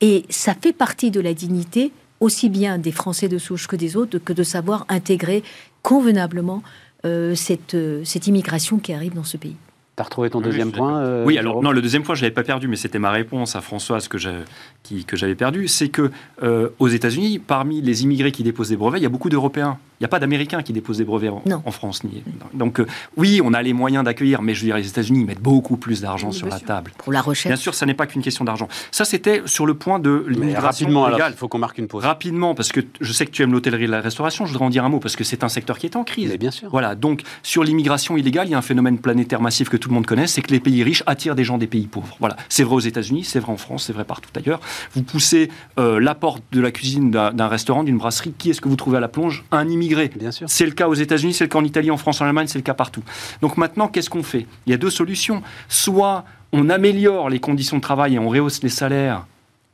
Et 0.00 0.24
ça 0.30 0.54
fait 0.54 0.72
partie 0.72 1.10
de 1.10 1.20
la 1.20 1.34
dignité 1.34 1.92
aussi 2.20 2.48
bien 2.48 2.78
des 2.78 2.92
Français 2.92 3.28
de 3.28 3.38
souche 3.38 3.66
que 3.66 3.76
des 3.76 3.96
autres, 3.96 4.18
que 4.18 4.32
de 4.32 4.42
savoir 4.42 4.84
intégrer 4.88 5.42
convenablement 5.82 6.62
euh, 7.04 7.34
cette, 7.34 7.74
euh, 7.74 8.02
cette 8.04 8.26
immigration 8.26 8.78
qui 8.78 8.92
arrive 8.92 9.14
dans 9.14 9.24
ce 9.24 9.36
pays. 9.36 9.56
Tu 9.98 10.02
as 10.02 10.04
retrouvé 10.04 10.30
ton 10.30 10.40
deuxième 10.40 10.70
point 10.70 11.00
euh, 11.00 11.24
Oui, 11.24 11.38
alors 11.38 11.60
non, 11.60 11.72
le 11.72 11.82
deuxième 11.82 12.04
point, 12.04 12.14
je 12.14 12.22
l'avais 12.22 12.32
pas 12.32 12.44
perdu, 12.44 12.68
mais 12.68 12.76
c'était 12.76 13.00
ma 13.00 13.10
réponse 13.10 13.56
à 13.56 13.60
Françoise 13.60 14.06
que 14.06 14.16
j'avais 14.16 15.34
perdu. 15.34 15.66
C'est 15.66 15.88
que 15.88 16.12
euh, 16.40 16.68
aux 16.78 16.86
États-Unis, 16.86 17.40
parmi 17.40 17.80
les 17.80 18.04
immigrés 18.04 18.30
qui 18.30 18.44
déposent 18.44 18.68
des 18.68 18.76
brevets, 18.76 19.00
il 19.00 19.02
y 19.02 19.06
a 19.06 19.08
beaucoup 19.08 19.28
d'Européens. 19.28 19.76
Il 20.00 20.04
n'y 20.04 20.06
a 20.06 20.08
pas 20.08 20.20
d'Américains 20.20 20.62
qui 20.62 20.72
déposent 20.72 20.98
des 20.98 21.04
brevets 21.04 21.32
en, 21.32 21.70
France. 21.72 22.04
Ni, 22.04 22.22
donc, 22.54 22.78
euh, 22.78 22.86
oui, 23.16 23.40
on 23.42 23.52
a 23.52 23.60
les 23.62 23.72
moyens 23.72 24.04
d'accueillir, 24.04 24.42
mais 24.42 24.54
je 24.54 24.60
veux 24.60 24.66
dire, 24.66 24.76
les 24.76 24.86
États-Unis 24.86 25.24
mettent 25.24 25.42
beaucoup 25.42 25.76
plus 25.76 26.02
d'argent 26.02 26.30
sur 26.30 26.46
la 26.46 26.60
table. 26.60 26.92
Pour 26.98 27.12
la 27.12 27.20
recherche. 27.20 27.52
Bien 27.52 27.56
sûr, 27.56 27.74
ça 27.74 27.84
n'est 27.84 27.94
pas 27.94 28.06
qu'une 28.06 28.22
question 28.22 28.44
d'argent. 28.44 28.68
Ça, 28.92 29.04
c'était 29.04 29.42
sur 29.46 29.66
le 29.66 29.74
point 29.74 29.98
de 29.98 30.24
l'immigration 30.28 30.86
Rapidement, 30.86 31.08
il 31.28 31.34
faut 31.34 31.48
qu'on 31.48 31.58
marque 31.58 31.78
une 31.78 31.88
pause. 31.88 32.04
Rapidement, 32.04 32.54
parce 32.54 32.70
que 32.70 32.80
je 33.00 33.12
sais 33.12 33.26
que 33.26 33.32
tu 33.32 33.42
aimes 33.42 33.50
l'hôtellerie 33.50 33.84
et 33.84 33.88
la 33.88 34.00
restauration, 34.00 34.46
je 34.46 34.52
voudrais 34.52 34.66
en 34.66 34.70
dire 34.70 34.84
un 34.84 34.88
mot, 34.88 35.00
parce 35.00 35.16
que 35.16 35.24
c'est 35.24 35.42
un 35.42 35.48
secteur 35.48 35.78
qui 35.78 35.86
est 35.86 35.96
en 35.96 36.04
crise. 36.04 36.30
Mais 36.30 36.38
bien 36.38 36.52
sûr. 36.52 36.68
Voilà, 36.70 36.94
donc 36.94 37.22
sur 37.42 37.64
l'immigration 37.64 38.16
illégale, 38.16 38.46
il 38.46 38.52
y 38.52 38.54
a 38.54 38.58
un 38.58 38.62
phénomène 38.62 38.98
planétaire 38.98 39.40
massif 39.40 39.68
que 39.68 39.76
tout 39.76 39.88
le 39.88 39.94
monde 39.96 40.06
connaît, 40.06 40.28
c'est 40.28 40.42
que 40.42 40.52
les 40.52 40.60
pays 40.60 40.84
riches 40.84 41.02
attirent 41.06 41.34
des 41.34 41.44
gens 41.44 41.58
des 41.58 41.66
pays 41.66 41.88
pauvres. 41.88 42.16
Voilà, 42.20 42.36
c'est 42.48 42.62
vrai 42.62 42.76
aux 42.76 42.80
États-Unis, 42.80 43.24
c'est 43.24 43.40
vrai 43.40 43.52
en 43.52 43.56
France, 43.56 43.84
c'est 43.86 43.92
vrai 43.92 44.04
partout 44.04 44.30
ailleurs. 44.36 44.60
Vous 44.94 45.02
poussez 45.02 45.50
euh, 45.80 45.98
la 45.98 46.14
porte 46.14 46.44
de 46.52 46.60
la 46.60 46.70
cuisine 46.70 47.10
d'un 47.10 47.48
restaurant, 47.48 47.82
d'une 47.82 47.98
brasserie, 47.98 48.32
qui 48.38 48.50
est-ce 48.50 48.60
que 48.60 48.68
vous 48.68 48.76
trouvez 48.76 48.98
à 48.98 49.00
la 49.00 49.08
plonge? 49.08 49.44
Un 49.50 49.68
immigré. 49.68 49.87
Sûr 50.30 50.66
le 50.66 50.72
cas 50.72 50.88
aux 50.88 50.94
États-Unis, 50.94 51.34
c'est 51.34 51.44
le 51.44 51.48
cas 51.48 51.58
en 51.58 51.64
Italie, 51.64 51.90
en 51.90 51.96
France, 51.96 52.20
en 52.20 52.26
Allemagne, 52.26 52.46
c'est 52.46 52.58
le 52.58 52.62
cas 52.62 52.74
partout. 52.74 53.02
Donc 53.42 53.56
maintenant, 53.56 53.88
qu'est-ce 53.88 54.10
qu'on 54.10 54.22
fait? 54.22 54.46
Il 54.66 54.70
y 54.70 54.74
a 54.74 54.76
deux 54.76 54.90
solutions. 54.90 55.42
Soit 55.68 56.24
on 56.52 56.70
améliore 56.70 57.28
les 57.28 57.40
conditions 57.40 57.76
de 57.76 57.82
travail 57.82 58.14
et 58.14 58.18
on 58.18 58.28
rehausse 58.28 58.62
les 58.62 58.68
salaires 58.68 59.26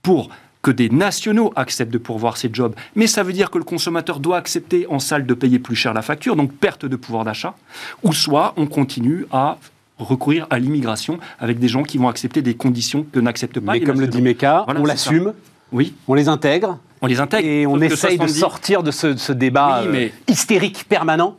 pour 0.02 0.30
que 0.62 0.70
des 0.70 0.88
nationaux 0.88 1.52
acceptent 1.56 1.92
de 1.92 1.98
pourvoir 1.98 2.38
ces 2.38 2.48
jobs. 2.50 2.74
Mais 2.96 3.06
ça 3.06 3.22
veut 3.22 3.34
dire 3.34 3.50
que 3.50 3.58
le 3.58 3.64
consommateur 3.64 4.18
doit 4.18 4.38
accepter 4.38 4.86
en 4.88 4.98
salle 4.98 5.26
de 5.26 5.34
payer 5.34 5.58
plus 5.58 5.76
cher 5.76 5.92
la 5.92 6.00
facture, 6.00 6.36
donc 6.36 6.52
perte 6.52 6.86
de 6.86 6.96
pouvoir 6.96 7.24
d'achat. 7.24 7.54
Ou 8.02 8.14
soit 8.14 8.54
on 8.56 8.66
continue 8.66 9.26
à 9.30 9.58
recourir 9.98 10.46
à 10.50 10.58
l'immigration 10.58 11.18
avec 11.38 11.58
des 11.58 11.68
gens 11.68 11.82
qui 11.82 11.98
vont 11.98 12.08
accepter 12.08 12.40
des 12.40 12.54
conditions 12.54 13.04
que 13.12 13.20
n'acceptent 13.20 13.60
pas. 13.60 13.72
Mais 13.72 13.80
comme 13.80 14.00
le 14.00 14.08
dit 14.08 14.22
Meka, 14.22 14.64
on 14.68 14.84
l'assume, 14.84 15.34
oui. 15.70 15.94
on 16.08 16.14
les 16.14 16.28
intègre, 16.28 16.78
on 17.04 17.06
les 17.06 17.20
intègre. 17.20 17.46
Et 17.46 17.66
on 17.66 17.80
essaye 17.80 18.18
de 18.18 18.26
sortir 18.26 18.82
de 18.82 18.90
ce, 18.90 19.32
débat 19.32 19.82
euh, 19.82 20.08
hystérique 20.28 20.84
permanent. 20.88 21.36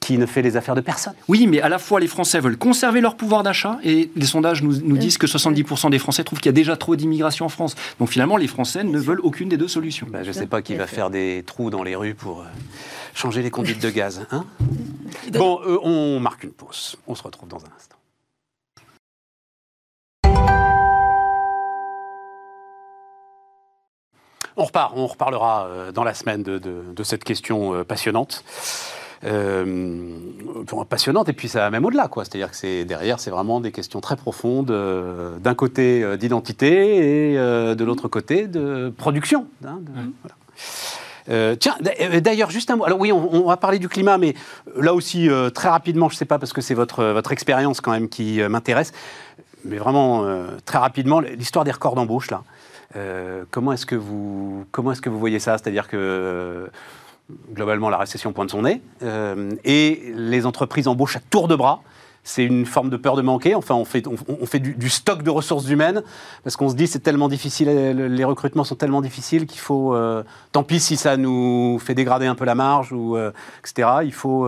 qui 0.00 0.18
ne 0.18 0.26
fait 0.26 0.42
les 0.42 0.56
affaires 0.56 0.74
de 0.74 0.80
personne. 0.80 1.12
Oui, 1.28 1.46
mais 1.46 1.60
à 1.60 1.68
la 1.68 1.78
fois 1.78 2.00
les 2.00 2.08
Français 2.08 2.40
veulent 2.40 2.58
conserver 2.58 3.00
leur 3.00 3.16
pouvoir 3.16 3.44
d'achat 3.44 3.78
et 3.84 4.10
les 4.16 4.26
sondages 4.26 4.60
nous, 4.64 4.96
disent 4.96 5.16
que 5.16 5.28
70% 5.28 5.90
des 5.90 6.00
Français 6.00 6.24
trouvent 6.24 6.40
qu'il 6.40 6.48
y 6.48 6.50
a 6.50 6.52
déjà 6.52 6.76
trop 6.76 6.96
d'immigration 6.96 7.46
en 7.46 7.48
France. 7.48 7.76
Donc 8.00 8.08
finalement, 8.08 8.36
les 8.36 8.48
Français 8.48 8.82
ne 8.82 8.98
veulent 8.98 9.20
aucune 9.20 9.48
des 9.48 9.56
deux 9.56 9.68
solutions. 9.68 10.08
Bah, 10.10 10.24
je 10.24 10.28
ne 10.28 10.32
sais 10.32 10.48
pas 10.48 10.60
qui 10.60 10.74
va 10.74 10.88
faire 10.88 11.08
des 11.08 11.44
trous 11.46 11.70
dans 11.70 11.84
les 11.84 11.94
rues 11.94 12.14
pour 12.14 12.40
euh, 12.40 12.46
changer 13.14 13.42
les 13.42 13.50
conduites 13.50 13.80
de 13.80 13.90
gaz. 13.90 14.26
Hein 14.32 14.44
bon, 15.32 15.60
euh, 15.64 15.78
on 15.84 16.18
marque 16.18 16.42
une 16.42 16.50
pause. 16.50 16.96
On 17.06 17.14
se 17.14 17.22
retrouve 17.22 17.48
dans 17.48 17.58
un 17.58 17.70
instant. 17.78 17.96
On 24.56 24.64
repart, 24.64 24.92
on 24.96 25.06
reparlera 25.06 25.66
euh, 25.66 25.92
dans 25.92 26.04
la 26.04 26.14
semaine 26.14 26.42
de, 26.42 27.02
cette 27.02 27.24
question 27.24 27.74
euh, 27.74 27.84
passionnante. 27.84 28.44
passionnante, 30.88 31.28
et 31.28 31.32
puis 31.32 31.48
ça 31.48 31.60
va 31.60 31.70
même 31.70 31.84
au-delà, 31.84 32.08
quoi. 32.08 32.24
C'est-à-dire 32.24 32.50
que 32.50 32.56
c'est 32.56 32.84
derrière, 32.84 33.20
c'est 33.20 33.30
vraiment 33.30 33.60
des 33.60 33.72
questions 33.72 34.00
très 34.00 34.16
profondes, 34.16 34.72
d'un 35.40 35.54
côté 35.54 36.16
d'identité 36.16 37.32
et 37.32 37.34
de 37.36 37.84
l'autre 37.84 38.08
côté 38.08 38.46
de 38.46 38.92
production. 38.96 39.46
Hein, 39.64 39.80
euh, 41.28 41.54
tiens, 41.54 41.76
euh, 42.00 42.20
d'ailleurs, 42.20 42.50
juste 42.50 42.70
un 42.70 42.76
mot. 42.76 42.84
Alors 42.84 42.98
oui, 42.98 43.12
on, 43.12 43.46
va 43.46 43.56
parler 43.56 43.78
du 43.78 43.88
climat, 43.88 44.18
mais 44.18 44.34
là 44.76 44.94
aussi, 44.94 45.28
euh, 45.28 45.50
très 45.50 45.68
rapidement, 45.68 46.08
je 46.08 46.14
ne 46.14 46.18
sais 46.18 46.24
pas, 46.24 46.38
parce 46.38 46.52
que 46.52 46.60
c'est 46.60 46.74
votre, 46.74 47.04
votre 47.04 47.32
expérience 47.32 47.80
quand 47.80 47.92
même 47.92 48.08
qui 48.08 48.40
m'intéresse, 48.48 48.92
mais 49.64 49.76
vraiment 49.76 50.26
très 50.64 50.78
rapidement, 50.78 51.20
l'histoire 51.20 51.64
des 51.64 51.70
records 51.70 51.94
d'embauche, 51.94 52.30
là. 52.30 52.42
Comment 53.50 53.72
est-ce 53.72 53.86
que, 53.86 53.96
vous, 53.96 54.64
comment 54.70 54.92
est 54.92 55.00
que 55.00 55.10
vous 55.10 55.18
voyez 55.18 55.38
ça? 55.38 55.58
C'est-à-dire 55.58 55.88
que 55.88 56.70
globalement, 57.52 57.88
la 57.88 57.98
récession 57.98 58.32
pointe 58.32 58.50
son 58.50 58.62
nez, 58.62 58.82
et 59.64 60.12
les 60.14 60.46
entreprises 60.46 60.88
embauchent 60.88 61.16
à 61.16 61.20
tour 61.20 61.48
de 61.48 61.56
bras 61.56 61.82
c'est 62.24 62.44
une 62.44 62.66
forme 62.66 62.90
de 62.90 62.96
peur 62.96 63.16
de 63.16 63.22
manquer. 63.22 63.54
Enfin, 63.54 63.74
on 63.74 63.84
fait, 63.84 64.06
on, 64.06 64.46
fait 64.46 64.60
du, 64.60 64.88
stock 64.88 65.22
de 65.22 65.30
ressources 65.30 65.68
humaines 65.68 66.02
parce 66.44 66.56
qu'on 66.56 66.68
se 66.68 66.74
dit 66.74 66.86
c'est 66.86 67.00
tellement 67.00 67.28
difficile, 67.28 67.68
les 67.68 68.24
recrutements 68.24 68.64
sont 68.64 68.76
tellement 68.76 69.00
difficiles 69.00 69.46
qu'il 69.46 69.60
faut. 69.60 69.94
Euh, 69.94 70.22
tant 70.52 70.62
pis 70.62 70.80
si 70.80 70.96
ça 70.96 71.16
nous 71.16 71.78
fait 71.80 71.94
dégrader 71.94 72.26
un 72.26 72.34
peu 72.34 72.44
la 72.44 72.54
marge 72.54 72.92
ou 72.92 73.16
euh, 73.16 73.32
etc. 73.60 73.88
Il 74.04 74.12
faut. 74.12 74.46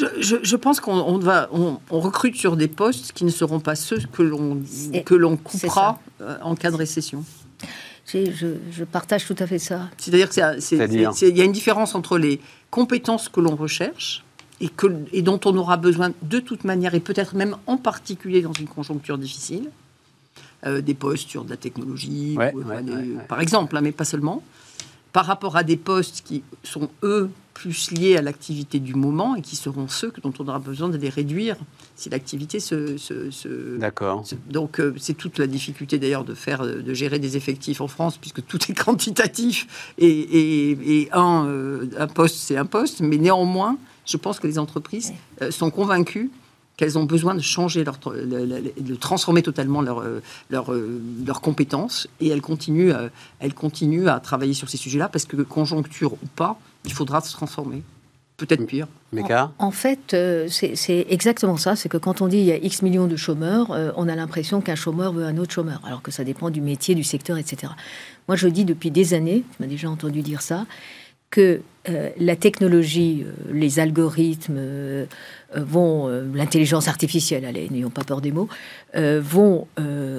Euh, 0.00 0.08
je, 0.20 0.56
pense 0.56 0.80
qu'on 0.80 1.18
va, 1.18 1.48
on, 1.52 1.78
recrute 1.90 2.36
sur 2.36 2.56
des 2.56 2.68
postes 2.68 3.12
qui 3.12 3.24
ne 3.24 3.30
seront 3.30 3.60
pas 3.60 3.74
ceux 3.74 3.98
que 4.12 4.22
l'on 4.22 4.62
que 5.04 5.14
l'on 5.14 5.36
coupera 5.36 5.98
en 6.42 6.54
cas 6.54 6.70
de 6.70 6.76
récession. 6.76 7.24
Je, 8.06 8.84
partage 8.84 9.26
tout 9.26 9.36
à 9.38 9.46
fait 9.46 9.58
ça. 9.58 9.88
C'est-à-dire 9.98 10.28
qu'il 10.30 11.36
y 11.36 11.40
a 11.40 11.44
une 11.44 11.52
différence 11.52 11.94
entre 11.94 12.18
les 12.18 12.40
compétences 12.70 13.28
que 13.28 13.40
l'on 13.40 13.56
recherche 13.56 14.24
et, 14.60 14.68
que, 14.68 14.86
et 15.12 15.22
dont 15.22 15.40
on 15.44 15.56
aura 15.56 15.76
besoin 15.76 16.12
de 16.22 16.38
toute 16.38 16.64
manière, 16.64 16.94
et 16.94 17.00
peut-être 17.00 17.34
même 17.34 17.56
en 17.66 17.76
particulier 17.76 18.42
dans 18.42 18.52
une 18.52 18.68
conjoncture 18.68 19.18
difficile, 19.18 19.70
euh, 20.64 20.80
des 20.80 20.94
postes 20.94 21.28
sur 21.28 21.44
de 21.44 21.50
la 21.50 21.56
technologie, 21.56 22.38
par 23.28 23.40
exemple, 23.40 23.76
hein, 23.76 23.80
mais 23.80 23.92
pas 23.92 24.04
seulement, 24.04 24.42
par 25.12 25.26
rapport 25.26 25.56
à 25.56 25.64
des 25.64 25.76
postes 25.76 26.22
qui 26.24 26.42
sont, 26.62 26.88
eux, 27.02 27.30
plus 27.54 27.90
liés 27.90 28.16
à 28.16 28.22
l'activité 28.22 28.78
du 28.78 28.94
moment 28.94 29.34
et 29.36 29.42
qui 29.42 29.56
seront 29.56 29.88
ceux 29.88 30.12
dont 30.22 30.32
on 30.38 30.48
aura 30.48 30.58
besoin 30.58 30.88
de 30.88 30.96
les 30.96 31.08
réduire 31.08 31.56
si 31.96 32.10
l'activité 32.10 32.60
se, 32.60 32.96
D'accord. 33.78 34.24
Donc 34.48 34.80
euh, 34.80 34.94
c'est 34.98 35.14
toute 35.14 35.38
la 35.38 35.46
difficulté 35.46 35.98
d'ailleurs 35.98 36.24
de 36.24 36.34
faire, 36.34 36.64
de 36.64 36.94
gérer 36.94 37.18
des 37.18 37.36
effectifs 37.36 37.80
en 37.80 37.88
France 37.88 38.16
puisque 38.18 38.44
tout 38.46 38.58
est 38.68 38.74
quantitatif 38.84 39.92
et, 39.98 41.00
et, 41.00 41.08
un, 41.12 41.46
euh, 41.46 41.86
un 41.98 42.06
poste 42.06 42.36
c'est 42.36 42.56
un 42.56 42.66
poste, 42.66 43.00
mais 43.00 43.16
néanmoins 43.16 43.76
je 44.06 44.16
pense 44.16 44.40
que 44.40 44.46
les 44.46 44.58
entreprises 44.58 45.12
euh, 45.40 45.50
sont 45.50 45.70
convaincues 45.70 46.30
qu'elles 46.76 46.98
ont 46.98 47.04
besoin 47.04 47.34
de 47.34 47.40
changer, 47.40 47.84
leur, 47.84 47.98
de 47.98 48.94
transformer 48.94 49.42
totalement 49.42 49.82
leurs 49.82 50.02
leur, 50.48 50.72
euh, 50.72 51.00
leur 51.24 51.42
compétences. 51.42 52.08
Et 52.18 52.28
elles 52.28 52.40
continuent, 52.40 52.92
elles 53.40 53.52
continuent 53.52 54.08
à 54.08 54.18
travailler 54.20 54.54
sur 54.54 54.70
ces 54.70 54.78
sujets-là 54.78 55.10
parce 55.10 55.26
que, 55.26 55.36
conjoncture 55.36 56.14
ou 56.14 56.26
pas, 56.34 56.58
il 56.84 56.92
faudra 56.92 57.20
se 57.20 57.32
transformer. 57.32 57.82
Peut-être 58.38 58.66
pire. 58.66 58.88
En, 59.14 59.50
en, 59.58 59.70
fait, 59.70 60.14
euh, 60.14 60.48
c'est 60.48 61.06
exactement 61.08 61.56
ça. 61.56 61.76
C'est 61.76 61.88
que 61.88 61.98
quand 61.98 62.22
on 62.22 62.28
dit 62.28 62.38
il 62.38 62.44
y 62.44 62.50
a 62.50 62.56
X 62.56 62.82
millions 62.82 63.06
de 63.06 63.14
chômeurs, 63.14 63.70
on 63.96 64.08
a 64.08 64.16
l'impression 64.16 64.60
qu'un 64.60 64.74
chômeur 64.74 65.12
veut 65.12 65.24
un 65.24 65.36
autre 65.36 65.52
chômeur, 65.52 65.80
alors 65.84 66.02
que 66.02 66.10
ça 66.10 66.24
dépend 66.24 66.50
du 66.50 66.60
métier, 66.60 66.94
du 66.94 67.04
secteur, 67.04 67.36
etc. 67.36 67.72
Moi, 68.26 68.36
je 68.36 68.48
dis 68.48 68.64
depuis 68.64 68.90
des 68.90 69.14
années, 69.14 69.44
tu 69.48 69.62
m'as 69.62 69.68
déjà 69.68 69.88
entendu 69.90 70.22
dire 70.22 70.42
ça, 70.42 70.66
que 71.32 71.62
euh, 71.88 72.10
la 72.16 72.36
technologie, 72.36 73.24
euh, 73.26 73.32
les 73.52 73.80
algorithmes 73.80 74.54
euh, 74.56 75.06
vont, 75.52 76.08
l'intelligence 76.32 76.86
artificielle, 76.86 77.44
allez, 77.44 77.68
n'ayons 77.70 77.90
pas 77.90 78.04
peur 78.04 78.20
des 78.20 78.30
mots, 78.30 78.48
vont 78.94 79.66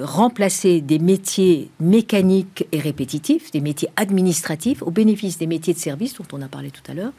remplacer 0.02 0.80
des 0.80 1.00
métiers 1.00 1.70
mécaniques 1.80 2.68
et 2.70 2.78
répétitifs, 2.78 3.50
des 3.50 3.60
métiers 3.60 3.88
administratifs, 3.96 4.80
au 4.82 4.92
bénéfice 4.92 5.36
des 5.38 5.48
métiers 5.48 5.74
de 5.74 5.78
service 5.80 6.14
dont 6.14 6.26
on 6.32 6.40
a 6.40 6.46
parlé 6.46 6.70
tout 6.70 6.88
à 6.88 6.94
l'heure, 6.94 7.12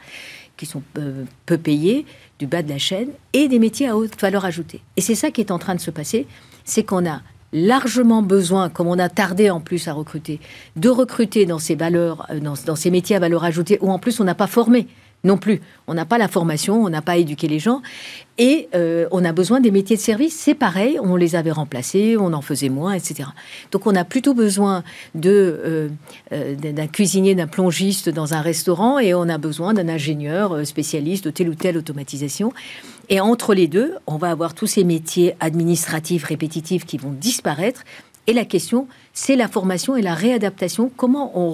qui 0.56 0.64
sont 0.64 0.82
peu 1.44 1.58
payés, 1.58 2.06
du 2.38 2.46
bas 2.46 2.62
de 2.62 2.70
la 2.70 2.78
chaîne, 2.78 3.10
et 3.34 3.48
des 3.48 3.58
métiers 3.58 3.88
à 3.88 3.98
haute 3.98 4.18
valeur 4.18 4.46
ajoutée. 4.46 4.80
Et 4.96 5.02
c'est 5.02 5.14
ça 5.14 5.30
qui 5.30 5.42
est 5.42 5.50
en 5.50 5.58
train 5.58 5.74
de 5.74 5.80
se 5.80 5.90
passer, 5.90 6.26
c'est 6.64 6.84
qu'on 6.84 7.06
a 7.06 7.20
largement 7.56 8.22
besoin, 8.22 8.68
comme 8.68 8.86
on 8.86 8.98
a 8.98 9.08
tardé 9.08 9.50
en 9.50 9.60
plus 9.60 9.88
à 9.88 9.92
recruter, 9.92 10.40
de 10.76 10.88
recruter 10.88 11.46
dans 11.46 11.58
ces 11.58 11.74
valeurs, 11.74 12.26
euh, 12.30 12.38
dans, 12.38 12.76
ces 12.76 12.90
métiers 12.90 13.16
à 13.16 13.18
valeur 13.18 13.44
ajoutée, 13.44 13.78
où 13.80 13.90
en 13.90 13.98
plus 13.98 14.20
on 14.20 14.24
n'a 14.24 14.34
pas 14.34 14.46
formé 14.46 14.86
non 15.24 15.36
plus. 15.36 15.60
On 15.86 15.94
n'a 15.94 16.04
pas 16.04 16.18
la 16.18 16.28
formation, 16.28 16.82
on 16.82 16.88
n'a 16.88 17.02
pas 17.02 17.16
éduqué 17.16 17.48
les 17.48 17.58
gens, 17.58 17.82
et 18.38 18.68
euh, 18.74 19.06
on 19.10 19.24
a 19.24 19.32
besoin 19.32 19.60
des 19.60 19.70
métiers 19.70 19.96
de 19.96 20.00
service. 20.00 20.36
C'est 20.36 20.54
pareil, 20.54 20.98
on 21.02 21.16
les 21.16 21.36
avait 21.36 21.50
remplacés, 21.50 22.16
on 22.18 22.32
en 22.32 22.42
faisait 22.42 22.68
moins, 22.68 22.92
etc. 22.92 23.30
Donc 23.72 23.86
on 23.86 23.94
a 23.94 24.04
plutôt 24.04 24.34
besoin 24.34 24.84
de 25.14 25.90
euh, 26.32 26.54
d'un 26.56 26.86
cuisinier, 26.86 27.34
d'un 27.34 27.46
plongiste 27.46 28.08
dans 28.08 28.34
un 28.34 28.40
restaurant, 28.40 28.98
et 28.98 29.14
on 29.14 29.28
a 29.28 29.38
besoin 29.38 29.74
d'un 29.74 29.88
ingénieur 29.88 30.66
spécialiste 30.66 31.24
de 31.24 31.30
telle 31.30 31.48
ou 31.48 31.54
telle 31.54 31.76
automatisation. 31.76 32.52
Et 33.08 33.20
entre 33.20 33.54
les 33.54 33.68
deux, 33.68 33.94
on 34.06 34.16
va 34.16 34.30
avoir 34.30 34.54
tous 34.54 34.66
ces 34.66 34.84
métiers 34.84 35.36
administratifs 35.38 36.24
répétitifs 36.24 36.84
qui 36.84 36.98
vont 36.98 37.12
disparaître. 37.12 37.84
Et 38.26 38.32
la 38.32 38.44
question, 38.44 38.88
c'est 39.12 39.36
la 39.36 39.48
formation 39.48 39.96
et 39.96 40.02
la 40.02 40.14
réadaptation. 40.14 40.90
Comment 40.96 41.38
on, 41.38 41.48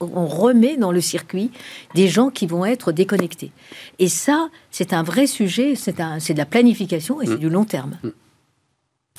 on 0.00 0.26
remet 0.26 0.76
dans 0.76 0.92
le 0.92 1.00
circuit 1.00 1.50
des 1.94 2.08
gens 2.08 2.30
qui 2.30 2.46
vont 2.46 2.64
être 2.64 2.92
déconnectés 2.92 3.52
Et 3.98 4.08
ça, 4.08 4.48
c'est 4.70 4.92
un 4.92 5.02
vrai 5.02 5.26
sujet, 5.26 5.74
c'est 5.74 5.98
de 5.98 6.38
la 6.38 6.46
planification 6.46 7.20
et 7.20 7.26
c'est 7.26 7.34
mm. 7.34 7.38
du 7.38 7.50
long 7.50 7.64
terme. 7.64 7.98
Mm. 8.02 8.08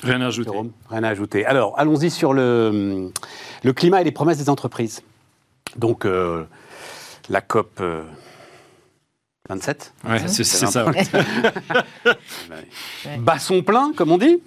Rien 0.02 0.20
à 0.20 0.26
ajouter. 0.26 0.50
rien 0.90 1.04
à 1.04 1.08
ajouter. 1.08 1.46
Alors, 1.46 1.74
allons-y 1.78 2.10
sur 2.10 2.34
le, 2.34 3.10
le, 3.62 3.72
climat 3.72 4.00
et 4.00 4.04
les 4.04 4.12
promesses 4.12 4.38
des 4.38 4.50
entreprises. 4.50 5.02
Donc, 5.76 6.04
euh, 6.04 6.44
la 7.28 7.40
COP. 7.40 7.78
Euh, 7.80 8.02
27 9.48 9.92
Ouais, 10.08 10.26
c'est 10.26 10.42
ça. 10.42 10.86
Bas 13.18 13.38
son 13.38 13.62
plein, 13.62 13.92
comme 13.94 14.10
on 14.10 14.18
dit. 14.18 14.40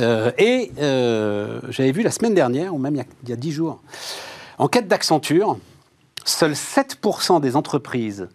Euh, 0.00 0.30
et 0.38 0.70
euh, 0.78 1.60
j'avais 1.70 1.92
vu 1.92 2.02
la 2.02 2.10
semaine 2.10 2.34
dernière, 2.34 2.74
ou 2.74 2.78
même 2.78 2.94
il 2.94 3.28
y 3.28 3.32
a, 3.32 3.36
10 3.36 3.52
jours, 3.52 3.80
en 4.58 4.68
quête 4.68 4.88
d'Accenture, 4.88 5.58
seuls 6.24 6.52
7% 6.52 7.40
des 7.40 7.56
entreprises 7.56 8.28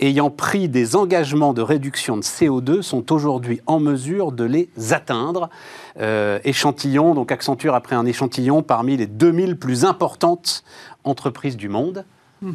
ayant 0.00 0.30
pris 0.30 0.68
des 0.68 0.96
engagements 0.96 1.52
de 1.52 1.62
réduction 1.62 2.16
de 2.16 2.22
CO2 2.22 2.82
sont 2.82 3.12
aujourd'hui 3.12 3.60
en 3.66 3.80
mesure 3.80 4.32
de 4.32 4.44
les 4.44 4.68
atteindre. 4.90 5.50
Euh, 5.98 6.38
échantillon, 6.44 7.14
donc 7.14 7.32
Accenture 7.32 7.74
a 7.74 7.80
pris 7.80 7.94
un 7.94 8.06
échantillon 8.06 8.62
parmi 8.62 8.96
les 8.96 9.06
2000 9.06 9.56
plus 9.56 9.84
importantes 9.84 10.62
entreprises 11.04 11.56
du 11.56 11.68
monde. 11.68 12.04
Mm-hmm. 12.44 12.54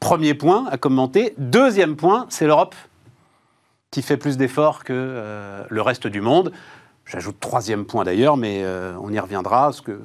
Premier 0.00 0.34
point 0.34 0.66
à 0.70 0.76
commenter. 0.76 1.34
Deuxième 1.38 1.96
point, 1.96 2.26
c'est 2.28 2.46
l'Europe 2.46 2.74
qui 3.90 4.02
fait 4.02 4.16
plus 4.16 4.36
d'efforts 4.36 4.84
que 4.84 4.92
euh, 4.92 5.64
le 5.68 5.82
reste 5.82 6.06
du 6.06 6.20
monde. 6.20 6.52
J'ajoute 7.06 7.40
troisième 7.40 7.84
point 7.84 8.04
d'ailleurs, 8.04 8.36
mais 8.36 8.62
euh, 8.62 8.94
on 9.00 9.12
y 9.12 9.18
reviendra. 9.18 9.72
Ce 9.72 9.82
que, 9.82 10.00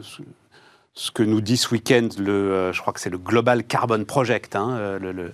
ce, 0.93 1.11
que 1.11 1.23
nous 1.23 1.41
dit 1.41 1.57
ce 1.57 1.69
week-end, 1.69 2.09
le, 2.17 2.31
euh, 2.31 2.73
je 2.73 2.81
crois 2.81 2.93
que 2.93 2.99
c'est 2.99 3.09
le 3.09 3.17
Global 3.17 3.63
Carbon 3.63 4.03
Project, 4.03 4.55
hein, 4.55 4.97
le 4.99 5.31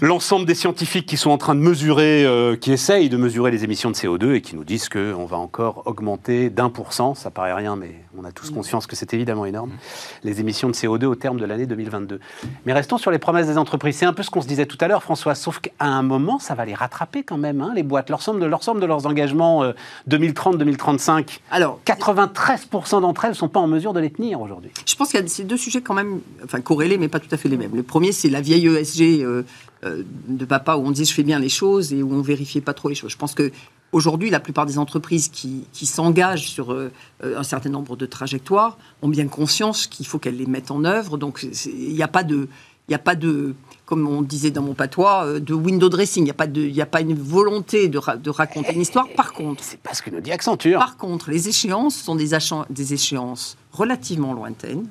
l'ensemble 0.00 0.46
des 0.46 0.54
scientifiques 0.54 1.06
qui 1.06 1.16
sont 1.16 1.30
en 1.30 1.38
train 1.38 1.54
de 1.54 1.60
mesurer, 1.60 2.24
euh, 2.24 2.56
qui 2.56 2.72
essayent 2.72 3.08
de 3.08 3.16
mesurer 3.16 3.50
les 3.50 3.64
émissions 3.64 3.90
de 3.90 3.96
CO2 3.96 4.34
et 4.34 4.40
qui 4.40 4.56
nous 4.56 4.64
disent 4.64 4.88
qu'on 4.88 5.26
va 5.26 5.36
encore 5.36 5.82
augmenter 5.86 6.50
d'un 6.50 6.70
pour 6.70 6.92
cent, 6.92 7.14
ça 7.14 7.30
paraît 7.30 7.52
rien, 7.52 7.76
mais 7.76 7.94
on 8.18 8.24
a 8.24 8.32
tous 8.32 8.50
mm. 8.50 8.54
conscience 8.54 8.86
que 8.86 8.96
c'est 8.96 9.12
évidemment 9.14 9.46
énorme, 9.46 9.70
mm. 9.70 9.78
les 10.24 10.40
émissions 10.40 10.68
de 10.68 10.74
CO2 10.74 11.04
au 11.04 11.14
terme 11.14 11.38
de 11.38 11.44
l'année 11.44 11.66
2022. 11.66 12.20
Mais 12.66 12.72
restons 12.72 12.98
sur 12.98 13.10
les 13.10 13.18
promesses 13.18 13.46
des 13.46 13.58
entreprises. 13.58 13.96
C'est 13.96 14.06
un 14.06 14.12
peu 14.12 14.22
ce 14.22 14.30
qu'on 14.30 14.42
se 14.42 14.48
disait 14.48 14.66
tout 14.66 14.78
à 14.80 14.88
l'heure, 14.88 15.02
François, 15.02 15.34
sauf 15.34 15.60
qu'à 15.60 15.72
un 15.80 16.02
moment, 16.02 16.38
ça 16.38 16.54
va 16.54 16.64
les 16.64 16.74
rattraper 16.74 17.22
quand 17.22 17.38
même, 17.38 17.60
hein, 17.60 17.72
les 17.74 17.82
boîtes. 17.82 18.10
L'ensemble 18.10 18.40
de, 18.40 18.44
de 18.44 18.86
leurs 18.86 19.06
engagements 19.06 19.64
2030-2035, 20.08 21.10
euh, 21.10 21.22
alors 21.50 21.80
93% 21.86 23.00
d'entre 23.00 23.24
elles 23.24 23.30
ne 23.30 23.36
sont 23.36 23.48
pas 23.48 23.60
en 23.60 23.66
mesure 23.66 23.92
de 23.92 24.00
les 24.00 24.10
tenir 24.10 24.40
aujourd'hui. 24.40 24.70
Je 24.86 24.94
pense 24.96 25.10
qu'il 25.10 25.20
y 25.20 25.22
a 25.22 25.26
ces 25.26 25.44
deux 25.44 25.56
sujets 25.56 25.80
quand 25.80 25.94
même, 25.94 26.20
enfin 26.44 26.60
corrélés, 26.60 26.98
mais 26.98 27.08
pas 27.08 27.20
tout 27.20 27.32
à 27.32 27.36
fait 27.36 27.48
les 27.48 27.56
mêmes. 27.56 27.74
Le 27.74 27.82
premier, 27.82 28.12
c'est 28.12 28.30
la 28.30 28.40
vieille 28.40 28.66
ESG. 28.66 29.22
Euh, 29.22 29.44
de 29.84 30.44
papa 30.44 30.76
où 30.76 30.86
on 30.86 30.90
disait 30.90 31.04
je 31.04 31.14
fais 31.14 31.22
bien 31.22 31.38
les 31.38 31.48
choses 31.48 31.92
et 31.92 32.02
où 32.02 32.12
on 32.12 32.22
vérifiait 32.22 32.60
pas 32.60 32.74
trop 32.74 32.88
les 32.88 32.94
choses. 32.94 33.10
Je 33.10 33.16
pense 33.16 33.34
que 33.34 33.52
aujourd'hui, 33.94 34.28
la 34.28 34.40
plupart 34.40 34.66
des 34.66 34.78
entreprises 34.78 35.28
qui, 35.28 35.86
s'engagent 35.86 36.48
sur 36.48 36.72
euh, 36.72 36.90
un 37.22 37.42
certain 37.42 37.70
nombre 37.70 37.96
de 37.96 38.06
trajectoires 38.06 38.76
ont 39.02 39.08
bien 39.08 39.28
conscience 39.28 39.86
qu'il 39.86 40.06
faut 40.06 40.18
qu'elles 40.18 40.36
les 40.36 40.46
mettent 40.46 40.70
en 40.70 40.84
œuvre. 40.84 41.16
Donc 41.16 41.46
il 41.66 41.94
n'y 41.94 42.02
a 42.02 42.08
pas 42.08 42.24
de, 42.24 42.48
il 42.88 42.94
a 42.94 42.98
pas 42.98 43.14
de, 43.14 43.54
comme 43.86 44.06
on 44.06 44.22
disait 44.22 44.50
dans 44.50 44.62
mon 44.62 44.74
patois, 44.74 45.24
euh, 45.24 45.40
de 45.40 45.54
window 45.54 45.88
dressing. 45.88 46.22
Il 46.22 46.24
n'y 46.24 46.30
a 46.30 46.34
pas 46.34 46.46
de, 46.46 46.62
il 46.62 46.80
a 46.80 46.86
pas 46.86 47.00
une 47.00 47.14
volonté 47.14 47.88
de, 47.88 48.00
de 48.18 48.30
raconter 48.30 48.74
une 48.74 48.80
histoire. 48.80 49.08
Par 49.16 49.32
contre, 49.32 49.62
c'est 49.62 49.80
pas 49.80 49.94
ce 49.94 50.02
que 50.02 50.10
nous 50.10 50.20
dit 50.20 50.32
Accenture. 50.32 50.80
Par 50.80 50.96
contre, 50.96 51.30
les 51.30 51.48
échéances 51.48 51.96
sont 51.96 52.16
des, 52.16 52.30
des 52.70 52.94
échéances 52.94 53.56
relativement 53.72 54.34
lointaines. 54.34 54.86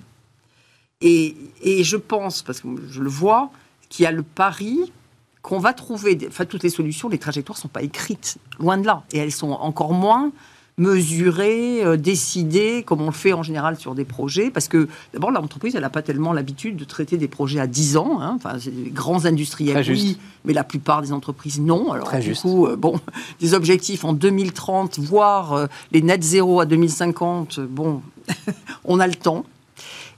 Et, 1.02 1.36
et, 1.62 1.84
je 1.84 1.98
pense, 1.98 2.44
parce 2.44 2.62
que 2.62 2.68
je 2.90 3.02
le 3.02 3.10
vois, 3.10 3.52
qui 3.94 4.08
a 4.08 4.12
le 4.12 4.24
pari 4.24 4.92
qu'on 5.44 5.60
va 5.60 5.72
trouver, 5.74 6.18
enfin 6.28 6.46
toutes 6.46 6.64
les 6.64 6.72
solutions, 6.72 7.10
les 7.10 7.20
trajectoires 7.20 7.58
ne 7.58 7.62
sont 7.62 7.68
pas 7.68 7.84
écrites, 7.84 8.38
loin 8.60 8.78
de 8.78 8.88
là, 8.88 9.04
et 9.12 9.20
elles 9.20 9.32
sont 9.32 9.52
encore 9.52 9.94
moins 9.94 10.32
mesurer, 10.80 11.86
euh, 11.86 11.96
décider, 11.96 12.82
comme 12.82 13.02
on 13.02 13.08
le 13.08 13.12
fait 13.12 13.34
en 13.34 13.44
général 13.44 13.78
sur 13.78 13.94
des 13.94 14.06
projets, 14.06 14.50
parce 14.50 14.68
que 14.68 14.88
d'abord 15.14 15.30
l'entreprise, 15.30 15.76
elle 15.76 15.82
n'a 15.82 15.92
pas 15.92 16.02
tellement 16.02 16.34
l'habitude 16.34 16.76
de 16.76 16.86
traiter 16.86 17.18
des 17.18 17.28
projets 17.28 17.60
à 17.60 17.68
10 17.68 17.98
ans. 17.98 18.20
Hein. 18.20 18.34
Enfin, 18.36 18.58
c'est 18.58 18.72
des 18.72 18.90
grands 18.90 19.26
industriels, 19.26 19.86
oui, 19.88 20.18
mais 20.44 20.54
la 20.54 20.64
plupart 20.64 21.04
des 21.04 21.12
entreprises, 21.12 21.62
non. 21.62 21.92
Alors 21.92 22.08
Très 22.08 22.22
du 22.22 22.34
coup, 22.34 22.66
euh, 22.66 22.76
bon, 22.76 23.00
des 23.40 23.54
objectifs 23.54 24.06
en 24.06 24.14
2030, 24.14 24.98
voire 24.98 25.54
euh, 25.54 25.68
les 25.92 26.02
net 26.02 26.24
zéro 26.24 26.62
à 26.62 26.66
2050, 26.66 27.60
bon, 27.60 28.02
on 28.86 29.00
a 29.00 29.06
le 29.06 29.14
temps. 29.14 29.46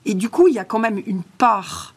Et 0.06 0.14
du 0.14 0.30
coup, 0.30 0.48
il 0.48 0.54
y 0.54 0.60
a 0.60 0.64
quand 0.64 0.80
même 0.80 1.02
une 1.06 1.24
part 1.24 1.95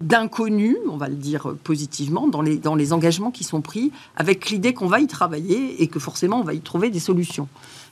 d'inconnu, 0.00 0.76
on 0.90 0.96
va 0.96 1.08
le 1.08 1.14
dire 1.14 1.54
positivement, 1.64 2.28
dans 2.28 2.42
les, 2.42 2.56
dans 2.56 2.74
les 2.74 2.92
engagements 2.92 3.30
qui 3.30 3.44
sont 3.44 3.60
pris, 3.60 3.92
avec 4.16 4.50
l'idée 4.50 4.74
qu'on 4.74 4.88
va 4.88 5.00
y 5.00 5.06
travailler 5.06 5.82
et 5.82 5.86
que 5.86 5.98
forcément 5.98 6.40
on 6.40 6.44
va 6.44 6.54
y 6.54 6.60
trouver 6.60 6.90
des 6.90 7.00
solutions. 7.00 7.48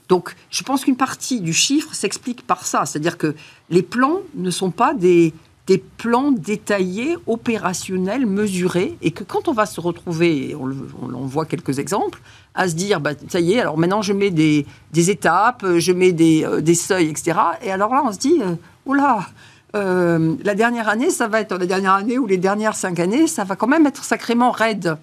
Donc, 0.09 0.35
je 0.51 0.63
pense 0.63 0.85
qu'une 0.85 0.97
partie 0.97 1.41
du 1.41 1.53
chiffre 1.53 1.95
s'explique 1.95 2.47
par 2.47 2.67
ça. 2.67 2.85
C'est-à-dire 2.85 3.17
que 3.17 3.35
les 3.71 3.83
plans 3.83 4.21
ne 4.35 4.51
sont 4.51 4.71
pas 4.71 4.93
des, 4.93 5.33
des 5.67 5.79
plans 5.79 6.31
détaillés, 6.31 7.17
opérationnels, 7.27 8.27
mesurés, 8.27 8.99
et 9.01 9.13
que 9.13 9.25
quand 9.25 9.49
on 9.49 9.53
va 9.53 9.65
se 9.65 9.81
retrouver, 9.81 10.55
on, 10.55 10.71
on, 11.03 11.27
voit 11.27 11.47
quelques 11.47 11.79
exemples, 11.79 12.21
à 12.55 12.69
se 12.69 12.75
dire, 12.75 13.01
bah, 13.01 13.13
ça 13.29 13.41
y 13.41 13.55
est, 13.55 13.61
alors 13.61 13.79
maintenant 13.79 14.03
je 14.03 14.13
mets 14.13 14.31
des, 14.31 14.67
des 14.93 15.11
étapes, 15.11 15.65
je 15.79 15.93
mets 15.93 16.13
des, 16.13 16.45
euh, 16.45 16.61
des, 16.61 16.75
seuils, 16.75 17.09
etc. 17.09 17.39
Et 17.63 17.71
alors 17.71 17.95
là, 17.95 18.03
on 18.05 18.13
se 18.13 18.19
dit, 18.19 18.41
euh, 18.43 18.57
oula, 18.85 19.27
euh, 19.75 20.37
la 20.45 20.55
dernière 20.55 20.89
année, 20.89 21.11
ça 21.11 21.29
va 21.29 21.41
être 21.41 21.57
la 21.57 21.67
dernière 21.67 21.95
année 21.95 22.19
ou 22.19 22.27
les 22.27 22.39
dernières 22.39 22.77
cinq 22.77 23.01
années, 23.01 23.27
ça 23.27 23.45
va 23.45 23.57
quand 23.57 23.67
même 23.67 23.87
être 23.87 24.05
sacrément 24.05 24.51
raide, 24.51 24.97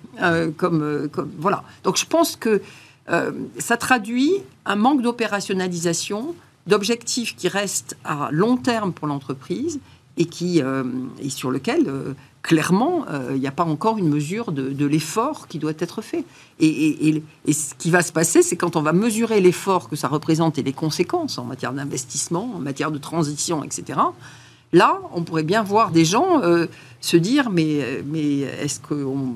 comme, 0.58 1.10
comme, 1.12 1.32
voilà. 1.38 1.64
Donc 1.84 1.98
je 1.98 2.06
pense 2.06 2.36
que 2.36 2.62
euh, 3.10 3.32
ça 3.58 3.78
traduit 3.78 4.32
un 4.66 4.76
manque 4.76 5.02
d'opérationnalisation, 5.02 6.36
d'objectifs 6.68 7.36
qui 7.36 7.48
restent 7.48 7.98
à 8.06 8.30
long 8.32 8.58
terme 8.58 8.94
pour 8.94 9.08
l'entreprise 9.08 9.80
et, 10.18 10.26
qui, 10.26 10.62
euh, 10.62 10.84
et 11.22 11.30
sur 11.30 11.52
lequel, 11.52 11.88
euh, 11.88 12.14
clairement, 12.42 13.06
il 13.32 13.40
n'y 13.40 13.48
a 13.48 13.52
pas 13.52 13.64
encore 13.64 13.98
une 13.98 14.10
mesure 14.10 14.52
de, 14.52 14.86
l'effort 14.86 15.48
qui 15.48 15.60
doit 15.60 15.74
être 15.78 16.02
fait. 16.02 16.26
Et, 16.60 17.22
ce 17.52 17.74
qui 17.78 17.92
va 17.92 18.02
se 18.02 18.12
passer, 18.12 18.42
c'est 18.42 18.56
quand 18.56 18.76
on 18.76 18.82
va 18.82 18.94
mesurer 18.94 19.42
l'effort 19.42 19.90
que 19.90 19.96
ça 19.96 20.08
représente 20.08 20.58
et 20.58 20.64
les 20.64 20.74
conséquences 20.74 21.38
en 21.38 21.46
matière 21.46 21.74
d'investissement, 21.74 22.52
en 22.56 22.60
matière 22.60 22.92
de 22.92 22.98
transition, 22.98 23.64
etc., 23.64 24.00
là, 24.74 25.00
on 25.14 25.24
pourrait 25.24 25.44
bien 25.44 25.64
voir 25.64 25.92
des 25.92 26.06
gens 26.06 26.42
se 27.02 27.18
dire 27.18 27.50
mais, 27.50 28.04
mais 28.06 28.40
est-ce 28.40 28.80
qu'on 28.80 29.36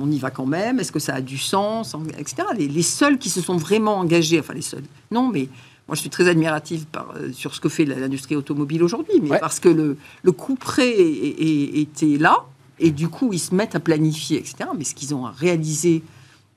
on, 0.00 0.10
y 0.10 0.18
va 0.18 0.30
quand 0.30 0.46
même? 0.46 0.78
Est-ce 0.78 0.92
que 0.92 0.98
ça 0.98 1.14
a 1.14 1.20
du 1.20 1.38
sens? 1.38 1.96
Etc. 2.18 2.36
Les, 2.56 2.82
seuls 2.82 3.18
qui 3.18 3.30
se 3.30 3.40
sont 3.40 3.56
vraiment 3.56 3.98
engagés, 3.98 4.38
enfin 4.38 4.54
les 4.54 4.62
seuls, 4.62 4.84
non, 5.10 5.28
mais 5.28 5.48
moi 5.88 5.94
je 5.94 6.00
suis 6.00 6.10
très 6.10 6.28
admirative 6.28 6.86
par, 6.86 7.14
euh, 7.16 7.32
sur 7.32 7.54
ce 7.54 7.60
que 7.60 7.68
fait 7.68 7.84
l'industrie 7.84 8.36
automobile 8.36 8.82
aujourd'hui, 8.82 9.14
mais 9.22 9.38
parce 9.38 9.60
que 9.60 9.68
le, 9.68 9.96
le 10.22 10.32
coup 10.32 10.56
près 10.56 10.92
était 10.98 12.18
là, 12.18 12.44
et 12.78 12.90
du 12.90 13.08
coup 13.08 13.32
ils 13.32 13.38
se 13.38 13.54
mettent 13.54 13.74
à 13.74 13.80
planifier, 13.80 14.38
etc. 14.38 14.70
Mais 14.76 14.84
ce 14.84 14.94
qu'ils 14.94 15.14
ont 15.14 15.24
réalisé 15.24 16.02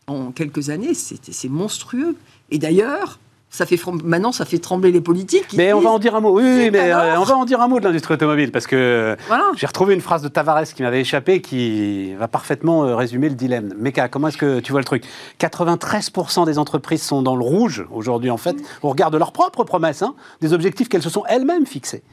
en 0.07 0.31
quelques 0.31 0.69
années, 0.69 0.93
c'est 0.93 1.49
monstrueux. 1.49 2.15
Et 2.51 2.57
d'ailleurs, 2.57 3.19
ça 3.49 3.65
fait 3.65 3.79
maintenant 4.03 4.31
ça 4.31 4.45
fait 4.45 4.59
trembler 4.59 4.91
les 4.91 5.01
politiques. 5.01 5.53
Mais 5.53 5.73
on 5.73 5.81
va 5.81 5.89
en 5.89 5.99
dire 5.99 6.15
un 6.15 6.19
mot. 6.19 6.35
Oui, 6.35 6.69
mais 6.71 6.91
euh, 6.91 7.19
on 7.19 7.23
va 7.23 7.35
en 7.35 7.45
dire 7.45 7.61
un 7.61 7.67
mot 7.67 7.79
de 7.79 7.85
l'industrie 7.85 8.13
automobile 8.13 8.51
parce 8.51 8.67
que 8.67 9.17
j'ai 9.55 9.65
retrouvé 9.65 9.93
une 9.93 10.01
phrase 10.01 10.21
de 10.21 10.27
Tavares 10.27 10.63
qui 10.63 10.83
m'avait 10.83 11.01
échappé 11.01 11.41
qui 11.41 12.13
va 12.15 12.27
parfaitement 12.27 12.85
euh, 12.85 12.95
résumer 12.95 13.29
le 13.29 13.35
dilemme. 13.35 13.73
Meka, 13.77 14.07
comment 14.07 14.27
est-ce 14.27 14.37
que 14.37 14.59
tu 14.59 14.71
vois 14.71 14.81
le 14.81 14.85
truc? 14.85 15.03
93% 15.39 16.45
des 16.45 16.59
entreprises 16.59 17.01
sont 17.01 17.21
dans 17.21 17.35
le 17.35 17.43
rouge 17.43 17.85
aujourd'hui 17.91 18.29
en 18.29 18.37
fait 18.37 18.55
au 18.83 18.89
regard 18.89 19.11
de 19.11 19.17
leurs 19.17 19.31
propres 19.31 19.63
promesses, 19.63 20.01
hein, 20.01 20.15
des 20.41 20.53
objectifs 20.53 20.89
qu'elles 20.89 21.03
se 21.03 21.09
sont 21.09 21.23
elles-mêmes 21.27 21.65
fixés. 21.65 22.03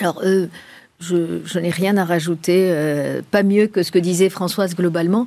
Alors 0.00 0.20
euh, 0.24 0.46
je, 0.98 1.58
n'ai 1.58 1.70
rien 1.70 1.96
à 1.96 2.04
rajouter, 2.04 2.70
euh, 2.70 3.20
pas 3.30 3.42
mieux 3.42 3.66
que 3.66 3.82
ce 3.82 3.90
que 3.90 3.98
disait 3.98 4.28
Françoise 4.28 4.74
globalement. 4.74 5.26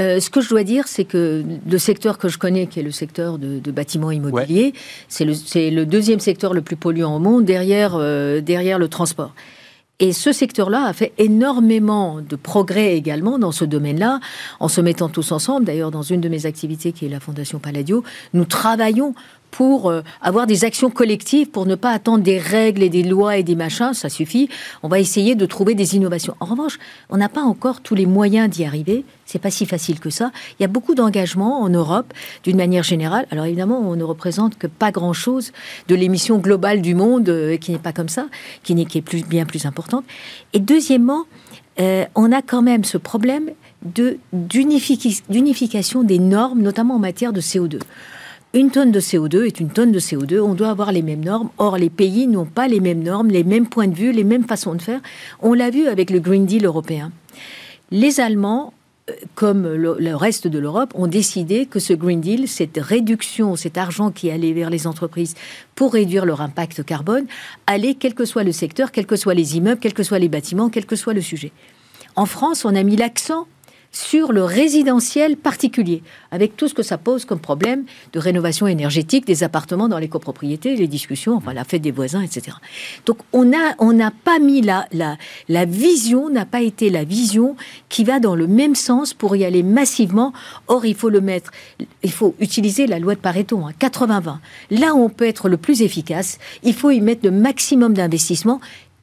Euh, 0.00 0.20
ce 0.20 0.30
que 0.30 0.40
je 0.40 0.48
dois 0.48 0.62
dire, 0.62 0.86
c'est 0.86 1.04
que 1.04 1.44
le 1.68 1.78
secteur 1.78 2.18
que 2.18 2.28
je 2.28 2.38
connais, 2.38 2.66
qui 2.66 2.80
est 2.80 2.84
le 2.84 2.92
secteur 2.92 3.38
de, 3.38 3.70
bâtiments 3.70 4.10
immobiliers, 4.10 4.72
c'est 5.08 5.24
le, 5.24 5.84
deuxième 5.84 6.20
secteur 6.20 6.54
le 6.54 6.62
plus 6.62 6.76
polluant 6.76 7.16
au 7.16 7.18
monde, 7.18 7.44
derrière, 7.44 7.94
euh, 7.96 8.40
derrière 8.40 8.78
le 8.78 8.88
transport. 8.88 9.34
Et 10.00 10.14
ce 10.14 10.32
secteur-là 10.32 10.86
a 10.86 10.92
fait 10.94 11.12
énormément 11.18 12.20
de 12.26 12.34
progrès 12.34 12.96
également 12.96 13.38
dans 13.38 13.52
ce 13.52 13.66
domaine-là, 13.66 14.20
en 14.58 14.68
se 14.68 14.80
mettant 14.80 15.10
tous 15.10 15.30
ensemble. 15.30 15.66
D'ailleurs, 15.66 15.90
dans 15.90 16.02
une 16.02 16.22
de 16.22 16.28
mes 16.30 16.46
activités, 16.46 16.92
qui 16.92 17.04
est 17.04 17.10
la 17.10 17.20
Fondation 17.20 17.58
Palladio, 17.58 18.02
nous 18.32 18.46
travaillons 18.46 19.14
pour 19.50 19.90
euh, 19.90 20.02
avoir 20.20 20.46
des 20.46 20.64
actions 20.64 20.90
collectives, 20.90 21.50
pour 21.50 21.66
ne 21.66 21.74
pas 21.74 21.90
attendre 21.90 22.22
des 22.22 22.38
règles 22.38 22.82
et 22.82 22.88
des 22.88 23.02
lois 23.02 23.36
et 23.36 23.42
des 23.42 23.54
machins, 23.54 23.92
ça 23.94 24.08
suffit. 24.08 24.48
On 24.82 24.88
va 24.88 24.98
essayer 24.98 25.34
de 25.34 25.46
trouver 25.46 25.74
des 25.74 25.96
innovations. 25.96 26.36
En 26.40 26.46
revanche, 26.46 26.78
on 27.08 27.16
n'a 27.16 27.28
pas 27.28 27.42
encore 27.42 27.80
tous 27.80 27.94
les 27.94 28.06
moyens 28.06 28.48
d'y 28.48 28.64
arriver. 28.64 29.04
C'est 29.26 29.38
pas 29.38 29.50
si 29.50 29.66
facile 29.66 30.00
que 30.00 30.10
ça. 30.10 30.32
Il 30.58 30.62
y 30.62 30.64
a 30.64 30.68
beaucoup 30.68 30.94
d'engagement 30.94 31.62
en 31.62 31.68
Europe, 31.68 32.12
d'une 32.42 32.56
manière 32.56 32.82
générale. 32.82 33.26
Alors 33.30 33.44
évidemment, 33.44 33.80
on 33.80 33.96
ne 33.96 34.04
représente 34.04 34.58
que 34.58 34.66
pas 34.66 34.90
grand-chose 34.90 35.52
de 35.88 35.94
l'émission 35.94 36.38
globale 36.38 36.80
du 36.80 36.94
monde, 36.94 37.28
euh, 37.28 37.56
qui 37.56 37.72
n'est 37.72 37.78
pas 37.78 37.92
comme 37.92 38.08
ça, 38.08 38.26
qui, 38.62 38.74
n'est, 38.74 38.86
est 38.94 39.02
plus, 39.02 39.24
bien 39.24 39.44
plus 39.44 39.66
importante. 39.66 40.04
Et 40.52 40.60
deuxièmement, 40.60 41.24
euh, 41.80 42.04
on 42.14 42.32
a 42.32 42.42
quand 42.42 42.62
même 42.62 42.84
ce 42.84 42.98
problème 42.98 43.50
de, 43.82 44.18
d'unification 44.32 46.02
des 46.02 46.18
normes, 46.18 46.60
notamment 46.60 46.96
en 46.96 46.98
matière 46.98 47.32
de 47.32 47.40
CO2 47.40 47.80
une 48.52 48.72
tonne 48.72 48.90
de 48.90 48.98
CO2 48.98 49.46
est 49.46 49.60
une 49.60 49.70
tonne 49.70 49.92
de 49.92 50.00
CO2, 50.00 50.40
on 50.40 50.54
doit 50.54 50.70
avoir 50.70 50.90
les 50.90 51.02
mêmes 51.02 51.24
normes. 51.24 51.50
Or, 51.58 51.78
les 51.78 51.90
pays 51.90 52.26
n'ont 52.26 52.46
pas 52.46 52.66
les 52.66 52.80
mêmes 52.80 53.02
normes, 53.02 53.28
les 53.28 53.44
mêmes 53.44 53.68
points 53.68 53.86
de 53.86 53.94
vue, 53.94 54.10
les 54.10 54.24
mêmes 54.24 54.44
façons 54.44 54.74
de 54.74 54.82
faire. 54.82 55.00
On 55.40 55.54
l'a 55.54 55.70
vu 55.70 55.86
avec 55.86 56.10
le 56.10 56.18
Green 56.18 56.46
Deal 56.46 56.64
européen. 56.64 57.12
Les 57.92 58.18
Allemands, 58.18 58.72
euh, 59.08 59.12
comme 59.36 59.72
le, 59.72 60.16
reste 60.16 60.48
de 60.48 60.58
l'Europe, 60.58 60.92
ont 60.96 61.06
décidé 61.06 61.64
que 61.66 61.78
ce 61.78 61.92
Green 61.92 62.20
Deal, 62.20 62.48
cette 62.48 62.76
réduction, 62.76 63.54
cet 63.54 63.78
argent 63.78 64.10
qui 64.10 64.32
allait 64.32 64.52
vers 64.52 64.70
les 64.70 64.88
entreprises 64.88 65.36
pour 65.76 65.92
réduire 65.92 66.26
leur 66.26 66.40
impact 66.40 66.82
carbone, 66.82 67.26
allait, 67.68 67.94
quel 67.94 68.14
que 68.14 68.24
soit 68.24 68.42
le 68.42 68.52
secteur, 68.52 68.90
quels 68.90 69.06
que 69.06 69.16
soient 69.16 69.34
les 69.34 69.56
immeubles, 69.56 69.80
quels 69.80 69.94
que 69.94 70.02
soient 70.02 70.18
les 70.18 70.28
bâtiments, 70.28 70.70
quel 70.70 70.86
que 70.86 70.96
soit 70.96 71.14
le 71.14 71.22
sujet. 71.22 71.52
En 72.16 72.26
France, 72.26 72.64
on 72.64 72.74
a 72.74 72.82
mis 72.82 72.96
l'accent 72.96 73.46
sur 73.92 74.32
le 74.32 74.44
résidentiel 74.44 75.36
particulier, 75.36 76.02
avec 76.30 76.56
tout 76.56 76.68
ce 76.68 76.74
que 76.74 76.82
ça 76.82 76.96
pose 76.96 77.24
comme 77.24 77.40
problème 77.40 77.84
de 78.12 78.18
rénovation 78.18 78.66
énergétique 78.66 79.26
des 79.26 79.42
appartements 79.42 79.88
dans 79.88 79.98
les 79.98 80.08
copropriétés, 80.08 80.76
les 80.76 80.86
discussions, 80.86 81.34
enfin 81.34 81.52
la 81.52 81.64
fête 81.64 81.82
des 81.82 81.90
voisins, 81.90 82.22
etc. 82.22 82.56
Donc 83.06 83.18
on 83.32 83.44
n'a 83.44 83.74
on 83.78 83.98
pas 84.24 84.38
mis 84.38 84.62
la, 84.62 84.86
la, 84.92 85.16
la 85.48 85.64
vision, 85.64 86.30
n'a 86.30 86.46
pas 86.46 86.62
été 86.62 86.90
la 86.90 87.04
vision 87.04 87.56
qui 87.88 88.04
va 88.04 88.20
dans 88.20 88.34
le 88.34 88.46
même 88.46 88.74
sens 88.74 89.12
pour 89.12 89.34
y 89.36 89.44
aller 89.44 89.62
massivement. 89.62 90.32
Or, 90.68 90.86
il 90.86 90.94
faut 90.94 91.10
le 91.10 91.20
mettre, 91.20 91.50
il 92.02 92.12
faut 92.12 92.34
utiliser 92.40 92.86
la 92.86 92.98
loi 92.98 93.14
de 93.14 93.20
Pareto, 93.20 93.60
80-20. 93.80 94.28
Hein. 94.28 94.40
Là 94.70 94.94
où 94.94 94.98
on 94.98 95.08
peut 95.08 95.26
être 95.26 95.48
le 95.48 95.56
plus 95.56 95.82
efficace, 95.82 96.38
il 96.62 96.74
faut 96.74 96.90
y 96.90 97.00
mettre 97.00 97.24
le 97.24 97.32
maximum 97.32 97.94
d'investissement 97.94 98.60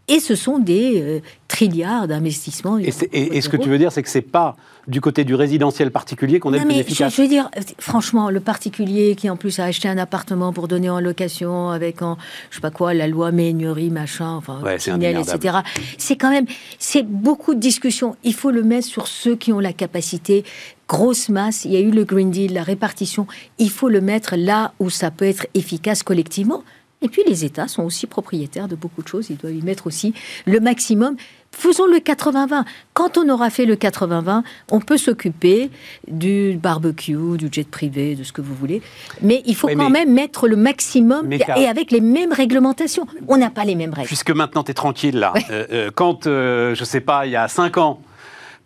et 0.08 0.20
ce 0.20 0.36
sont 0.36 0.58
des 0.58 1.02
euh, 1.02 1.20
trilliards 1.48 2.08
d'investissements. 2.08 2.78
Et, 2.78 2.92
ce 2.92 3.50
que 3.50 3.58
tu 3.58 3.70
veux 3.70 3.78
dire, 3.78 3.92
c'est 3.92 4.04
que 4.04 4.10
c'est 4.10 4.22
pas 4.22 4.56
du 4.88 5.02
côté 5.02 5.26
du 5.26 5.36
résidentiel 5.36 5.92
particulier 5.92 6.40
qu'on 6.40 6.54
est 6.54 6.60
le 6.60 6.66
plus 6.66 6.78
efficace. 6.78 7.14
Je, 7.14 7.22
veux 7.22 7.28
dire, 7.28 7.50
franchement, 7.78 8.30
le 8.30 8.40
particulier 8.40 9.16
qui 9.16 9.30
en 9.30 9.36
plus 9.36 9.60
a 9.60 9.66
acheté 9.66 9.90
un 9.90 9.98
appartement 9.98 10.54
pour 10.54 10.70
donner 10.70 10.90
en 10.90 11.02
location 11.02 11.72
avec 11.72 12.02
en, 12.02 12.18
je 12.50 12.56
sais 12.56 12.62
pas 12.62 12.72
quoi, 12.72 12.94
la 12.94 13.08
loi 13.08 13.32
Ménurie, 13.34 13.90
machin, 13.90 14.32
enfin, 14.32 14.62
etc. 14.66 15.58
C'est 15.98 16.16
quand 16.16 16.30
même, 16.30 16.46
c'est 16.80 17.04
beaucoup 17.04 17.54
de 17.54 17.60
discussions. 17.60 18.16
Il 18.24 18.34
faut 18.34 18.52
le 18.52 18.64
mettre 18.64 18.88
sur 18.88 19.08
ceux 19.08 19.36
qui 19.36 19.52
ont 19.52 19.60
la 19.60 19.74
capacité 19.74 20.46
grosse 20.88 21.28
masse, 21.28 21.66
il 21.66 21.72
y 21.72 21.76
a 21.76 21.82
eu 21.82 21.92
le 21.92 22.06
Green 22.06 22.32
Deal, 22.32 22.54
la 22.54 22.64
répartition, 22.64 23.28
il 23.58 23.70
faut 23.70 23.90
le 23.90 24.00
mettre 24.00 24.36
là 24.38 24.72
où 24.80 24.90
ça 24.90 25.12
peut 25.12 25.26
être 25.26 25.46
efficace 25.54 26.02
collectivement. 26.02 26.64
Et 27.02 27.10
puis 27.10 27.22
les 27.28 27.46
États 27.46 27.68
sont 27.68 27.84
aussi 27.84 28.08
propriétaires 28.08 28.68
de 28.68 28.76
beaucoup 28.76 29.04
de 29.04 29.08
choses, 29.08 29.30
ils 29.30 29.38
doivent 29.38 29.56
y 29.56 29.62
mettre 29.62 29.88
aussi 29.88 30.14
le 30.46 30.60
maximum. 30.60 31.16
Faisons 31.52 31.88
le 31.88 31.98
80-20. 31.98 32.66
Quand 32.94 33.18
on 33.18 33.30
aura 33.30 33.50
fait 33.50 33.66
le 33.66 33.76
80-20, 33.76 34.44
on 34.72 34.80
peut 34.80 34.98
s'occuper 34.98 35.70
du 36.08 36.58
barbecue, 36.62 37.38
du 37.38 37.50
jet 37.52 37.68
privé, 37.68 38.16
de 38.16 38.24
ce 38.24 38.32
que 38.32 38.42
vous 38.42 38.54
voulez. 38.54 38.82
Mais 39.22 39.42
il 39.46 39.56
faut 39.56 39.68
quand 39.68 39.90
même 39.90 40.14
mettre 40.14 40.48
le 40.48 40.56
maximum 40.56 41.32
et 41.32 41.68
avec 41.68 41.92
les 41.92 42.02
mêmes 42.02 42.34
réglementations. 42.34 43.08
On 43.28 43.38
n'a 43.38 43.50
pas 43.50 43.64
les 43.64 43.76
mêmes 43.76 43.94
règles. 43.94 44.08
Puisque 44.08 44.32
maintenant 44.32 44.64
tu 44.64 44.72
es 44.72 44.74
tranquille 44.74 45.18
là. 45.18 45.34
Euh, 45.50 45.66
euh, 45.72 45.92
quand, 45.94 46.26
je 46.26 46.30
euh, 46.30 46.76
je 46.76 46.84
sais 46.84 47.02
pas, 47.02 47.26
il 47.26 47.32
y 47.32 47.36
a 47.36 47.48
5 47.48 47.78
ans, 47.78 48.02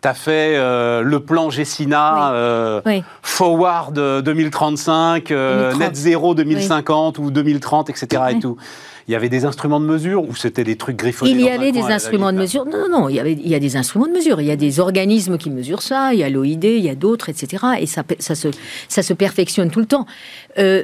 tu 0.02 0.08
as 0.08 0.14
fait 0.14 0.56
euh, 0.56 1.02
le 1.02 1.20
plan 1.20 1.50
Gessina 1.50 2.82
Forward 3.22 3.94
2035, 4.22 5.30
Net 5.30 5.94
Zero 5.94 6.34
2050 6.34 7.18
ou 7.18 7.30
2030, 7.30 7.90
etc. 7.90 8.22
Et 8.30 8.38
tout. 8.40 8.56
Il 9.08 9.12
y 9.12 9.16
avait 9.16 9.28
des 9.28 9.44
instruments 9.44 9.80
de 9.80 9.84
mesure 9.84 10.28
ou 10.28 10.36
c'était 10.36 10.62
des 10.62 10.76
trucs 10.76 10.96
griffonnés 10.96 11.32
Il 11.32 11.40
y 11.40 11.48
avait 11.48 11.72
des 11.72 11.82
instruments 11.82 12.32
de 12.32 12.38
mesure. 12.38 12.64
Non, 12.64 12.88
non, 12.88 13.00
non. 13.00 13.08
Il 13.08 13.16
y, 13.16 13.20
avait, 13.20 13.32
il 13.32 13.48
y 13.48 13.54
a 13.54 13.58
des 13.58 13.76
instruments 13.76 14.06
de 14.06 14.12
mesure. 14.12 14.40
Il 14.40 14.46
y 14.46 14.50
a 14.50 14.56
des 14.56 14.78
organismes 14.78 15.38
qui 15.38 15.50
mesurent 15.50 15.82
ça. 15.82 16.14
Il 16.14 16.20
y 16.20 16.22
a 16.22 16.30
l'OID, 16.30 16.64
il 16.64 16.84
y 16.84 16.88
a 16.88 16.94
d'autres, 16.94 17.28
etc. 17.28 17.64
Et 17.80 17.86
ça, 17.86 18.04
ça, 18.20 18.36
se, 18.36 18.48
ça 18.88 19.02
se 19.02 19.12
perfectionne 19.12 19.70
tout 19.70 19.80
le 19.80 19.86
temps. 19.86 20.06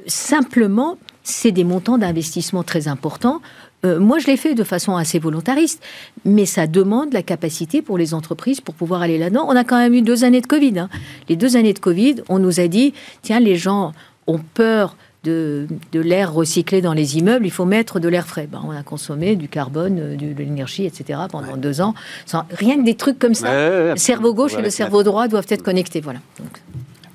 simplement, 0.07 0.99
c'est 1.23 1.53
des 1.53 1.64
montants 1.64 1.99
d'investissement 1.99 2.62
très 2.62 2.89
importants 2.89 3.41
euh, 3.85 4.01
moi, 4.01 4.18
je 4.18 4.26
l'ai 4.26 4.37
fait 4.37 4.55
de 4.55 4.64
façon 4.64 4.97
assez 4.97 5.18
volontariste, 5.18 5.83
mais 6.24 6.47
ça 6.47 6.66
demande 6.66 7.12
la 7.12 7.22
capacité 7.22 7.81
pour 7.83 7.97
les 7.97 8.12
entreprises 8.12 8.61
pour 8.61 8.74
pouvoir 8.74 9.03
aller 9.03 9.18
là-dedans. 9.18 9.47
On 9.49 9.55
a 9.55 9.64
quand 9.64 9.79
même 9.79 9.95
eu 9.95 10.03
deux 10.03 10.24
années 10.24 10.41
de 10.41 10.47
Covid. 10.47 10.79
Hein. 10.79 10.89
Les 11.29 11.37
deux 11.37 11.57
années 11.57 11.72
de 11.72 11.79
Covid, 11.79 12.16
on 12.29 12.39
nous 12.39 12.61
a 12.61 12.66
dit, 12.66 12.93
tiens, 13.22 13.41
les 13.41 13.57
gens 13.57 13.93
ont 14.26 14.41
peur 14.55 14.97
de, 15.24 15.66
l'air 15.93 16.33
recyclé 16.33 16.81
dans 16.81 16.95
les 16.95 17.18
immeubles, 17.18 17.45
il 17.45 17.51
faut 17.51 17.66
mettre 17.66 18.01
de 18.01 18.09
l'air 18.09 18.26
frais. 18.26 18.49
Ben, 18.51 18.62
on 18.64 18.70
a 18.70 18.83
consommé 18.83 19.37
du 19.37 19.49
carbone, 19.49 19.99
euh, 20.01 20.16
de 20.16 20.43
l'énergie, 20.43 20.87
etc. 20.87 21.20
pendant 21.31 21.57
deux 21.57 21.81
ans. 21.81 21.95
Sans, 22.24 22.45
rien 22.51 22.76
que 22.76 22.85
des 22.85 22.95
trucs 22.95 23.18
comme 23.18 23.35
ça. 23.35 23.93
le 23.93 23.97
cerveau 23.97 24.33
gauche 24.33 24.55
et 24.55 24.62
le 24.62 24.70
cerveau 24.70 25.03
droit 25.03 25.29
doivent 25.29 25.47
être 25.51 25.62
connectés. 25.62 26.01
Voilà. 26.01 26.20
Donc, 26.39 26.62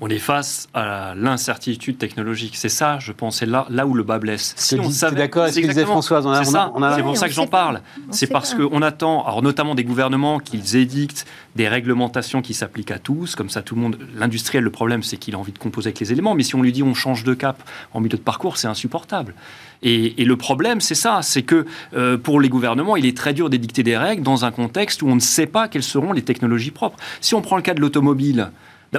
on 0.00 0.08
est 0.08 0.18
face 0.18 0.68
à 0.74 1.14
l'incertitude 1.16 1.98
technologique. 1.98 2.56
C'est 2.56 2.68
ça, 2.68 2.98
je 2.98 3.12
pense, 3.12 3.38
c'est 3.38 3.46
là, 3.46 3.66
là 3.70 3.86
où 3.86 3.94
le 3.94 4.02
bas 4.02 4.18
blesse. 4.18 4.54
Si 4.56 4.78
on 4.78 4.90
savait, 4.90 5.16
d'accord 5.16 5.44
avec 5.44 5.54
ce 5.54 5.60
que 5.60 5.66
disait 5.66 5.84
Françoise. 5.84 6.26
C'est 6.38 6.50
ça. 6.50 6.72
C'est 6.96 7.02
pour 7.02 7.16
ça 7.16 7.28
que 7.28 7.34
j'en 7.34 7.46
parle. 7.46 7.80
C'est 8.10 8.26
parce 8.26 8.54
qu'on 8.54 8.82
attend, 8.82 9.24
alors 9.24 9.42
notamment 9.42 9.74
des 9.74 9.84
gouvernements, 9.84 10.38
qu'ils 10.38 10.76
édictent 10.76 11.26
des 11.56 11.68
réglementations 11.68 12.42
qui 12.42 12.54
s'appliquent 12.54 12.90
à 12.90 12.98
tous. 12.98 13.34
Comme 13.34 13.50
ça, 13.50 13.62
tout 13.62 13.74
le 13.74 13.80
monde. 13.80 13.98
L'industriel, 14.16 14.64
le 14.64 14.70
problème, 14.70 15.02
c'est 15.02 15.16
qu'il 15.16 15.34
a 15.34 15.38
envie 15.38 15.52
de 15.52 15.58
composer 15.58 15.88
avec 15.88 16.00
les 16.00 16.12
éléments. 16.12 16.34
Mais 16.34 16.42
si 16.42 16.54
on 16.54 16.62
lui 16.62 16.72
dit 16.72 16.82
on 16.82 16.94
change 16.94 17.24
de 17.24 17.34
cap 17.34 17.62
en 17.92 18.00
milieu 18.00 18.18
de 18.18 18.22
parcours, 18.22 18.56
c'est 18.56 18.68
insupportable. 18.68 19.34
Et, 19.82 20.24
le 20.24 20.36
problème, 20.36 20.80
c'est 20.80 20.94
ça, 20.94 21.20
c'est 21.22 21.42
que 21.42 21.66
euh, 21.94 22.16
pour 22.16 22.40
les 22.40 22.48
gouvernements, 22.48 22.96
il 22.96 23.04
est 23.04 23.16
très 23.16 23.34
dur 23.34 23.50
d'édicter 23.50 23.82
des 23.82 23.98
règles 23.98 24.22
dans 24.22 24.46
un 24.46 24.50
contexte 24.50 25.02
où 25.02 25.08
on 25.08 25.14
ne 25.14 25.20
sait 25.20 25.46
pas 25.46 25.68
quelles 25.68 25.82
seront 25.82 26.12
les 26.12 26.22
technologies 26.22 26.70
propres. 26.70 26.96
Si 27.20 27.34
on 27.34 27.42
prend 27.42 27.56
le 27.56 27.62
cas 27.62 27.74
de 27.74 27.80
l'automobile, 27.80 28.50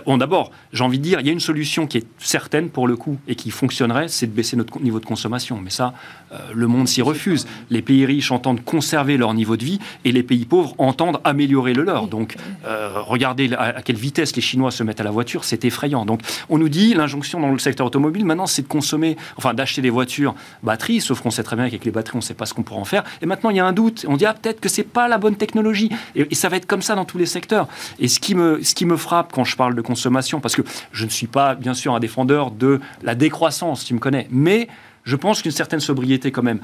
Bon, 0.05 0.17
d'abord, 0.17 0.51
j'ai 0.73 0.83
envie 0.83 0.97
de 0.97 1.03
dire, 1.03 1.19
il 1.19 1.25
y 1.25 1.29
a 1.29 1.33
une 1.33 1.39
solution 1.39 1.87
qui 1.87 1.97
est 1.97 2.07
certaine 2.19 2.69
pour 2.69 2.87
le 2.87 2.95
coup 2.95 3.17
et 3.27 3.35
qui 3.35 3.51
fonctionnerait, 3.51 4.07
c'est 4.07 4.27
de 4.27 4.31
baisser 4.31 4.57
notre 4.57 4.79
niveau 4.81 4.99
de 4.99 5.05
consommation. 5.05 5.59
Mais 5.63 5.69
ça, 5.69 5.93
euh, 6.31 6.37
le 6.53 6.67
monde 6.67 6.87
s'y 6.87 7.01
refuse. 7.01 7.47
Les 7.69 7.81
pays 7.81 8.05
riches 8.05 8.31
entendent 8.31 8.63
conserver 8.63 9.17
leur 9.17 9.33
niveau 9.33 9.57
de 9.57 9.63
vie 9.63 9.79
et 10.03 10.11
les 10.11 10.23
pays 10.23 10.45
pauvres 10.45 10.75
entendent 10.77 11.19
améliorer 11.23 11.73
le 11.73 11.83
leur. 11.83 12.07
Donc, 12.07 12.35
euh, 12.65 12.93
regardez 12.95 13.53
à, 13.53 13.81
quelle 13.81 13.95
vitesse 13.95 14.35
les 14.35 14.41
Chinois 14.41 14.71
se 14.71 14.83
mettent 14.83 14.99
à 14.99 15.03
la 15.03 15.11
voiture, 15.11 15.43
c'est 15.43 15.63
effrayant. 15.65 16.05
Donc, 16.05 16.21
on 16.49 16.57
nous 16.57 16.69
dit, 16.69 16.93
l'injonction 16.93 17.39
dans 17.39 17.51
le 17.51 17.59
secteur 17.59 17.87
automobile, 17.87 18.25
maintenant, 18.25 18.47
c'est 18.47 18.63
de 18.63 18.67
consommer, 18.67 19.15
enfin, 19.37 19.53
d'acheter 19.53 19.81
des 19.81 19.89
voitures 19.89 20.35
batteries, 20.63 21.01
sauf 21.01 21.21
qu'on 21.21 21.31
sait 21.31 21.43
très 21.43 21.55
bien 21.55 21.65
qu'avec 21.65 21.85
les 21.85 21.91
batteries, 21.91 22.15
on 22.15 22.19
ne 22.19 22.23
sait 22.23 22.33
pas 22.33 22.45
ce 22.45 22.53
qu'on 22.53 22.63
pourra 22.63 22.81
en 22.81 22.85
faire. 22.85 23.03
Et 23.21 23.25
maintenant, 23.25 23.49
il 23.49 23.57
y 23.57 23.59
a 23.59 23.65
un 23.65 23.73
doute. 23.73 24.05
On 24.09 24.17
dit, 24.17 24.25
ah, 24.25 24.33
peut-être 24.33 24.59
que 24.59 24.69
c'est 24.69 24.83
pas 24.83 25.07
la 25.07 25.17
bonne 25.17 25.35
technologie. 25.35 25.89
Et, 26.15 26.27
et, 26.29 26.35
ça 26.35 26.49
va 26.49 26.57
être 26.57 26.65
comme 26.65 26.81
ça 26.81 26.95
dans 26.95 27.05
tous 27.05 27.17
les 27.17 27.25
secteurs. 27.25 27.67
Et 27.99 28.07
ce 28.07 28.19
qui 28.19 28.35
me, 28.35 28.61
ce 28.63 28.75
qui 28.75 28.85
me 28.85 28.97
frappe 28.97 29.31
quand 29.31 29.43
je 29.45 29.55
parle 29.55 29.75
de 29.75 29.81
consommation, 29.85 30.41
parce 30.41 30.55
que 30.55 30.63
je 30.91 31.05
ne 31.05 31.09
suis 31.09 31.27
pas, 31.27 31.55
bien 31.55 31.73
sûr, 31.73 31.95
un 31.95 31.99
défendeur 31.99 32.51
de 32.51 32.81
la 33.03 33.15
décroissance, 33.15 33.85
tu 33.85 33.93
me 33.93 33.99
connais, 33.99 34.27
mais 34.29 34.67
je 35.03 35.15
pense 35.15 35.41
qu'une 35.41 35.51
certaine 35.51 35.79
sobriété 35.79 36.31
quand 36.31 36.43
même 36.43 36.59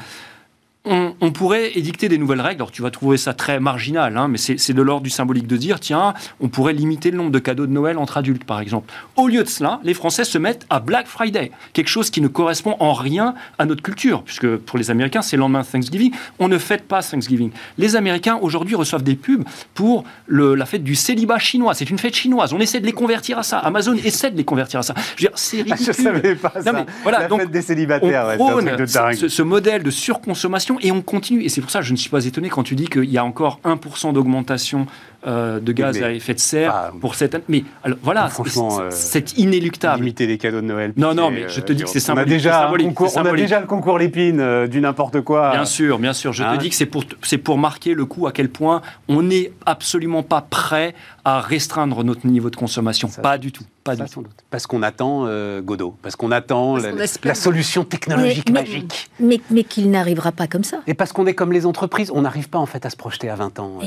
on, 0.83 1.31
pourrait 1.31 1.77
édicter 1.77 2.09
des 2.09 2.17
nouvelles 2.17 2.41
règles. 2.41 2.61
Alors, 2.61 2.71
tu 2.71 2.81
vas 2.81 2.89
trouver 2.89 3.17
ça 3.17 3.33
très 3.33 3.59
marginal, 3.59 4.17
hein, 4.17 4.27
mais 4.27 4.37
c'est 4.37 4.73
de 4.73 4.81
l'ordre 4.81 5.03
du 5.03 5.11
symbolique 5.11 5.45
de 5.45 5.55
dire 5.55 5.79
tiens, 5.79 6.15
on 6.39 6.49
pourrait 6.49 6.73
limiter 6.73 7.11
le 7.11 7.17
nombre 7.17 7.29
de 7.31 7.39
cadeaux 7.39 7.67
de 7.67 7.71
Noël 7.71 7.99
entre 7.99 8.17
adultes, 8.17 8.45
par 8.45 8.59
exemple. 8.59 8.91
Au 9.15 9.27
lieu 9.27 9.43
de 9.43 9.47
cela, 9.47 9.79
les 9.83 9.93
Français 9.93 10.23
se 10.23 10.39
mettent 10.39 10.65
à 10.71 10.79
Black 10.79 11.05
Friday, 11.05 11.51
quelque 11.73 11.87
chose 11.87 12.09
qui 12.09 12.19
ne 12.19 12.27
correspond 12.27 12.75
en 12.79 12.93
rien 12.93 13.35
à 13.59 13.65
notre 13.65 13.83
culture, 13.83 14.23
puisque 14.23 14.55
pour 14.57 14.79
les 14.79 14.89
Américains, 14.89 15.21
c'est 15.21 15.35
le 15.35 15.41
lendemain 15.41 15.61
de 15.61 15.67
Thanksgiving. 15.67 16.13
On 16.39 16.47
ne 16.47 16.57
fête 16.57 16.87
pas 16.87 17.03
Thanksgiving. 17.03 17.51
Les 17.77 17.95
Américains, 17.95 18.39
aujourd'hui, 18.41 18.75
reçoivent 18.75 19.03
des 19.03 19.15
pubs 19.15 19.43
pour 19.75 20.03
la 20.27 20.65
fête 20.65 20.83
du 20.83 20.95
célibat 20.95 21.37
chinois. 21.37 21.75
C'est 21.75 21.91
une 21.91 21.99
fête 21.99 22.15
chinoise. 22.15 22.53
On 22.53 22.59
essaie 22.59 22.79
de 22.79 22.87
les 22.87 22.91
convertir 22.91 23.37
à 23.37 23.43
ça. 23.43 23.59
Amazon 23.59 23.93
essaie 23.93 24.31
de 24.31 24.37
les 24.37 24.45
convertir 24.45 24.79
à 24.79 24.83
ça. 24.83 24.95
Je 25.15 25.25
veux 25.25 25.29
dire, 25.29 25.31
c'est 25.35 25.61
ridicule. 25.61 25.85
Je 25.85 25.91
savais 25.91 26.35
pas 26.35 26.53
ça. 26.59 26.85
voilà, 27.03 27.27
la 27.27 27.29
fête 27.29 27.51
des 27.51 27.61
célibataires, 27.61 28.35
on 28.39 28.61
de 28.61 28.85
ce, 28.85 29.27
ce 29.27 29.41
modèle 29.43 29.83
de 29.83 29.91
surconsommation 29.91 30.70
et 30.79 30.91
on 30.91 31.01
continue. 31.01 31.43
Et 31.43 31.49
c'est 31.49 31.61
pour 31.61 31.71
ça 31.71 31.79
que 31.79 31.85
je 31.85 31.91
ne 31.91 31.97
suis 31.97 32.09
pas 32.09 32.25
étonné 32.25 32.49
quand 32.49 32.63
tu 32.63 32.75
dis 32.75 32.87
qu'il 32.87 33.09
y 33.09 33.17
a 33.17 33.25
encore 33.25 33.59
1% 33.63 34.13
d'augmentation 34.13 34.87
euh, 35.27 35.59
de 35.59 35.71
gaz 35.71 36.01
à 36.01 36.11
effet 36.11 36.33
de 36.33 36.39
serre 36.39 36.93
pour 36.99 37.13
cette 37.13 37.35
année. 37.35 37.43
Mais 37.47 37.63
alors, 37.83 37.99
voilà, 38.01 38.27
euh, 38.27 38.87
c'est 38.89 39.37
inéluctable. 39.37 39.99
Limiter 39.99 40.25
les 40.25 40.39
cadeaux 40.39 40.61
de 40.61 40.65
Noël. 40.65 40.93
Non, 40.97 41.13
non, 41.13 41.29
mais 41.29 41.47
je 41.47 41.61
te 41.61 41.73
dis 41.73 41.83
que 41.83 41.89
c'est 41.89 41.99
symbolique. 41.99 42.27
On 42.27 42.31
a 42.31 42.35
déjà, 42.35 42.71
concours, 42.87 43.11
on 43.15 43.25
a 43.25 43.33
déjà 43.33 43.59
le 43.59 43.67
concours 43.67 43.99
Lépine 43.99 44.39
euh, 44.39 44.65
du 44.65 44.81
n'importe 44.81 45.21
quoi. 45.21 45.51
Bien 45.51 45.65
sûr, 45.65 45.99
bien 45.99 46.13
sûr. 46.13 46.33
Je 46.33 46.41
te 46.41 46.47
hein 46.47 46.57
dis 46.57 46.69
que 46.71 46.75
c'est 46.75 46.87
pour, 46.87 47.03
pour 47.43 47.57
marquer 47.59 47.93
le 47.93 48.05
coup 48.05 48.25
à 48.25 48.31
quel 48.31 48.49
point 48.49 48.81
on 49.09 49.21
n'est 49.21 49.51
absolument 49.67 50.23
pas 50.23 50.41
prêt 50.41 50.95
à 51.23 51.39
restreindre 51.39 52.03
notre 52.03 52.25
niveau 52.25 52.49
de 52.49 52.55
consommation. 52.55 53.07
pas 53.21 53.37
du 53.37 53.51
tout. 53.51 53.63
Pas 53.83 53.95
du 53.95 54.03
tout. 54.05 54.23
Parce 54.49 54.65
qu'on 54.65 54.81
attend 54.81 55.27
Godot, 55.61 55.97
parce 56.01 56.15
qu'on 56.15 56.31
attend 56.31 56.77
la, 56.77 57.35
solution 57.35 57.83
technologique 57.83 58.49
magique. 58.51 59.09
Mais, 59.19 59.39
mais, 59.51 59.63
qu'il 59.63 59.91
n'arrivera 59.91 60.31
pas 60.31 60.47
comme 60.47 60.63
ça. 60.63 60.79
Et 60.87 60.93
parce 60.93 61.13
qu'on 61.13 61.25
est 61.27 61.33
comme 61.33 61.51
les 61.51 61.65
entreprises, 61.65 62.11
on 62.13 62.21
n'arrive 62.21 62.49
pas 62.49 62.59
en 62.59 62.65
fait 62.65 62.85
à 62.85 62.89
se 62.89 62.95
projeter 62.95 63.29
à 63.29 63.35
20 63.35 63.59
ans. 63.59 63.79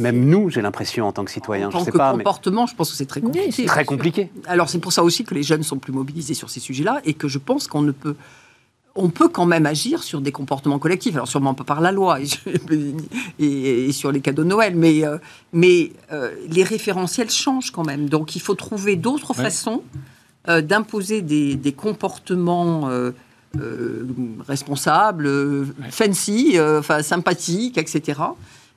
même 0.00 0.24
nous, 0.24 0.50
j'ai 0.50 0.60
l'impression 0.60 0.71
en 1.00 1.12
tant 1.12 1.24
que 1.24 1.30
citoyen. 1.30 1.68
En 1.68 1.70
tant 1.70 1.80
je 1.80 1.84
sais 1.84 1.90
que 1.90 1.98
pas, 1.98 2.12
comportement, 2.12 2.66
je 2.66 2.74
pense 2.74 2.90
que 2.90 2.96
c'est 2.96 3.06
très 3.06 3.20
compliqué. 3.20 3.64
très 3.64 3.84
compliqué. 3.84 4.30
Alors 4.46 4.68
c'est 4.68 4.78
pour 4.78 4.92
ça 4.92 5.02
aussi 5.02 5.24
que 5.24 5.34
les 5.34 5.42
jeunes 5.42 5.62
sont 5.62 5.78
plus 5.78 5.92
mobilisés 5.92 6.34
sur 6.34 6.50
ces 6.50 6.60
sujets-là 6.60 7.00
et 7.04 7.14
que 7.14 7.28
je 7.28 7.38
pense 7.38 7.66
qu'on 7.66 7.82
ne 7.82 7.92
peut 7.92 8.16
on 8.94 9.08
peut 9.08 9.28
quand 9.28 9.46
même 9.46 9.66
agir 9.66 10.02
sur 10.02 10.20
des 10.20 10.32
comportements 10.32 10.78
collectifs. 10.78 11.14
Alors 11.14 11.28
sûrement 11.28 11.54
pas 11.54 11.64
par 11.64 11.80
la 11.80 11.92
loi 11.92 12.18
et, 13.38 13.92
sur 13.92 14.12
les 14.12 14.20
cadeaux 14.20 14.44
de 14.44 14.48
Noël, 14.48 14.74
mais, 14.76 15.04
euh, 15.04 15.18
mais 15.52 15.92
euh, 16.12 16.30
les 16.48 16.62
référentiels 16.62 17.30
changent 17.30 17.70
quand 17.70 17.84
même. 17.84 18.08
Donc 18.08 18.36
il 18.36 18.42
faut 18.42 18.54
trouver 18.54 18.96
d'autres 18.96 19.34
façons 19.34 19.82
euh, 20.48 20.60
d'imposer 20.60 21.22
des, 21.22 21.72
comportements 21.72 22.90
responsables, 24.46 25.28
fancy, 25.90 26.58
enfin 26.58 27.02
sympathiques, 27.02 27.78
etc. 27.78 28.20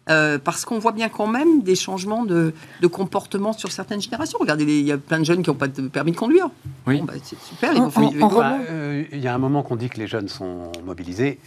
Euh, 0.08 0.38
parce 0.38 0.66
qu'on 0.66 0.78
voit 0.78 0.92
bien 0.92 1.10
quand 1.10 1.26
même 1.26 1.64
des 1.64 1.74
changements 1.74 2.26
de, 2.26 2.54
comportement 2.92 3.54
sur 3.54 3.72
certaines 3.72 4.02
générations. 4.02 4.38
Regardez, 4.40 4.64
il 4.64 4.86
y 4.86 4.92
a 4.92 4.98
plein 4.98 5.20
de 5.20 5.26
jeunes 5.26 5.42
qui 5.42 5.50
n'ont 5.50 5.56
pas 5.56 5.68
de 5.68 5.88
permis 5.88 6.12
de 6.12 6.18
conduire. 6.18 6.48
Oui. 6.86 7.02
Bah, 7.02 7.14
c'est 7.24 7.40
super. 7.40 7.72
Euh, 8.70 9.04
il 9.12 9.20
y 9.20 9.28
a 9.28 9.34
un 9.34 9.40
moment 9.40 9.64
qu'on 9.64 9.76
dit 9.76 9.90
que 9.90 9.98
les 9.98 10.06
jeunes 10.08 10.28
sont 10.28 10.72
mobilisés. 10.86 11.40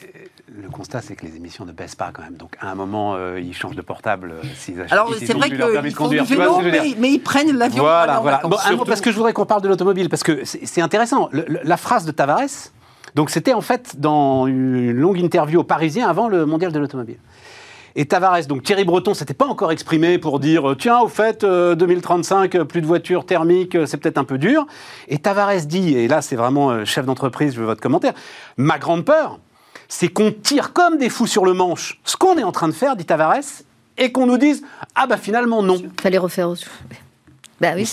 Le 0.61 0.69
constat, 0.71 1.03
c'est 1.03 1.15
que 1.15 1.25
les 1.25 1.37
émissions 1.37 1.65
ne 1.67 1.73
baissent 1.73 1.95
pas 1.95 2.11
quand 2.13 2.23
même. 2.23 2.35
Donc, 2.35 2.57
à 2.61 2.71
un 2.71 2.75
moment, 2.75 3.15
euh, 3.15 3.41
ils 3.41 3.55
changent 3.55 3.77
de 3.77 3.83
portable 3.83 4.35
s'ils 4.57 4.81
achètent. 4.81 4.93
Alors, 4.93 5.15
c'est 5.17 5.35
vrai 5.35 5.51
qu'ils 5.51 5.93
font 5.93 6.09
du 6.09 6.19
vélo, 6.19 6.61
mais, 6.99 7.13
ils 7.13 7.21
prennent 7.21 7.57
l'avion. 7.57 7.85
Voilà, 7.85 8.19
voilà. 8.19 8.43
parce 8.85 9.01
que 9.01 9.13
je 9.13 9.17
voudrais 9.17 9.33
qu'on 9.33 9.47
parle 9.47 9.63
de 9.63 9.69
l'automobile, 9.69 10.09
parce 10.09 10.25
que 10.25 10.45
c'est 10.45 10.81
intéressant. 10.81 11.31
la 11.33 11.77
phrase 11.77 12.05
de 12.05 12.11
Tavares, 12.11 12.73
donc 13.15 13.31
c'était 13.31 13.53
en 13.53 13.61
fait 13.61 14.01
dans 14.01 14.47
une 14.47 14.91
longue 14.93 15.19
interview 15.19 15.61
au 15.61 15.65
Parisien 15.65 16.09
avant 16.09 16.29
le 16.29 16.45
mondial 16.45 16.73
de 16.73 16.79
l'automobile. 16.79 17.19
Et 18.01 18.07
Tavares, 18.07 18.47
donc 18.47 18.63
Thierry 18.63 18.85
Breton, 18.85 19.13
s'était 19.13 19.35
pas 19.35 19.47
encore 19.47 19.73
exprimé 19.73 20.19
pour 20.19 20.39
dire 20.39 20.77
tiens, 20.79 21.01
au 21.01 21.09
fait, 21.09 21.45
2035, 21.45 22.55
euh, 22.55 22.65
plus 22.65 22.81
de 22.81 22.87
voitures 22.87 23.27
thermiques, 23.27 23.75
euh, 23.75 23.87
c'est 23.87 23.97
peut-être 23.97 24.19
un 24.19 24.25
peu 24.25 24.39
dur. 24.39 24.69
Et 25.09 25.19
Tavares 25.19 25.67
dit, 25.67 25.97
et 25.97 26.07
là 26.07 26.23
c'est 26.23 26.37
vraiment 26.37 26.71
euh, 26.71 26.85
chef 26.85 27.07
d'entreprise, 27.07 27.55
je 27.55 27.59
veux 27.59 27.67
votre 27.67 27.81
commentaire, 27.81 28.13
ma 28.57 28.79
grande 28.79 29.05
peur, 29.05 29.41
c'est 29.89 30.07
qu'on 30.07 30.31
tire 30.31 30.73
comme 30.73 30.97
des 30.99 31.09
fous 31.09 31.27
sur 31.27 31.45
le 31.45 31.55
manche 31.55 32.01
ce 32.05 32.17
qu'on 32.17 32.39
est 32.39 32.45
en 32.45 32.53
train 32.53 32.69
de 32.69 32.73
faire, 32.73 32.95
dit 32.95 33.05
Tavares, 33.05 33.65
et 33.97 34.13
qu'on 34.13 34.27
nous 34.27 34.39
dise 34.39 34.63
ah 34.95 35.09
bah 35.09 35.17
finalement 35.17 35.65
non. 35.65 35.83
Fallait 36.01 36.19
refaire. 36.19 36.55
Bah 37.61 37.71
oui, 37.75 37.89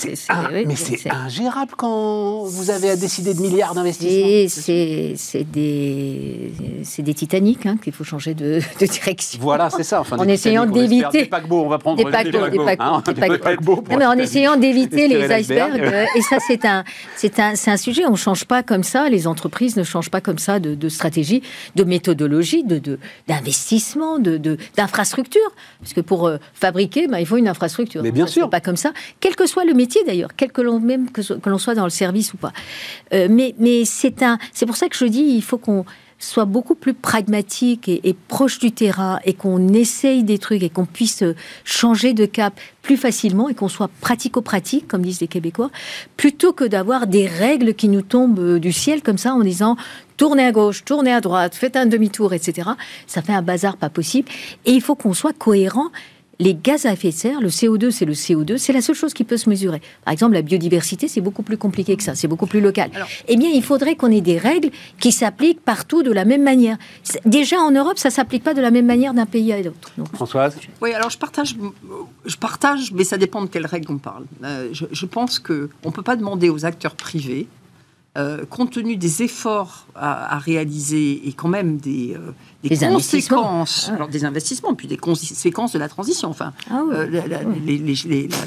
mais 0.67 0.75
c'est 0.75 1.09
ingérable 1.09 1.71
quand 1.75 2.43
vous 2.43 2.69
avez 2.69 2.91
à 2.91 2.95
décider 2.95 3.33
de 3.33 3.41
milliards 3.41 3.73
d'investissements. 3.73 4.47
C'est 4.47 5.43
des, 5.51 6.51
des 6.99 7.13
Titanic 7.15 7.65
hein, 7.65 7.77
qu'il 7.83 7.91
faut 7.91 8.03
changer 8.03 8.35
de, 8.35 8.59
direction. 8.85 9.39
Voilà, 9.41 9.71
c'est 9.71 9.83
ça. 9.83 10.01
Enfin, 10.01 10.17
en 10.17 10.27
essayant 10.27 10.67
d'éviter. 10.67 11.23
Des 11.23 11.25
paquebots, 11.25 11.63
on 11.63 11.69
va 11.69 11.79
prendre 11.79 11.97
des 11.97 12.11
paquebots. 12.11 12.49
Des 12.49 13.39
paquebots, 13.39 13.83
mais 13.89 14.05
en 14.05 14.17
essayant 14.17 14.55
d'éviter 14.55 15.07
les 15.07 15.31
icebergs. 15.31 15.81
Euh, 15.81 16.05
et 16.15 16.21
ça, 16.21 16.37
c'est 16.45 16.63
un, 16.65 16.83
un, 17.39 17.53
un 17.65 17.77
sujet. 17.77 18.05
On 18.05 18.11
ne 18.11 18.15
change 18.15 18.45
pas 18.45 18.61
comme 18.61 18.83
ça. 18.83 19.09
Les 19.09 19.25
entreprises 19.25 19.77
ne 19.77 19.83
changent 19.83 20.11
pas 20.11 20.21
comme 20.21 20.37
ça 20.37 20.59
de, 20.59 20.89
stratégie, 20.89 21.41
de 21.75 21.83
méthodologie, 21.83 22.63
d'investissement, 23.27 24.19
de, 24.19 24.37
d'infrastructure. 24.77 25.41
Parce 25.79 25.93
que 25.93 26.01
pour 26.01 26.27
euh, 26.27 26.37
fabriquer, 26.53 27.07
bah, 27.07 27.19
il 27.19 27.25
faut 27.25 27.37
une 27.37 27.47
infrastructure. 27.47 28.03
Mais 28.03 28.11
bien 28.11 28.27
sûr. 28.27 28.49
Pas 28.49 28.61
comme 28.61 28.77
ça. 28.77 28.91
Quel 29.19 29.35
que 29.35 29.47
soit 29.47 29.54
le 29.63 29.73
métier 29.73 30.03
d'ailleurs, 30.05 30.31
quel 30.35 30.51
que 30.51 30.61
l'on 30.61 31.57
soit 31.57 31.75
dans 31.75 31.83
le 31.85 31.89
service 31.89 32.33
ou 32.33 32.37
pas. 32.37 32.51
Euh, 33.13 33.27
mais 33.29 33.85
c'est 33.85 34.23
un, 34.23 34.37
c'est 34.53 34.65
pour 34.65 34.75
ça 34.75 34.89
que 34.89 34.97
je 34.97 35.05
dis, 35.05 35.21
il 35.21 35.43
faut 35.43 35.57
qu'on 35.57 35.85
soit 36.17 36.45
beaucoup 36.45 36.75
plus 36.75 36.93
pragmatique 36.93 37.87
et, 37.89 38.15
proche 38.27 38.59
du 38.59 38.71
terrain 38.71 39.19
et 39.25 39.33
qu'on 39.33 39.69
essaye 39.69 40.23
des 40.23 40.37
trucs 40.37 40.63
et 40.63 40.69
qu'on 40.69 40.85
puisse 40.85 41.23
changer 41.63 42.13
de 42.13 42.25
cap 42.25 42.59
plus 42.81 42.97
facilement 42.97 43.49
et 43.49 43.53
qu'on 43.53 43.67
soit 43.67 43.89
pratico-pratique, 44.01 44.87
comme 44.87 45.01
disent 45.01 45.21
les 45.21 45.27
Québécois, 45.27 45.71
plutôt 46.17 46.53
que 46.53 46.63
d'avoir 46.63 47.07
des 47.07 47.27
règles 47.27 47.73
qui 47.73 47.89
nous 47.89 48.01
tombent 48.01 48.59
du 48.59 48.71
ciel 48.71 49.01
comme 49.01 49.17
ça 49.17 49.33
en 49.33 49.41
disant 49.41 49.75
tournez 50.17 50.45
à 50.45 50.51
gauche, 50.51 50.85
tournez 50.85 51.11
à 51.11 51.21
droite, 51.21 51.55
faites 51.55 51.75
un 51.75 51.85
demi-tour, 51.85 52.33
etc. 52.33 52.69
Ça 53.07 53.21
fait 53.21 53.33
un 53.33 53.41
bazar 53.41 53.77
pas 53.77 53.89
possible. 53.89 54.29
Et 54.65 54.71
il 54.71 54.81
faut 54.81 54.95
qu'on 54.95 55.13
soit 55.13 55.33
cohérent 55.37 55.89
les 56.39 56.55
gaz 56.55 56.85
à 56.85 56.93
effet 56.93 57.09
de 57.09 57.13
serre, 57.13 57.41
le 57.41 57.49
CO2, 57.49 57.91
c'est 57.91 58.05
le 58.05 58.13
CO2, 58.13 58.57
c'est 58.57 58.73
la 58.73 58.81
seule 58.81 58.95
chose 58.95 59.13
qui 59.13 59.23
peut 59.23 59.37
se 59.37 59.49
mesurer. 59.49 59.81
Par 60.03 60.11
exemple, 60.11 60.33
la 60.33 60.41
biodiversité, 60.41 61.07
c'est 61.07 61.21
beaucoup 61.21 61.43
plus 61.43 61.57
compliqué 61.57 61.95
que 61.95 62.03
ça, 62.03 62.15
c'est 62.15 62.27
beaucoup 62.27 62.47
plus 62.47 62.61
local. 62.61 62.91
eh 63.27 63.37
bien, 63.37 63.49
il 63.49 63.63
faudrait 63.63 63.95
qu'on 63.95 64.11
ait 64.11 64.21
des 64.21 64.37
règles 64.37 64.69
qui 64.99 65.11
s'appliquent 65.11 65.61
partout 65.61 66.03
de 66.03 66.11
la 66.11 66.25
même 66.25 66.43
manière. 66.43 66.77
Déjà, 67.25 67.59
en 67.59 67.71
Europe, 67.71 67.97
ça 67.97 68.09
s'applique 68.09 68.43
pas 68.43 68.53
de 68.53 68.61
la 68.61 68.71
même 68.71 68.85
manière 68.85 69.13
d'un 69.13 69.25
pays 69.25 69.51
à 69.53 69.61
l'autre. 69.61 69.91
Françoise? 70.13 70.57
Oui, 70.81 70.93
alors 70.93 71.09
je 71.09 71.17
partage, 71.17 71.55
je 72.25 72.37
partage, 72.37 72.91
mais 72.91 73.03
ça 73.03 73.17
dépend 73.17 73.41
de 73.41 73.47
quelles 73.47 73.65
règles 73.65 73.91
on 73.91 73.97
parle. 73.97 74.25
Euh, 74.43 74.69
je, 74.71 74.85
je, 74.91 75.05
pense 75.05 75.39
qu'on 75.39 75.53
ne 75.85 75.91
peut 75.91 76.01
pas 76.01 76.15
demander 76.15 76.49
aux 76.49 76.65
acteurs 76.65 76.95
privés 76.95 77.47
euh, 78.17 78.45
compte 78.49 78.71
tenu 78.71 78.95
des 78.95 79.23
efforts 79.23 79.87
à, 79.93 80.37
réaliser 80.37 81.27
et 81.27 81.33
quand 81.33 81.49
même 81.49 81.75
des, 81.75 82.15
euh, 82.15 82.31
des, 82.63 82.77
conséquences, 82.77 83.91
alors 83.93 84.07
des 84.07 84.23
investissements, 84.23 84.73
puis 84.73 84.87
des 84.87 84.95
conséquences 84.95 85.73
de 85.73 85.79
la 85.79 85.89
transition. 85.89 86.29
Enfin, 86.29 86.53
ah 86.71 86.81
euh, 86.93 87.21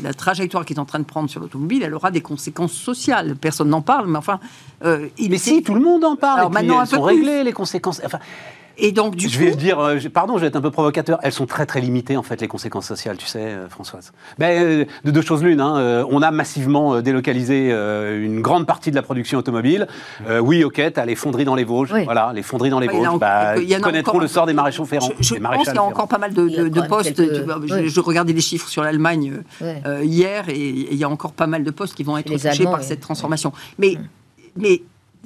la, 0.02 0.14
trajectoire 0.14 0.64
qui 0.64 0.72
est 0.72 0.78
en 0.78 0.86
train 0.86 1.00
de 1.00 1.04
prendre 1.04 1.28
sur 1.28 1.40
l'automobile, 1.40 1.82
elle 1.82 1.92
aura 1.92 2.10
des 2.10 2.22
conséquences 2.22 2.72
sociales. 2.72 3.36
Personne 3.36 3.68
n'en 3.68 3.82
parle, 3.82 4.06
mais 4.08 4.16
enfin. 4.16 4.40
il 5.18 5.30
mais 5.30 5.36
si, 5.36 5.62
tout 5.62 5.74
le 5.74 5.82
monde 5.82 6.02
en 6.02 6.16
parle. 6.16 6.38
Alors, 6.38 6.50
maintenant, 6.50 6.76
elles 6.76 6.80
un 6.80 6.86
peu 6.86 6.96
sont 6.96 7.02
réglées 7.02 7.44
les 7.44 7.52
conséquences. 7.52 8.00
Enfin, 8.02 8.20
et 8.80 8.92
donc, 8.92 9.16
du 9.16 9.28
je 9.28 9.38
vais 9.40 9.56
dire, 9.56 9.80
euh, 9.80 9.98
pardon, 10.12 10.36
je 10.36 10.42
vais 10.42 10.46
être 10.46 10.56
un 10.56 10.60
peu 10.60 10.70
provocateur. 10.70 11.18
Elles 11.22 11.32
sont 11.32 11.46
très 11.46 11.66
très 11.66 11.80
limitées 11.80 12.16
en 12.16 12.22
fait 12.22 12.40
les 12.40 12.46
conséquences 12.46 12.86
sociales, 12.86 13.16
tu 13.16 13.26
sais, 13.26 13.40
euh, 13.40 13.68
Françoise. 13.68 14.12
Ben, 14.38 14.62
euh, 14.62 14.84
de 15.04 15.10
deux 15.10 15.20
choses 15.20 15.42
l'une. 15.42 15.60
Hein, 15.60 16.04
on 16.10 16.22
a 16.22 16.30
massivement 16.30 17.00
délocalisé 17.00 17.70
une 17.70 18.40
grande 18.40 18.66
partie 18.66 18.90
de 18.90 18.96
la 18.96 19.02
production 19.02 19.38
automobile. 19.38 19.88
oui, 20.40 20.62
ok, 20.62 20.80
t'as 20.94 21.04
les 21.04 21.16
fonderies 21.16 21.44
dans 21.44 21.56
les 21.56 21.64
Vosges. 21.64 21.92
Voilà, 22.04 22.32
les 22.34 22.42
fonderies 22.42 22.70
dans 22.70 22.78
les 22.78 22.86
Vosges. 22.86 23.18
Bah, 23.18 23.58
ils 23.58 23.80
connaîtront 23.80 24.18
le 24.18 24.28
sort 24.28 24.46
des 24.46 24.52
maréchaux 24.52 24.84
ferrants. 24.84 25.08
Je, 25.20 25.34
pense 25.34 25.64
qu'il 25.64 25.74
y 25.74 25.78
a 25.78 25.82
encore 25.82 26.08
pas 26.08 26.18
mal 26.18 26.32
de, 26.32 26.86
postes. 26.86 27.20
Je, 27.20 28.00
regardais 28.00 28.32
les 28.32 28.40
chiffres 28.40 28.68
sur 28.68 28.82
l'Allemagne 28.82 29.42
hier 30.02 30.48
et 30.48 30.68
il 30.68 30.96
y 30.96 31.04
a 31.04 31.08
encore 31.08 31.32
pas 31.32 31.46
mal 31.46 31.64
de 31.64 31.70
postes 31.70 31.94
qui 31.94 32.04
vont 32.04 32.16
être 32.16 32.30
touchés 32.30 32.64
par 32.64 32.82
cette 32.82 33.00
transformation. 33.00 33.52
Mais, 33.78 33.96
mais 34.56 34.82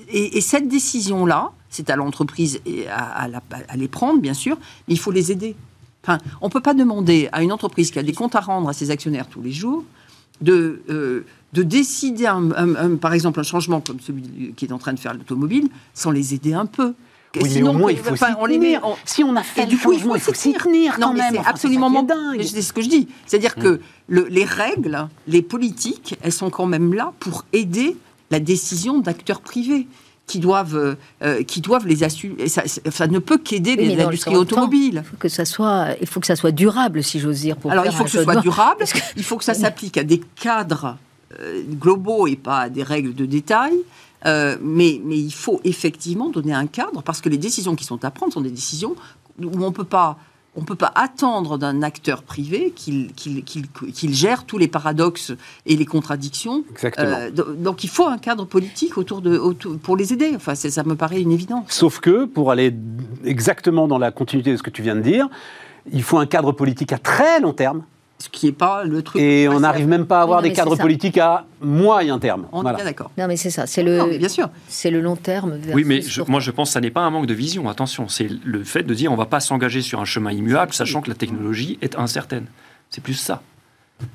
et 0.08 0.40
cette 0.40 0.68
décision 0.68 1.26
là 1.26 1.52
c'est 1.72 1.90
à 1.90 1.96
l'entreprise 1.96 2.60
à, 2.88 3.24
à, 3.24 3.76
les 3.76 3.88
prendre, 3.88 4.20
bien 4.20 4.34
sûr, 4.34 4.56
mais 4.86 4.94
il 4.94 5.00
faut 5.00 5.10
les 5.10 5.32
aider. 5.32 5.56
Enfin, 6.04 6.18
on 6.40 6.46
ne 6.46 6.52
peut 6.52 6.60
pas 6.60 6.74
demander 6.74 7.28
à 7.32 7.42
une 7.42 7.50
entreprise 7.50 7.90
qui 7.90 7.98
a 7.98 8.02
des 8.02 8.12
comptes 8.12 8.36
à 8.36 8.40
rendre 8.40 8.68
à 8.68 8.72
ses 8.72 8.90
actionnaires 8.90 9.26
tous 9.26 9.40
les 9.40 9.52
jours 9.52 9.82
de, 10.40 10.82
euh, 10.90 11.24
de 11.52 11.62
décider, 11.62 12.30
par 13.00 13.14
exemple, 13.14 13.40
un 13.40 13.44
changement 13.44 13.80
comme 13.80 14.00
celui 14.00 14.52
qui 14.54 14.66
est 14.66 14.72
en 14.72 14.78
train 14.78 14.92
de 14.92 15.00
faire 15.00 15.14
l'automobile 15.14 15.68
sans 15.94 16.10
les 16.10 16.34
aider 16.34 16.52
un 16.52 16.66
peu. 16.66 16.94
Oui, 17.36 17.48
Sinon, 17.48 17.72
mais 17.72 17.76
au 17.76 17.78
moins, 17.78 17.90
il 17.92 17.96
faut 17.96 18.12
enfin, 18.12 18.34
on 18.38 18.44
les 18.44 18.58
met, 18.58 18.78
Si 19.06 19.24
on 19.24 19.34
a 19.36 19.42
fait 19.42 19.64
du 19.64 19.78
coup, 19.78 19.92
il 19.92 20.00
faut, 20.00 20.34
s'y 20.34 20.52
tenir 20.52 20.98
quand 21.00 21.14
même. 21.14 21.32
C'est 21.32 21.46
absolument 21.46 22.02
dingue. 22.02 22.42
C'est 22.42 22.60
ce 22.60 22.74
que 22.74 22.82
je 22.82 22.90
dis. 22.90 23.08
C'est-à-dire 23.24 23.54
que 23.54 23.80
mm. 24.10 24.24
les 24.28 24.44
règles, 24.44 25.08
les 25.26 25.40
politiques, 25.40 26.18
elles 26.20 26.32
sont 26.32 26.50
quand 26.50 26.66
même 26.66 26.92
là 26.92 27.14
pour 27.20 27.46
aider 27.54 27.96
la 28.32 28.40
décision 28.40 28.98
d'acteurs 28.98 29.40
privés 29.40 29.86
qui 30.26 30.38
doivent, 30.38 30.96
euh, 31.22 31.42
qui 31.44 31.60
doivent 31.60 31.86
les 31.86 32.02
assumer. 32.04 32.48
Ça, 32.48 32.62
ça, 32.66 33.06
ne 33.06 33.18
peut 33.18 33.38
qu'aider 33.38 33.76
les 33.76 34.00
industries 34.00 34.36
automobiles. 34.36 35.02
il, 35.04 35.08
faut 35.08 35.16
que 35.16 35.28
ça 35.28 35.44
soit, 35.44 35.88
il 36.00 36.06
faut 36.06 36.20
que 36.20 36.26
ça 36.26 36.36
soit 36.36 36.52
durable, 36.52 37.02
si 37.04 37.20
j'ose 37.20 37.40
dire. 37.40 37.56
Alors, 37.68 37.84
il 37.86 37.92
faut 37.92 38.04
que 38.04 38.10
ce 38.10 38.22
soit 38.22 38.40
durable, 38.40 38.84
il 39.16 39.22
faut 39.22 39.36
que 39.36 39.44
ça 39.44 39.54
s'applique 39.62 39.98
à 39.98 40.04
des 40.04 40.20
cadres 40.36 40.96
euh, 41.40 41.62
globaux 41.68 42.26
et 42.26 42.36
pas 42.36 42.60
à 42.60 42.68
des 42.68 42.82
règles 42.82 43.14
de 43.14 43.26
détail. 43.26 43.74
Euh, 44.24 44.56
mais, 44.62 45.00
mais 45.04 45.18
il 45.18 45.34
faut 45.34 45.60
effectivement 45.64 46.30
donner 46.30 46.54
un 46.54 46.66
cadre 46.66 47.02
parce 47.02 47.20
que 47.20 47.28
les 47.28 47.38
décisions 47.38 47.74
qui 47.74 47.84
sont 47.84 48.04
à 48.04 48.10
prendre 48.12 48.32
sont 48.32 48.40
des 48.40 48.50
décisions 48.50 48.94
où 49.42 49.50
on 49.64 49.70
ne 49.70 49.74
peut 49.74 49.84
pas 49.84 50.16
on 50.54 50.60
ne 50.60 50.66
peut 50.66 50.76
pas 50.76 50.92
attendre 50.94 51.56
d'un 51.56 51.82
acteur 51.82 52.22
privé 52.22 52.72
qu'il 52.76 54.14
gère 54.14 54.44
tous 54.44 54.58
les 54.58 54.68
paradoxes 54.68 55.32
et 55.64 55.76
les 55.76 55.86
contradictions. 55.86 56.64
Exactement. 56.70 57.06
Euh, 57.06 57.30
donc 57.30 57.84
il 57.84 57.90
faut 57.90 58.06
un 58.06 58.18
cadre 58.18 58.44
politique 58.44 58.98
autour 58.98 59.22
de, 59.22 59.38
pour 59.82 59.96
les 59.96 60.12
aider. 60.12 60.32
Enfin, 60.36 60.54
ça 60.54 60.84
me 60.84 60.94
paraît 60.94 61.22
une 61.22 61.32
évidence. 61.32 61.64
Sauf 61.68 62.00
que, 62.00 62.26
pour 62.26 62.50
aller 62.50 62.74
exactement 63.24 63.88
dans 63.88 63.98
la 63.98 64.10
continuité 64.10 64.52
de 64.52 64.56
ce 64.56 64.62
que 64.62 64.70
tu 64.70 64.82
viens 64.82 64.96
de 64.96 65.00
dire, 65.00 65.28
il 65.90 66.02
faut 66.02 66.18
un 66.18 66.26
cadre 66.26 66.52
politique 66.52 66.92
à 66.92 66.98
très 66.98 67.40
long 67.40 67.54
terme 67.54 67.82
ce 68.22 68.28
qui 68.28 68.46
n'est 68.46 68.52
pas 68.52 68.84
le 68.84 69.02
truc. 69.02 69.20
Et 69.20 69.48
on 69.48 69.60
n'arrive 69.60 69.88
même 69.88 70.06
pas 70.06 70.20
à 70.20 70.22
avoir 70.22 70.42
des 70.42 70.52
cadres 70.52 70.76
politiques 70.76 71.18
à 71.18 71.44
moyen 71.60 72.20
terme. 72.20 72.46
On 72.52 72.64
est 72.64 72.74
bien 72.74 72.84
d'accord. 72.84 73.10
Non, 73.18 73.26
mais 73.26 73.36
c'est 73.36 73.50
ça. 73.50 73.66
C'est 73.66 73.82
le. 73.82 74.16
bien 74.16 74.28
sûr. 74.28 74.48
C'est 74.68 74.92
le 74.92 75.00
long 75.00 75.16
terme. 75.16 75.58
Oui, 75.74 75.82
mais 75.84 76.02
moi 76.28 76.38
je 76.38 76.50
pense 76.52 76.68
que 76.68 76.72
ça 76.74 76.80
n'est 76.80 76.92
pas 76.92 77.00
un 77.00 77.10
manque 77.10 77.26
de 77.26 77.34
vision. 77.34 77.68
Attention, 77.68 78.08
c'est 78.08 78.28
le 78.44 78.62
fait 78.62 78.84
de 78.84 78.94
dire 78.94 79.10
on 79.10 79.14
ne 79.14 79.18
va 79.18 79.26
pas 79.26 79.40
s'engager 79.40 79.82
sur 79.82 80.00
un 80.00 80.04
chemin 80.04 80.30
immuable, 80.30 80.72
sachant 80.72 81.00
que 81.00 81.08
la 81.08 81.16
technologie 81.16 81.78
est 81.82 81.96
incertaine. 81.96 82.46
C'est 82.90 83.02
plus 83.02 83.14
ça. 83.14 83.42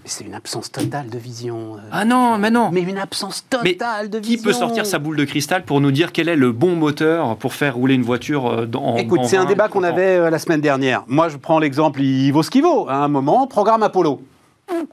C'est 0.05 0.25
une 0.25 0.33
absence 0.33 0.71
totale 0.71 1.09
de 1.09 1.17
vision. 1.17 1.75
Euh. 1.75 1.89
Ah 1.91 2.05
non, 2.05 2.37
mais 2.37 2.49
non. 2.49 2.69
Mais 2.71 2.81
une 2.81 2.97
absence 2.97 3.45
totale 3.49 4.09
de 4.09 4.17
vision. 4.17 4.37
Qui 4.37 4.43
peut 4.43 4.53
sortir 4.53 4.85
sa 4.85 4.99
boule 4.99 5.17
de 5.17 5.25
cristal 5.25 5.63
pour 5.63 5.81
nous 5.81 5.91
dire 5.91 6.11
quel 6.11 6.29
est 6.29 6.35
le 6.35 6.51
bon 6.51 6.75
moteur 6.75 7.35
pour 7.37 7.53
faire 7.53 7.75
rouler 7.75 7.95
une 7.95 8.03
voiture 8.03 8.47
euh, 8.47 8.65
dans 8.65 8.95
Écoute, 8.95 9.21
c'est 9.25 9.37
un 9.37 9.45
débat 9.45 9.67
qu'on 9.67 9.83
avait 9.83 10.17
euh, 10.17 10.29
la 10.29 10.39
semaine 10.39 10.61
dernière. 10.61 11.03
Moi, 11.07 11.29
je 11.29 11.37
prends 11.37 11.59
l'exemple, 11.59 12.01
il 12.01 12.31
vaut 12.31 12.43
ce 12.43 12.49
qu'il 12.49 12.63
vaut. 12.63 12.87
À 12.89 12.95
un 12.95 13.07
moment, 13.07 13.47
programme 13.47 13.83
Apollo. 13.83 14.21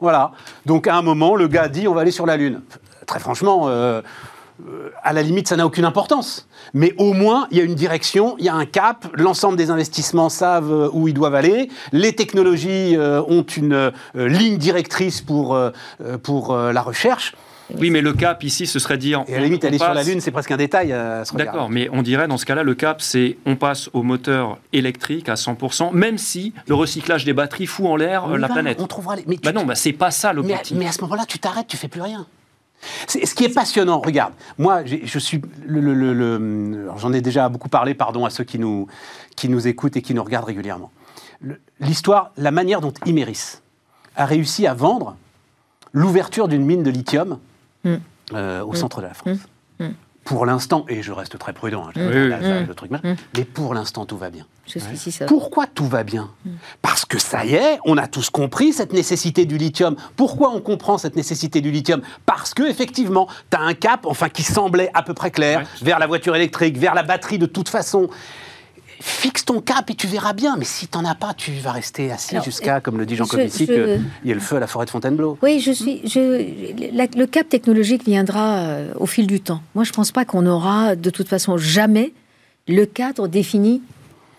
Voilà. 0.00 0.32
Donc, 0.66 0.86
à 0.86 0.96
un 0.96 1.02
moment, 1.02 1.34
le 1.34 1.48
gars 1.48 1.68
dit 1.68 1.88
on 1.88 1.94
va 1.94 2.02
aller 2.02 2.10
sur 2.10 2.26
la 2.26 2.36
Lune. 2.36 2.60
Très 3.06 3.18
franchement, 3.18 3.68
à 5.02 5.12
la 5.12 5.22
limite, 5.22 5.48
ça 5.48 5.56
n'a 5.56 5.66
aucune 5.66 5.84
importance. 5.84 6.46
Mais 6.72 6.94
au 6.98 7.12
moins, 7.12 7.48
il 7.50 7.58
y 7.58 7.60
a 7.60 7.64
une 7.64 7.74
direction, 7.74 8.36
il 8.38 8.44
y 8.44 8.48
a 8.48 8.54
un 8.54 8.66
cap, 8.66 9.06
l'ensemble 9.14 9.56
des 9.56 9.70
investissements 9.70 10.28
savent 10.28 10.72
euh, 10.72 10.88
où 10.92 11.08
ils 11.08 11.14
doivent 11.14 11.34
aller, 11.34 11.68
les 11.92 12.14
technologies 12.14 12.96
euh, 12.96 13.22
ont 13.26 13.42
une 13.42 13.72
euh, 13.74 13.90
ligne 14.14 14.56
directrice 14.56 15.20
pour, 15.20 15.58
pour 16.22 16.56
la 16.56 16.82
recherche. 16.82 17.34
Oui, 17.78 17.90
mais 17.90 18.02
le 18.02 18.12
cap 18.12 18.42
ici, 18.44 18.66
ce 18.66 18.78
serait 18.78 18.98
dire. 18.98 19.24
Et 19.26 19.34
à 19.34 19.38
la 19.38 19.44
limite, 19.44 19.64
aller 19.64 19.78
sur 19.78 19.92
la 19.92 20.02
Lune, 20.02 20.20
c'est 20.20 20.30
presque 20.30 20.50
un 20.50 20.56
détail. 20.56 20.94
D'accord, 21.34 21.70
mais 21.70 21.88
on 21.92 22.02
dirait 22.02 22.28
dans 22.28 22.36
ce 22.36 22.44
cas-là, 22.44 22.62
le 22.62 22.74
cap, 22.74 23.00
c'est 23.00 23.38
on 23.46 23.56
passe 23.56 23.88
au 23.92 24.02
moteur 24.02 24.58
électrique 24.72 25.28
à 25.28 25.34
100%, 25.34 25.92
même 25.92 26.18
si 26.18 26.52
le 26.66 26.74
recyclage 26.74 27.24
des 27.24 27.32
batteries 27.32 27.66
fout 27.66 27.86
en 27.86 27.96
l'air 27.96 28.28
la 28.28 28.48
planète. 28.48 28.80
On 28.80 28.86
trouvera 28.86 29.16
les... 29.16 29.24
Mais 29.26 29.38
bah 29.42 29.52
non, 29.52 29.64
bah 29.64 29.74
c'est 29.74 29.92
pas 29.92 30.10
ça 30.10 30.32
l'objectif. 30.32 30.76
Mais, 30.76 30.84
mais 30.84 30.90
à 30.90 30.92
ce 30.92 31.00
moment-là, 31.02 31.24
tu 31.26 31.38
t'arrêtes, 31.38 31.66
tu 31.66 31.76
fais 31.76 31.88
plus 31.88 32.02
rien. 32.02 32.26
Ce 33.06 33.34
qui 33.34 33.44
est 33.44 33.54
passionnant, 33.54 34.00
regarde, 34.00 34.32
moi, 34.58 34.82
je 34.84 35.18
suis, 35.18 35.40
le, 35.66 36.90
j'en 36.96 37.12
ai 37.12 37.20
déjà 37.20 37.48
beaucoup 37.48 37.68
parlé, 37.68 37.94
pardon 37.94 38.24
à 38.24 38.30
ceux 38.30 38.44
qui 38.44 38.58
nous, 38.58 38.86
qui 39.36 39.48
nous 39.48 39.66
écoutent 39.66 39.96
et 39.96 40.02
qui 40.02 40.14
nous 40.14 40.22
regardent 40.22 40.46
régulièrement. 40.46 40.90
L'histoire, 41.80 42.32
la 42.36 42.50
manière 42.50 42.80
dont 42.80 42.92
Imeris 43.06 43.58
a 44.16 44.26
réussi 44.26 44.66
à 44.66 44.74
vendre 44.74 45.16
l'ouverture 45.92 46.48
d'une 46.48 46.64
mine 46.64 46.82
de 46.82 46.90
lithium 46.90 47.38
mm. 47.84 47.94
euh, 48.32 48.62
au 48.62 48.72
mm. 48.72 48.76
centre 48.76 49.00
de 49.00 49.06
la 49.06 49.14
France. 49.14 49.36
Mm 49.36 49.53
pour 50.24 50.46
l'instant, 50.46 50.86
et 50.88 51.02
je 51.02 51.12
reste 51.12 51.38
très 51.38 51.52
prudent, 51.52 51.86
hein, 51.86 51.92
le 51.94 52.74
truc, 52.74 52.90
mais 53.36 53.44
pour 53.44 53.74
l'instant, 53.74 54.06
tout 54.06 54.16
va 54.16 54.30
bien. 54.30 54.46
Pourquoi 55.26 55.66
tout 55.66 55.86
va 55.86 56.04
bien. 56.04 56.30
Parce 56.80 57.04
que 57.04 57.18
ça 57.18 57.44
y 57.44 57.54
est, 57.54 57.78
on 57.84 57.98
a 57.98 58.06
tous 58.06 58.30
compris 58.30 58.72
cette 58.72 58.94
nécessité 58.94 59.44
du 59.44 59.58
lithium. 59.58 59.96
Pourquoi 60.16 60.50
on 60.54 60.60
comprend 60.60 60.96
cette 60.96 61.16
nécessité 61.16 61.60
du 61.60 61.70
lithium 61.70 62.00
Parce 62.24 62.54
que 62.54 62.62
effectivement, 62.62 63.28
tu 63.50 63.58
as 63.58 63.60
un 63.60 63.74
cap, 63.74 64.06
enfin 64.06 64.30
qui 64.30 64.42
semblait 64.42 64.90
à 64.94 65.02
peu 65.02 65.12
près 65.12 65.30
clair, 65.30 65.66
vers 65.82 65.98
la 65.98 66.06
voiture 66.06 66.34
électrique, 66.34 66.78
vers 66.78 66.94
la 66.94 67.02
batterie 67.02 67.38
de 67.38 67.46
toute 67.46 67.68
façon 67.68 68.08
fixe 69.00 69.44
ton 69.44 69.60
cap 69.60 69.90
et 69.90 69.94
tu 69.94 70.06
verras 70.06 70.32
bien. 70.32 70.56
Mais 70.56 70.64
si 70.64 70.86
tu 70.88 70.98
n'en 70.98 71.04
as 71.04 71.14
pas, 71.14 71.34
tu 71.34 71.52
vas 71.52 71.72
rester 71.72 72.10
assis 72.10 72.36
jusqu'à, 72.44 72.80
comme 72.80 72.98
le 72.98 73.06
dit 73.06 73.16
Jean 73.16 73.26
Covici, 73.26 73.66
qu'il 73.66 74.00
y 74.24 74.30
ait 74.30 74.34
le 74.34 74.40
feu 74.40 74.56
à 74.56 74.60
la 74.60 74.66
forêt 74.66 74.86
de 74.86 74.90
Fontainebleau. 74.90 75.38
Oui, 75.42 75.60
je 75.60 75.72
suis. 75.72 76.02
le 76.04 77.24
cap 77.24 77.48
technologique 77.48 78.04
viendra 78.04 78.56
euh, 78.56 78.92
au 78.96 79.06
fil 79.06 79.26
du 79.26 79.40
temps. 79.40 79.62
Moi, 79.74 79.84
je 79.84 79.90
ne 79.90 79.94
pense 79.94 80.12
pas 80.12 80.24
qu'on 80.24 80.46
aura 80.46 80.96
de 80.96 81.10
toute 81.10 81.28
façon 81.28 81.56
jamais 81.56 82.12
le 82.68 82.86
cadre 82.86 83.28
défini 83.28 83.82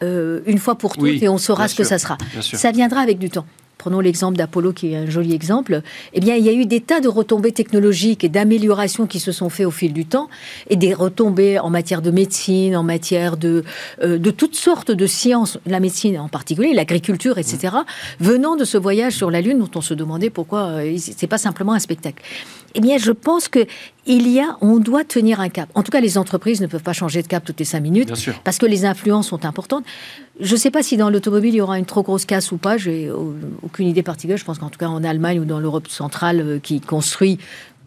euh, 0.03 0.41
une 0.45 0.57
fois 0.57 0.75
pour 0.75 0.97
toutes 0.97 1.21
et 1.21 1.29
on 1.29 1.37
saura 1.37 1.67
ce 1.67 1.75
que 1.75 1.83
ça 1.83 1.97
sera. 1.97 2.17
Ça 2.41 2.71
viendra 2.71 3.01
avec 3.01 3.19
du 3.19 3.29
temps 3.29 3.45
prenons 3.77 3.99
l'exemple 3.99 4.37
d'Apollo 4.37 4.73
qui 4.73 4.93
est 4.93 4.97
un 4.97 5.09
joli 5.09 5.33
exemple, 5.33 5.81
eh 6.13 6.19
bien, 6.19 6.35
il 6.35 6.45
y 6.45 6.49
a 6.49 6.53
eu 6.53 6.65
des 6.65 6.81
tas 6.81 6.99
de 6.99 7.07
retombées 7.07 7.51
technologiques 7.51 8.23
et 8.23 8.29
d'améliorations 8.29 9.07
qui 9.07 9.19
se 9.19 9.31
sont 9.31 9.49
faites 9.49 9.65
au 9.65 9.71
fil 9.71 9.93
du 9.93 10.05
temps, 10.05 10.29
et 10.69 10.75
des 10.75 10.93
retombées 10.93 11.59
en 11.59 11.69
matière 11.69 12.01
de 12.01 12.11
médecine, 12.11 12.75
en 12.75 12.83
matière 12.83 13.37
de, 13.37 13.63
euh, 14.01 14.17
de 14.17 14.31
toutes 14.31 14.55
sortes 14.55 14.91
de 14.91 15.07
sciences, 15.07 15.59
la 15.65 15.79
médecine 15.79 16.19
en 16.19 16.29
particulier, 16.29 16.73
l'agriculture, 16.73 17.37
etc., 17.37 17.75
venant 18.19 18.55
de 18.55 18.65
ce 18.65 18.77
voyage 18.77 19.13
sur 19.13 19.31
la 19.31 19.41
Lune 19.41 19.59
dont 19.59 19.71
on 19.75 19.81
se 19.81 19.93
demandait 19.93 20.29
pourquoi 20.29 20.67
euh, 20.67 20.97
c'est 20.97 21.27
pas 21.27 21.37
simplement 21.37 21.73
un 21.73 21.79
spectacle. 21.79 22.23
Eh 22.75 22.81
bien, 22.81 22.97
je 22.97 23.11
pense 23.11 23.47
que 23.47 23.65
il 24.05 24.29
y 24.29 24.39
a, 24.39 24.57
on 24.61 24.77
doit 24.77 25.03
tenir 25.03 25.39
un 25.39 25.49
cap. 25.49 25.69
En 25.73 25.81
tout 25.81 25.91
cas, 25.91 26.01
les 26.01 26.17
entreprises 26.17 26.61
ne 26.61 26.67
peuvent 26.67 26.83
pas 26.83 26.93
changer 26.93 27.23
de 27.23 27.27
cap 27.27 27.43
toutes 27.43 27.59
les 27.59 27.65
cinq 27.65 27.79
minutes, 27.79 28.11
parce 28.43 28.57
que 28.57 28.65
les 28.65 28.85
influences 28.85 29.29
sont 29.29 29.45
importantes. 29.45 29.85
Je 30.39 30.53
ne 30.53 30.59
sais 30.59 30.71
pas 30.71 30.83
si 30.83 30.97
dans 30.97 31.09
l'automobile 31.09 31.53
il 31.53 31.57
y 31.57 31.61
aura 31.61 31.79
une 31.79 31.85
trop 31.85 32.03
grosse 32.03 32.25
casse 32.25 32.51
ou 32.51 32.57
pas. 32.57 32.77
J'ai 32.77 33.09
aucune 33.63 33.87
idée 33.87 34.03
particulière. 34.03 34.37
Je 34.37 34.45
pense 34.45 34.59
qu'en 34.59 34.69
tout 34.69 34.77
cas 34.77 34.87
en 34.87 35.03
Allemagne 35.03 35.39
ou 35.39 35.45
dans 35.45 35.59
l'Europe 35.59 35.87
centrale, 35.87 36.41
euh, 36.41 36.59
qui 36.59 36.81
construit 36.81 37.39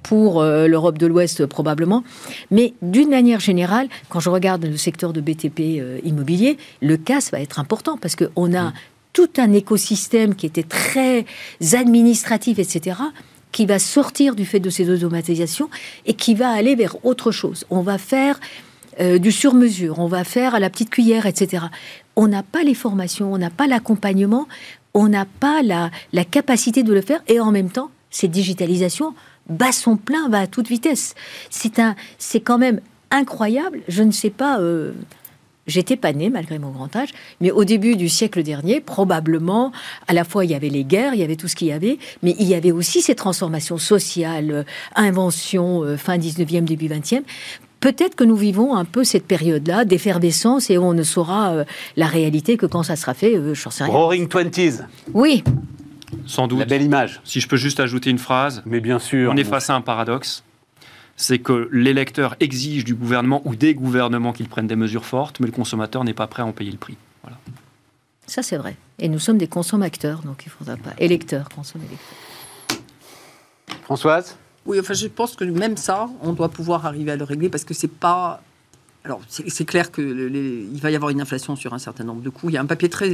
pour 0.03 0.41
euh, 0.41 0.67
l'Europe 0.67 0.97
de 0.99 1.07
l'Ouest 1.07 1.45
probablement. 1.47 2.03
Mais 2.51 2.73
d'une 2.81 3.11
manière 3.11 3.41
générale, 3.41 3.89
quand 4.09 4.21
je 4.21 4.31
regarde 4.31 4.65
le 4.65 4.77
secteur 4.77 5.13
de 5.13 5.21
BTP 5.21 5.61
euh, 5.61 5.99
immobilier, 6.05 6.57
le 6.81 6.97
casse 6.97 7.31
va 7.31 7.41
être 7.41 7.59
important 7.59 7.99
parce 7.99 8.17
qu'on 8.17 8.57
a 8.57 8.73
tout 9.13 9.29
un 9.37 9.53
écosystème 9.53 10.35
qui 10.35 10.47
était 10.47 10.63
très 10.63 11.27
administratif, 11.73 12.59
etc., 12.59 12.97
qui 13.53 13.67
va 13.67 13.79
sortir 13.79 14.35
du 14.35 14.45
fait 14.45 14.61
de 14.61 14.71
ces 14.71 14.91
automatisations 14.91 15.71
et 16.07 16.15
qui 16.15 16.35
va 16.35 16.51
aller 16.51 16.75
vers 16.75 17.05
autre 17.05 17.31
chose. 17.31 17.65
On 17.71 17.81
va 17.81 17.99
faire 17.99 18.39
euh, 19.01 19.19
du 19.19 19.33
sur-mesure, 19.33 19.99
on 19.99 20.09
va 20.09 20.25
faire 20.25 20.55
à 20.55 20.61
la 20.61 20.71
petite 20.71 20.91
cuillère, 20.91 21.27
etc. 21.27 21.67
On 22.17 22.27
n'a 22.27 22.43
pas 22.43 22.63
les 22.63 22.75
formations, 22.75 23.33
on 23.33 23.39
n'a 23.39 23.51
pas 23.51 23.67
l'accompagnement, 23.67 24.49
on 24.95 25.09
n'a 25.09 25.25
pas 25.25 25.63
la, 25.63 25.91
capacité 26.25 26.83
de 26.83 26.93
le 26.93 27.01
faire 27.01 27.23
et 27.29 27.41
en 27.41 27.53
même 27.53 27.71
temps, 27.71 27.91
cette 28.11 28.31
digitalisation 28.31 29.15
bat 29.49 29.73
son 29.73 29.97
plein, 29.97 30.29
va 30.29 30.41
à 30.41 30.47
toute 30.47 30.69
vitesse. 30.69 31.15
C'est 31.49 31.79
un, 31.79 31.95
c'est 32.19 32.41
quand 32.41 32.59
même 32.59 32.81
incroyable. 33.11 33.81
Je 33.89 34.03
ne 34.03 34.11
sais 34.11 34.31
pas. 34.31 34.61
Euh, 34.61 34.93
J'étais 35.69 35.97
pas 35.97 36.13
née 36.15 36.31
malgré 36.31 36.59
mon 36.59 36.71
grand 36.71 36.95
âge, 36.97 37.11
mais 37.41 37.51
au 37.51 37.65
début 37.65 37.95
du 37.95 38.09
siècle 38.09 38.43
dernier, 38.43 38.81
probablement, 38.81 39.71
à 40.09 40.15
la 40.15 40.25
fois 40.25 40.47
il 40.47 40.51
y 40.51 40.55
avait 40.55 40.71
les 40.71 40.83
guerres, 40.83 41.13
il 41.15 41.21
y 41.21 41.23
avait 41.23 41.37
tout 41.37 41.47
ce 41.47 41.55
qu'il 41.55 41.69
y 41.69 41.73
avait, 41.73 41.99
mais 42.23 42.35
il 42.39 42.49
y 42.49 42.55
avait 42.55 42.73
aussi 42.73 43.03
ces 43.03 43.15
transformations 43.15 43.77
sociales, 43.77 44.51
euh, 44.51 44.63
inventions, 44.97 45.85
euh, 45.85 45.97
fin 45.99 46.17
19e, 46.17 46.65
début 46.65 46.89
20e. 46.89 47.23
Peut-être 47.81 48.17
que 48.17 48.25
nous 48.25 48.35
vivons 48.35 48.75
un 48.75 48.87
peu 48.87 49.05
cette 49.05 49.27
période-là 49.27 49.85
d'effervescence 49.85 50.71
et 50.71 50.79
on 50.79 50.95
ne 50.95 51.03
saura 51.03 51.51
euh, 51.51 51.65
la 51.97 52.07
réalité 52.07 52.57
que 52.57 52.67
quand 52.67 52.83
ça 52.83 52.97
sera 52.97 53.13
fait, 53.13 53.35
je 53.35 53.55
j'en 53.55 53.71
sais 53.71 53.85
rien. 53.85 53.93
Roaring 53.93 54.27
Twenties. 54.27 54.81
Oui. 55.13 55.45
Sans 56.27 56.49
doute. 56.49 56.61
La 56.61 56.65
belle 56.65 56.83
image. 56.83 57.21
Si 57.25 57.41
je 57.41 57.47
peux 57.47 57.57
juste 57.57 57.79
ajouter 57.79 58.09
une 58.09 58.19
phrase. 58.19 58.63
Mais 58.65 58.81
bien 58.81 58.99
sûr. 58.99 59.31
On 59.33 59.37
est 59.37 59.45
face 59.45 59.69
à 59.69 59.75
un 59.75 59.83
paradoxe 59.83 60.43
c'est 61.19 61.41
que 61.41 61.69
l'électeur 61.73 62.37
exige 62.39 62.85
du 62.85 62.95
gouvernement 62.95 63.43
ou 63.45 63.57
des 63.57 63.75
gouvernements 63.75 64.33
qu'ils 64.33 64.49
prennent 64.49 64.69
des 64.69 64.77
mesures 64.77 65.05
fortes, 65.05 65.41
mais 65.41 65.47
le 65.47 65.53
consommateur 65.53 66.05
n'est 66.05 66.15
pas 66.15 66.29
prêt 66.29 66.43
à 66.43 66.47
en 66.47 66.53
payer 66.53 66.71
le 66.71 66.79
prix. 66.79 66.97
Voilà. 67.23 67.37
Ça, 68.29 68.43
c'est 68.43 68.57
vrai. 68.57 68.77
Et 69.01 69.09
nous 69.09 69.19
sommes 69.19 69.37
des 69.37 69.49
consommateurs, 69.49 70.23
donc 70.23 70.45
il 70.47 70.49
ne 70.49 70.53
faudra 70.53 70.77
pas. 70.77 70.91
Électeurs, 70.99 71.49
consommer 71.49 71.87
Françoise? 73.83 74.37
Oui, 74.65 74.79
enfin, 74.79 74.95
je 74.95 75.09
pense 75.09 75.35
que 75.35 75.45
même 75.45 75.77
ça, 75.77 76.09
on 76.23 76.33
doit 76.33 76.51
pouvoir 76.51 76.87
arriver 76.87 77.11
à 77.11 77.17
le 77.17 77.25
régler 77.25 77.49
parce 77.49 77.65
que 77.65 77.75
c'est 77.75 77.89
pas. 77.89 78.41
Alors, 79.05 79.21
c'est 79.29 79.65
clair 79.65 79.91
qu'il 79.91 80.69
va 80.75 80.91
y 80.91 80.97
avoir 80.97 81.11
une 81.11 81.21
inflation 81.21 81.57
sur 81.57 81.73
un 81.73 81.79
certain 81.79 82.05
nombre 82.05 82.21
de 82.21 82.29
coûts. 82.29 82.51
Il 82.51 82.53
y 82.53 82.59
a 82.59 82.61
un 82.61 82.67
papier 82.67 82.91
très. 82.91 83.11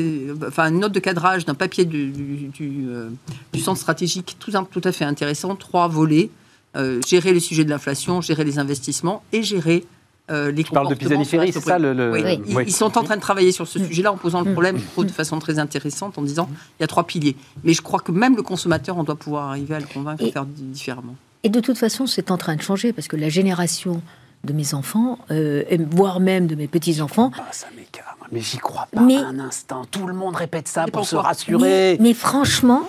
Enfin, 0.47 0.71
une 0.71 0.81
note 0.81 0.93
de 0.93 1.01
cadrage 1.01 1.45
d'un 1.45 1.55
papier 1.55 1.85
du, 1.85 2.09
du, 2.09 2.87
euh, 2.89 3.09
du, 3.53 3.61
centre 3.61 3.79
stratégique 3.81 4.37
tout, 4.41 4.51
tout 4.51 4.81
à 4.85 4.93
fait 4.93 5.05
intéressant, 5.05 5.55
trois 5.57 5.89
volets. 5.89 6.31
Euh, 6.77 7.01
gérer 7.07 7.33
le 7.33 7.41
sujet 7.41 7.65
de 7.65 7.71
l'inflation, 7.71 8.21
gérer 8.21 8.45
les 8.45 8.59
investissements 8.59 9.23
et 9.33 9.43
gérer 9.43 9.85
euh, 10.31 10.51
les 10.51 10.65
tu 10.65 10.73
parles 10.73 10.89
de 10.89 10.95
Pisani-Ferry, 10.95 11.53
c'est 11.53 11.61
ça 11.61 11.79
le, 11.79 12.11
Oui. 12.11 12.65
Ils, 12.67 12.73
sont 12.73 12.97
en 12.97 13.05
train 13.05 13.17
de 13.17 13.21
travailler 13.21 13.53
sur 13.53 13.69
ce 13.69 13.79
sujet-là 13.79 14.11
en 14.11 14.17
posant 14.17 14.41
le 14.41 14.53
problème 14.53 14.79
de 14.97 15.09
façon 15.09 15.39
très 15.39 15.59
intéressante 15.59 16.17
en 16.17 16.23
disant 16.23 16.49
il 16.79 16.83
y 16.83 16.85
a 16.85 16.87
trois 16.87 17.05
piliers. 17.07 17.37
Mais 17.63 17.75
je 17.75 17.83
crois 17.83 18.01
que 18.01 18.11
même 18.11 18.35
le 18.35 18.43
consommateur, 18.43 18.97
on 18.97 19.05
doit 19.05 19.17
pouvoir 19.17 19.51
arriver 19.51 19.75
à 19.75 19.81
le 19.81 19.87
convaincre 19.87 20.25
de 20.25 20.31
faire 20.31 20.47
différemment. 20.47 21.15
Et 21.43 21.51
de 21.51 21.61
toute 21.61 21.77
façon, 21.77 22.07
c'est 22.07 22.31
en 22.31 22.39
train 22.39 22.57
de 22.57 22.63
changer 22.63 22.95
parce 22.95 23.07
que 23.07 23.17
la 23.17 23.29
génération 23.29 24.01
de 24.45 24.53
mes 24.55 24.73
enfants, 24.73 25.19
euh, 25.31 25.63
voire 25.91 26.21
même 26.21 26.47
de 26.47 26.55
mes 26.55 26.69
petits-enfants. 26.69 27.31
Ah, 27.37 27.49
ça 27.53 27.67
m'écarte. 27.77 28.14
Mais 28.33 28.41
j'y 28.41 28.59
crois 28.59 28.89
pas 28.93 29.01
un 29.01 29.39
instant. 29.39 29.85
Tout 29.91 30.07
le 30.07 30.15
monde 30.15 30.37
répète 30.37 30.69
ça 30.69 30.87
pour 30.93 31.07
se 31.07 31.17
rassurer. 31.17 31.97
mais 32.01 32.15
franchement. 32.15 32.83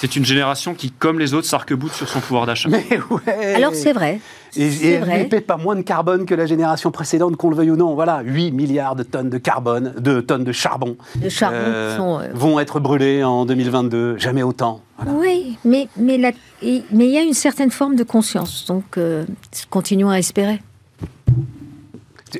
C'est 0.00 0.14
une 0.14 0.24
génération 0.24 0.74
qui, 0.74 0.92
comme 0.92 1.18
les 1.18 1.34
autres, 1.34 1.48
s'arc-boute 1.48 1.92
sur 1.92 2.08
son 2.08 2.20
pouvoir 2.20 2.46
d'achat. 2.46 2.68
Mais 2.68 2.86
ouais. 3.10 3.54
Alors 3.54 3.74
c'est 3.74 3.92
vrai. 3.92 4.20
Et, 4.56 4.92
elle 4.92 5.28
ne 5.30 5.38
pas 5.40 5.56
moins 5.56 5.74
de 5.74 5.82
carbone 5.82 6.24
que 6.24 6.34
la 6.34 6.46
génération 6.46 6.90
précédente, 6.90 7.36
qu'on 7.36 7.50
le 7.50 7.56
veuille 7.56 7.72
ou 7.72 7.76
non. 7.76 7.94
Voilà, 7.94 8.20
8 8.24 8.52
milliards 8.52 8.94
de 8.94 9.02
tonnes 9.02 9.28
de 9.28 9.38
carbone, 9.38 9.94
de 9.98 10.20
tonnes 10.20 10.44
de 10.44 10.52
charbon, 10.52 10.96
de 11.16 11.28
charbon 11.28 11.56
euh, 11.58 11.98
euh, 11.98 12.28
vont 12.32 12.60
être 12.60 12.80
brûlées 12.80 13.24
en 13.24 13.44
2022. 13.44 14.18
Jamais 14.18 14.42
autant. 14.42 14.82
Oui, 15.06 15.58
mais 15.64 15.88
mais 15.96 16.18
mais 16.22 16.34
il 16.62 17.10
y 17.10 17.18
a 17.18 17.22
une 17.22 17.34
certaine 17.34 17.70
forme 17.70 17.96
de 17.96 18.04
conscience. 18.04 18.66
Donc 18.66 18.98
euh, 18.98 19.24
continuons 19.70 20.10
à 20.10 20.18
espérer. 20.18 20.60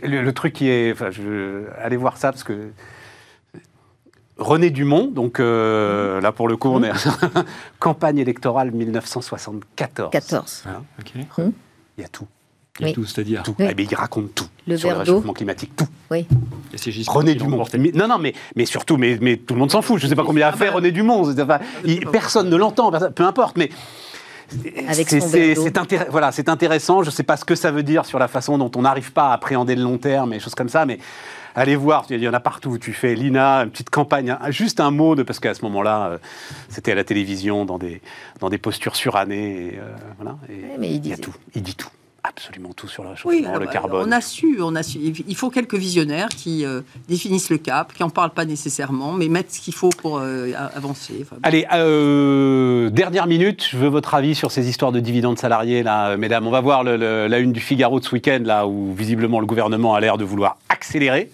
Le, 0.02 0.30
truc 0.32 0.52
qui 0.52 0.68
est, 0.68 0.92
enfin, 0.92 1.10
je 1.10 1.64
aller 1.80 1.96
voir 1.96 2.16
ça 2.16 2.30
parce 2.32 2.44
que 2.44 2.70
René 4.38 4.70
Dumont, 4.70 5.06
donc 5.06 5.40
euh, 5.40 6.16
mhm. 6.16 6.22
là 6.22 6.32
pour 6.32 6.48
le 6.48 6.56
coup, 6.56 6.68
on 6.68 6.82
est 6.82 6.92
mhm. 6.92 7.44
campagne 7.78 8.18
électorale 8.18 8.70
1974. 8.70 10.10
14. 10.10 10.64
Mhm. 11.38 11.52
Il 11.96 12.02
y 12.02 12.04
a 12.04 12.08
tout. 12.08 12.26
Il 12.80 12.86
y 12.86 12.90
a 12.90 12.92
tout, 12.92 13.04
c'est-à-dire 13.04 13.42
tout. 13.42 13.56
Eh 13.58 13.74
il 13.76 13.94
raconte 13.96 14.34
tout 14.36 14.46
le 14.68 14.76
sur 14.76 14.90
le 14.90 14.98
réchauffement 14.98 15.32
climatique, 15.32 15.74
tout. 15.74 15.88
Oui. 16.12 16.26
René 17.08 17.34
Dumont. 17.34 17.64
Non, 17.94 18.06
non, 18.06 18.18
mais, 18.18 18.34
mais 18.54 18.66
surtout, 18.66 18.96
mais, 18.96 19.18
mais 19.20 19.36
tout 19.36 19.54
le 19.54 19.60
monde 19.60 19.72
s'en 19.72 19.82
fout. 19.82 19.98
Je 19.98 20.04
ne 20.04 20.10
sais 20.10 20.14
pas 20.14 20.24
combien 20.24 20.46
a 20.46 20.52
fait 20.52 20.68
René 20.68 20.92
Dumont. 20.92 21.34
personne 22.12 22.48
ne 22.48 22.56
l'entend, 22.56 22.92
peu 22.92 23.24
importe. 23.24 23.56
Mais 23.58 23.70
c'est 24.48 26.08
voilà, 26.10 26.30
intéressant. 26.46 27.02
Je 27.02 27.08
ne 27.08 27.12
sais 27.12 27.22
pas 27.22 27.36
ce 27.36 27.44
que 27.44 27.54
ça 27.54 27.70
veut 27.70 27.82
dire 27.82 28.04
sur 28.06 28.18
la 28.18 28.28
façon 28.28 28.58
dont 28.58 28.70
on 28.76 28.82
n'arrive 28.82 29.12
pas 29.12 29.30
à 29.30 29.32
appréhender 29.34 29.74
le 29.74 29.82
long 29.82 29.98
terme 29.98 30.32
et 30.32 30.40
choses 30.40 30.54
comme 30.54 30.68
ça, 30.68 30.86
mais 30.86 30.98
allez 31.54 31.76
voir, 31.76 32.06
il 32.10 32.22
y 32.22 32.28
en 32.28 32.34
a 32.34 32.40
partout. 32.40 32.78
Tu 32.78 32.92
fais 32.92 33.14
Lina, 33.14 33.64
une 33.64 33.70
petite 33.70 33.90
campagne, 33.90 34.36
juste 34.50 34.80
un 34.80 34.90
mot 34.90 35.14
de 35.14 35.22
parce 35.22 35.40
qu'à 35.40 35.54
ce 35.54 35.62
moment-là, 35.62 36.06
euh, 36.06 36.18
c'était 36.68 36.92
à 36.92 36.94
la 36.94 37.04
télévision 37.04 37.64
dans 37.64 37.78
des 37.78 38.00
dans 38.40 38.48
des 38.48 38.58
postures 38.58 38.96
surannées. 38.96 39.74
Et, 39.74 39.78
euh, 39.78 39.94
voilà, 40.18 40.36
mais 40.78 40.90
il, 40.90 41.00
dit 41.00 41.14
tout, 41.16 41.34
il 41.54 41.62
dit 41.62 41.74
tout 41.74 41.88
absolument 42.28 42.72
tout 42.74 42.88
sur 42.88 43.02
le 43.02 43.10
réchauffement, 43.10 43.58
le 43.58 43.66
carbone. 43.66 44.08
On 44.08 44.12
a 44.12 44.20
su, 44.20 44.58
on 44.60 44.74
a 44.74 44.82
su. 44.82 44.98
Il 44.98 45.36
faut 45.36 45.50
quelques 45.50 45.74
visionnaires 45.74 46.28
qui 46.28 46.64
euh, 46.64 46.82
définissent 47.08 47.50
le 47.50 47.58
cap, 47.58 47.92
qui 47.92 48.02
n'en 48.02 48.10
parlent 48.10 48.30
pas 48.30 48.44
nécessairement, 48.44 49.12
mais 49.12 49.28
mettent 49.28 49.52
ce 49.52 49.60
qu'il 49.60 49.74
faut 49.74 49.90
pour 49.90 50.20
avancer. 50.20 51.26
Allez, 51.42 51.66
dernière 52.90 53.26
minute, 53.26 53.66
je 53.70 53.76
veux 53.76 53.88
votre 53.88 54.14
avis 54.14 54.34
sur 54.34 54.50
ces 54.50 54.68
histoires 54.68 54.92
de 54.92 55.00
dividendes 55.00 55.38
salariés, 55.38 55.82
là, 55.82 56.16
mesdames. 56.16 56.46
On 56.46 56.50
va 56.50 56.60
voir 56.60 56.84
la 56.84 57.38
une 57.38 57.52
du 57.52 57.60
Figaro 57.60 58.00
de 58.00 58.04
ce 58.04 58.12
week-end, 58.12 58.40
là, 58.44 58.66
où 58.66 58.94
visiblement 58.94 59.40
le 59.40 59.46
gouvernement 59.46 59.94
a 59.94 60.00
l'air 60.00 60.18
de 60.18 60.24
vouloir 60.24 60.58
accélérer. 60.68 61.30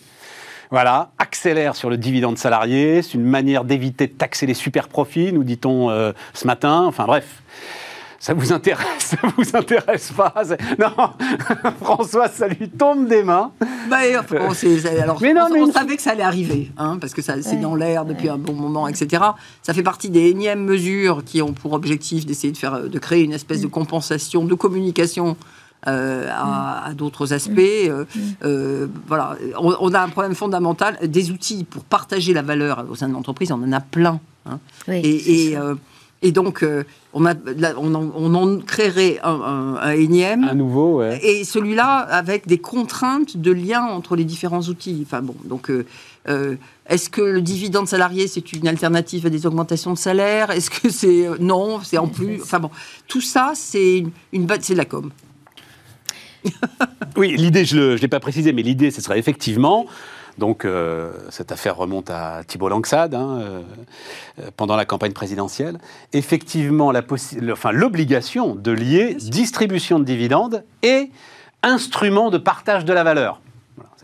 Voilà, 0.71 1.11
accélère 1.19 1.77
sur 1.77 1.91
le 1.91 1.97
dividende 1.97 2.39
salarié. 2.39 3.03
C'est 3.03 3.15
une 3.15 3.25
manière 3.25 3.65
d'éviter 3.65 4.07
de 4.07 4.13
taxer 4.13 4.47
les 4.47 4.55
super 4.55 4.89
profits, 4.89 5.33
nous 5.33 5.45
dit-on 5.45 5.91
euh, 5.91 6.13
ce 6.33 6.47
matin. 6.47 6.85
Enfin 6.87 7.05
bref. 7.05 7.43
Ça 8.25 8.33
vous 8.33 8.55
intéresse 8.55 8.87
Ça 9.01 9.19
vous 9.37 9.45
intéresse 9.55 10.11
pas 10.17 10.33
Non, 10.79 11.11
François, 11.83 12.29
ça 12.29 12.49
lui 12.49 12.71
tombe 12.71 13.07
des 13.07 13.23
mains. 13.23 13.53
Bah, 13.91 13.99
alors, 13.99 15.21
mais 15.21 15.35
non, 15.35 15.43
on, 15.55 15.71
savait 15.71 15.97
que 15.97 16.01
ça 16.01 16.13
allait 16.13 16.23
arriver, 16.23 16.73
hein, 16.79 16.97
parce 16.99 17.13
que 17.13 17.21
ça, 17.21 17.43
c'est 17.43 17.61
dans 17.61 17.75
l'air 17.75 18.07
depuis 18.07 18.31
un 18.31 18.39
bon 18.39 18.55
moment, 18.55 18.89
etc. 18.89 19.23
Ça 19.63 19.75
fait 19.75 19.83
partie 19.83 20.09
des 20.09 20.29
énièmes 20.29 20.65
mesures 20.65 21.23
qui 21.23 21.43
ont 21.43 21.53
pour 21.53 21.75
objectif 21.75 22.25
d'essayer 22.25 22.51
de 22.51 22.57
faire, 22.57 22.89
de 22.89 22.99
créer 22.99 23.25
une 23.25 23.35
espèce 23.35 23.61
de 23.61 23.67
compensation, 23.67 24.47
de 24.47 24.55
communication 24.55 25.37
euh, 25.87 26.31
à, 26.33 26.95
d'autres 26.95 27.35
aspects. 27.35 27.59
Euh, 27.59 28.07
euh, 28.43 28.87
voilà, 29.07 29.37
on, 29.59 29.93
a 29.93 30.01
un 30.01 30.09
problème 30.09 30.35
fondamental. 30.35 30.97
Des 31.07 31.31
outils 31.31 31.65
pour 31.65 31.85
partager 31.85 32.33
la 32.33 32.41
valeur 32.41 32.87
au 32.89 32.95
sein 32.95 33.07
de 33.07 33.13
l'entreprise, 33.13 33.53
on 33.53 33.63
en 33.63 33.73
a 33.73 33.81
plein. 33.81 34.19
Hein. 34.47 34.61
et, 34.89 35.51
et, 35.51 35.59
donc, 36.33 36.65
on, 37.13 37.27
a, 37.27 37.35
on, 37.77 37.95
en, 37.95 38.11
on, 38.15 38.35
en, 38.35 38.59
créerait 38.61 39.19
un, 39.23 39.77
un, 39.81 39.91
énième. 39.93 40.45
Un 40.45 40.55
nouveau, 40.55 40.99
ouais. 40.99 41.21
Et 41.25 41.45
celui-là 41.45 41.99
avec 41.99 42.47
des 42.47 42.59
contraintes 42.59 43.37
de 43.37 43.53
lien 43.53 43.83
entre 43.83 44.17
les 44.17 44.25
différents 44.25 44.63
outils. 44.63 45.01
Enfin 45.07 45.23
bon, 45.23 45.37
donc. 45.45 45.71
Est-ce 46.87 47.09
que 47.09 47.23
le 47.23 47.41
dividende 47.41 47.89
salarié, 47.89 48.29
c'est 48.29 48.53
une 48.53 48.69
alternative 48.69 49.25
à 49.27 49.31
des 49.31 49.47
augmentations 49.47 49.93
de 49.93 49.99
salaire? 49.99 50.51
Est-ce 50.51 50.71
que 50.71 50.91
c'est... 50.91 51.29
non, 51.41 51.81
c'est 51.83 51.97
en 51.97 52.09
plus... 52.09 52.43
Enfin 52.43 52.61
bon, 52.61 52.71
tout 53.09 53.23
ça, 53.23 53.53
c'est 53.55 53.99
une, 53.99 54.11
une 54.33 54.47
c'est 54.61 54.75
de 54.75 54.79
la 54.79 54.85
com. 54.85 55.11
oui, 57.17 57.35
l'idée, 57.37 57.65
je 57.65 57.93
ne 57.93 57.97
l'ai 57.97 58.09
pas 58.09 58.21
précisé, 58.21 58.53
mais 58.53 58.63
l'idée, 58.63 58.91
ce 58.91 59.01
serait 59.01 59.19
effectivement 59.19 59.87
donc 60.39 60.65
euh, 60.65 61.13
cette 61.31 61.53
affaire 61.53 61.77
remonte 61.77 62.11
à 62.11 62.43
Thibault 62.47 62.69
Langsade 62.69 63.15
hein, 63.15 63.41
euh, 63.41 63.63
pendant 64.57 64.77
la 64.77 64.85
campagne 64.85 65.13
présidentielle. 65.13 65.79
Effectivement, 66.13 66.93
l'obligation 66.93 68.51
enfin, 68.51 68.61
de 68.61 68.73
lier 68.73 69.15
distribution 69.15 69.99
de 69.99 70.05
dividendes 70.05 70.65
et 70.83 71.11
instrument 71.63 72.31
de 72.31 72.39
partage 72.39 72.85
de 72.85 72.93
la 72.93 73.05
valeur. 73.05 73.41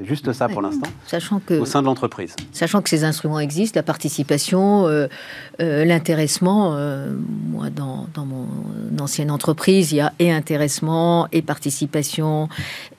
C'est 0.00 0.08
juste 0.08 0.32
ça 0.32 0.48
pour 0.48 0.62
l'instant. 0.62 0.88
Sachant 1.06 1.40
que 1.40 1.54
au 1.54 1.66
sein 1.66 1.82
de 1.82 1.86
l'entreprise. 1.86 2.34
Sachant 2.52 2.80
que 2.80 2.88
ces 2.88 3.04
instruments 3.04 3.38
existent, 3.38 3.78
la 3.78 3.82
participation, 3.82 4.86
euh, 4.86 5.08
euh, 5.60 5.84
l'intéressement. 5.84 6.74
Euh, 6.74 7.12
moi, 7.50 7.68
dans, 7.70 8.06
mon 8.16 8.46
ancienne 8.98 9.30
entreprise, 9.30 9.92
il 9.92 9.96
y 9.96 10.00
a 10.00 10.12
et 10.18 10.30
intéressement 10.32 11.26
et 11.32 11.42
participation 11.42 12.48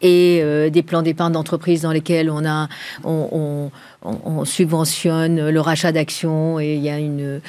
et 0.02 0.44
des 0.72 0.84
plans 0.84 1.02
d'épargne 1.02 1.34
d'entreprise 1.34 1.82
dans 1.82 1.92
lesquels 1.92 2.30
on 2.30 2.44
a 2.44 2.68
on, 3.04 3.70
on, 4.02 4.46
subventionne 4.46 5.50
le 5.50 5.62
rachat 5.62 5.92
d'actions 5.92 6.60
et 6.60 6.74
il 6.74 6.82
y 6.82 6.90
a 6.90 6.98
une 6.98 7.40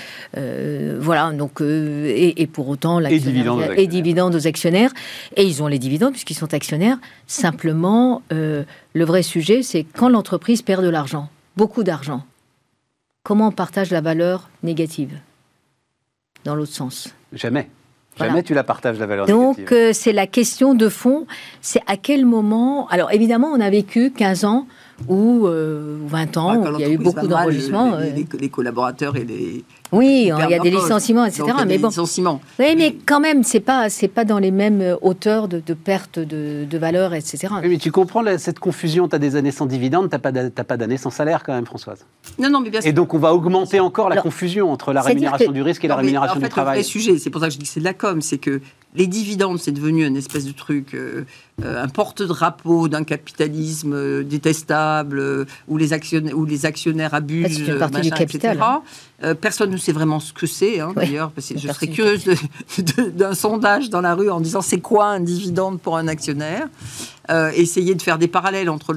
voilà 0.98 1.32
donc 1.32 1.62
et, 1.62 2.46
pour 2.52 2.68
autant 2.68 3.00
et 3.00 3.18
dividendes, 3.18 3.62
et 3.74 3.86
dividendes 3.86 4.34
aux 4.34 4.46
actionnaires 4.46 4.92
et 5.36 5.44
ils 5.44 5.62
ont 5.62 5.66
les 5.66 5.78
dividendes 5.78 6.12
puisqu'ils 6.12 6.34
sont 6.34 6.52
actionnaires. 6.52 6.98
Simplement, 7.26 8.22
le 8.30 9.04
vrai 9.04 9.22
sujet, 9.22 9.41
c'est 9.62 9.84
quand 9.84 10.08
l'entreprise 10.08 10.62
perd 10.62 10.84
de 10.84 10.88
l'argent, 10.88 11.28
beaucoup 11.56 11.82
d'argent 11.82 12.22
comment 13.22 13.48
on 13.48 13.52
partage 13.52 13.90
la 13.90 14.00
valeur 14.00 14.50
négative 14.62 15.18
dans 16.44 16.54
l'autre 16.54 16.72
sens? 16.72 17.14
Jamais. 17.32 17.68
Jamais 18.18 18.42
tu 18.42 18.52
la 18.52 18.62
partages 18.62 18.98
la 18.98 19.06
valeur 19.06 19.26
négative. 19.26 19.64
Donc 19.64 19.72
euh, 19.72 19.92
c'est 19.94 20.12
la 20.12 20.26
question 20.26 20.74
de 20.74 20.88
fond, 20.90 21.26
c'est 21.62 21.80
à 21.86 21.96
quel 21.96 22.26
moment... 22.26 22.86
Alors 22.88 23.10
évidemment, 23.10 23.48
on 23.48 23.60
a 23.60 23.70
vécu 23.70 24.10
15 24.10 24.44
ans 24.44 24.66
ou 25.08 25.46
20 25.46 25.46
euh, 25.46 26.40
ans, 26.40 26.74
il 26.78 26.80
y 26.80 26.84
a 26.84 26.88
eu 26.88 26.98
beaucoup 26.98 27.26
d'enregistrements. 27.26 27.96
les, 27.98 28.48
collaborateurs 28.48 29.16
et 29.16 29.24
les, 29.24 29.64
oui, 29.92 30.30
il 30.34 30.50
y 30.50 30.54
a 30.54 30.58
des 30.58 30.70
licenciements, 30.70 31.26
etc. 31.26 31.44
mais 31.66 31.76
bon. 31.76 31.90
Oui, 32.58 32.74
mais 32.76 32.96
quand 33.04 33.20
même, 33.20 33.42
c'est 33.44 33.60
pas, 33.60 33.90
c'est 33.90 34.08
pas 34.08 34.24
dans 34.24 34.38
les 34.38 34.50
mêmes 34.50 34.96
hauteurs 35.02 35.48
de, 35.48 35.60
perte 35.74 36.18
de, 36.18 36.64
de, 36.68 36.78
valeur, 36.78 37.12
etc. 37.12 37.48
Oui, 37.62 37.68
mais 37.68 37.76
tu 37.76 37.92
comprends 37.92 38.22
cette 38.38 38.58
confusion. 38.58 39.06
Tu 39.06 39.16
as 39.16 39.18
des 39.18 39.36
années 39.36 39.50
sans 39.50 39.66
dividendes, 39.66 40.08
tu 40.08 40.16
n'as 40.16 40.64
pas 40.64 40.76
d'années 40.76 40.96
sans 40.96 41.10
salaire, 41.10 41.42
quand 41.44 41.52
même, 41.52 41.66
Françoise. 41.66 42.06
Non, 42.38 42.48
non, 42.48 42.60
mais 42.60 42.70
bien 42.70 42.80
sûr. 42.80 42.88
Et 42.88 42.94
donc, 42.94 43.12
on 43.12 43.18
va 43.18 43.34
augmenter 43.34 43.80
encore 43.80 44.08
la 44.08 44.16
confusion 44.16 44.72
entre 44.72 44.94
la 44.94 45.02
rémunération 45.02 45.52
du 45.52 45.60
risque 45.60 45.84
et 45.84 45.88
la 45.88 45.96
rémunération 45.96 46.38
en 46.38 46.40
fait, 46.40 46.46
du 46.46 46.50
travail. 46.50 46.78
Le 46.78 46.84
sujet, 46.84 47.18
c'est 47.18 47.30
pour 47.30 47.42
ça 47.42 47.48
que 47.48 47.52
je 47.52 47.58
dis 47.58 47.66
que 47.66 47.70
c'est 47.70 47.80
de 47.80 47.84
la 47.84 47.94
com, 47.94 48.22
c'est 48.22 48.38
que 48.38 48.62
les 48.94 49.06
dividendes, 49.06 49.58
c'est 49.58 49.72
devenu 49.72 50.06
une 50.06 50.16
espèce 50.16 50.44
de 50.44 50.52
truc, 50.52 50.94
euh, 50.94 50.98
euh, 50.98 51.24
un 51.64 51.88
porte-drapeau 51.88 52.88
d'un 52.88 53.04
capitalisme 53.04 53.94
euh, 53.94 54.22
détestable, 54.22 55.46
où, 55.68 55.76
les 55.76 55.92
actionnaires, 55.92 56.36
où 56.36 56.44
les 56.44 56.66
actionnaires 56.66 57.14
abusent, 57.14 57.60
une 57.60 57.78
partie 57.78 58.00
du 58.00 58.10
capital. 58.10 58.60
Hein. 58.60 58.82
personne 59.40 59.70
ne 59.70 59.76
sait 59.76 59.92
vraiment 59.92 60.20
ce 60.20 60.32
que 60.32 60.46
c'est, 60.46 60.80
hein, 60.80 60.92
d'ailleurs, 60.94 61.30
parce 61.30 61.48
que 61.48 61.58
je 61.58 61.68
serais 61.68 61.88
curieuse 61.88 62.24
d'un 63.14 63.34
sondage 63.34 63.90
dans 63.90 64.00
la 64.00 64.14
rue 64.14 64.30
en 64.30 64.40
disant 64.40 64.62
c'est 64.62 64.80
quoi 64.80 65.06
un 65.06 65.20
dividende 65.20 65.80
pour 65.80 65.96
un 65.96 66.08
actionnaire? 66.08 66.68
essayer 67.54 67.94
de 67.94 68.02
faire 68.02 68.18
des 68.18 68.28
parallèles 68.28 68.68
entre 68.68 68.94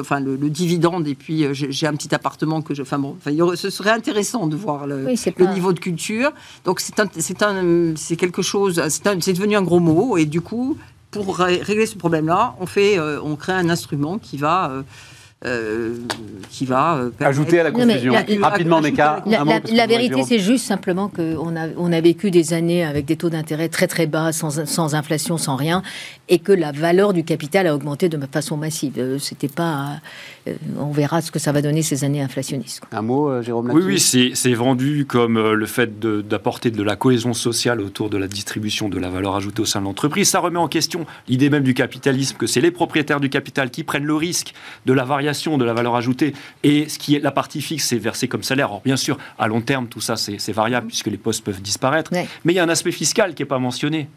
enfin, 0.00 0.18
le, 0.18 0.36
dividende 0.50 1.06
et 1.06 1.14
puis 1.14 1.46
j'ai 1.52 1.86
un 1.86 1.92
petit 1.92 2.12
appartement 2.16 2.60
que 2.60 2.74
je. 2.74 2.82
Enfin 2.82 2.98
bon, 2.98 3.16
ce 3.54 3.70
serait 3.70 3.90
intéressant 3.90 4.48
de 4.48 4.56
voir 4.56 4.88
le, 4.88 5.06
niveau 5.54 5.72
de 5.72 5.78
culture. 5.78 6.32
Donc 6.64 6.80
c'est 6.80 8.16
quelque 8.16 8.42
chose, 8.42 8.82
c'est 8.88 9.32
devenu 9.32 9.56
un 9.56 9.62
gros 9.62 9.78
mot 9.78 10.16
et 10.16 10.24
du 10.24 10.40
coup, 10.40 10.76
pour 11.24 11.38
régler 11.38 11.86
ce 11.86 11.96
problème-là, 11.96 12.54
euh, 12.76 13.20
on 13.22 13.36
crée 13.36 13.52
un 13.52 13.70
instrument 13.70 14.18
qui 14.18 14.36
va 14.36 14.70
euh, 15.44 15.46
euh, 15.46 15.94
qui 16.50 16.64
va 16.64 17.10
ajouter 17.20 17.60
à 17.60 17.64
la 17.64 17.70
confusion 17.70 18.14
rapidement 18.40 18.80
mais 18.80 18.90
La, 18.90 19.22
la, 19.26 19.86
vérité, 19.86 20.22
c'est 20.22 20.38
juste 20.38 20.64
simplement 20.64 21.08
qu'on 21.08 21.56
a, 21.56 21.68
on 21.76 21.92
a 21.92 22.00
vécu 22.00 22.30
des 22.30 22.54
années 22.54 22.84
avec 22.84 23.04
des 23.04 23.16
taux 23.16 23.28
d'intérêt 23.28 23.68
très 23.68 23.86
très 23.86 24.06
bas, 24.06 24.32
sans, 24.32 24.64
sans, 24.64 24.94
inflation, 24.94 25.36
sans 25.36 25.56
rien, 25.56 25.82
et 26.28 26.38
que 26.38 26.52
la 26.52 26.72
valeur 26.72 27.12
du 27.12 27.22
capital 27.22 27.66
a 27.66 27.74
augmenté 27.74 28.08
de 28.08 28.18
façon 28.32 28.56
massive. 28.56 29.18
C'était 29.18 29.48
pas 29.48 30.00
euh, 30.48 30.54
on 30.78 30.90
verra 30.90 31.20
ce 31.20 31.30
que 31.30 31.38
ça 31.38 31.52
va 31.52 31.62
donner 31.62 31.82
ces 31.82 32.04
années 32.04 32.20
inflationnistes. 32.20 32.82
Un 32.92 33.02
mot, 33.02 33.28
euh, 33.28 33.42
Jérôme 33.42 33.70
Oui, 33.72 33.82
oui, 33.84 34.00
c'est 34.34 34.54
vendu 34.54 35.04
comme 35.06 35.36
euh, 35.36 35.54
le 35.54 35.66
fait 35.66 35.98
d'apporter 35.98 36.70
de, 36.70 36.82
la 36.82 36.96
cohésion 36.96 37.34
sociale 37.34 37.80
autour 37.80 38.10
de 38.10 38.16
la 38.16 38.28
distribution 38.28 38.88
de 38.88 38.98
la 38.98 39.08
valeur 39.08 39.34
ajoutée 39.34 39.62
au 39.62 39.64
sein 39.64 39.80
de 39.80 39.86
l'entreprise. 39.86 40.30
Ça 40.30 40.40
remet 40.40 40.58
en 40.58 40.68
question 40.68 41.06
l'idée 41.28 41.50
même 41.50 41.64
du 41.64 41.74
capitalisme, 41.74 42.36
que 42.36 42.46
c'est 42.46 42.60
les 42.60 42.70
propriétaires 42.70 43.20
du 43.20 43.28
capital 43.28 43.70
qui 43.70 43.82
prennent 43.82 44.04
le 44.04 44.14
risque 44.14 44.54
de 44.84 44.92
la 44.92 45.04
variation 45.04 45.25
de 45.26 45.64
la 45.64 45.74
valeur 45.74 45.96
ajoutée. 45.96 46.34
Et 46.62 46.88
ce 46.88 46.98
qui 46.98 47.14
est 47.14 47.20
la 47.20 47.30
partie 47.30 47.60
fixe, 47.60 47.86
c'est 47.88 47.98
versé 47.98 48.28
comme 48.28 48.42
salaire. 48.42 48.66
Alors, 48.66 48.82
bien 48.84 48.96
sûr, 48.96 49.18
à 49.38 49.48
long 49.48 49.60
terme, 49.60 49.86
tout 49.88 50.00
ça, 50.00 50.16
c'est 50.16 50.52
variable 50.52 50.88
puisque 50.88 51.08
les 51.08 51.16
postes 51.16 51.44
peuvent 51.44 51.62
disparaître. 51.62 52.10
Mais 52.12 52.52
il 52.52 52.56
y 52.56 52.58
a 52.58 52.64
un 52.64 52.68
aspect 52.68 52.92
fiscal 52.92 53.34
qui 53.34 53.42
n'est 53.42 53.48
pas 53.48 53.58
mentionné 53.58 54.08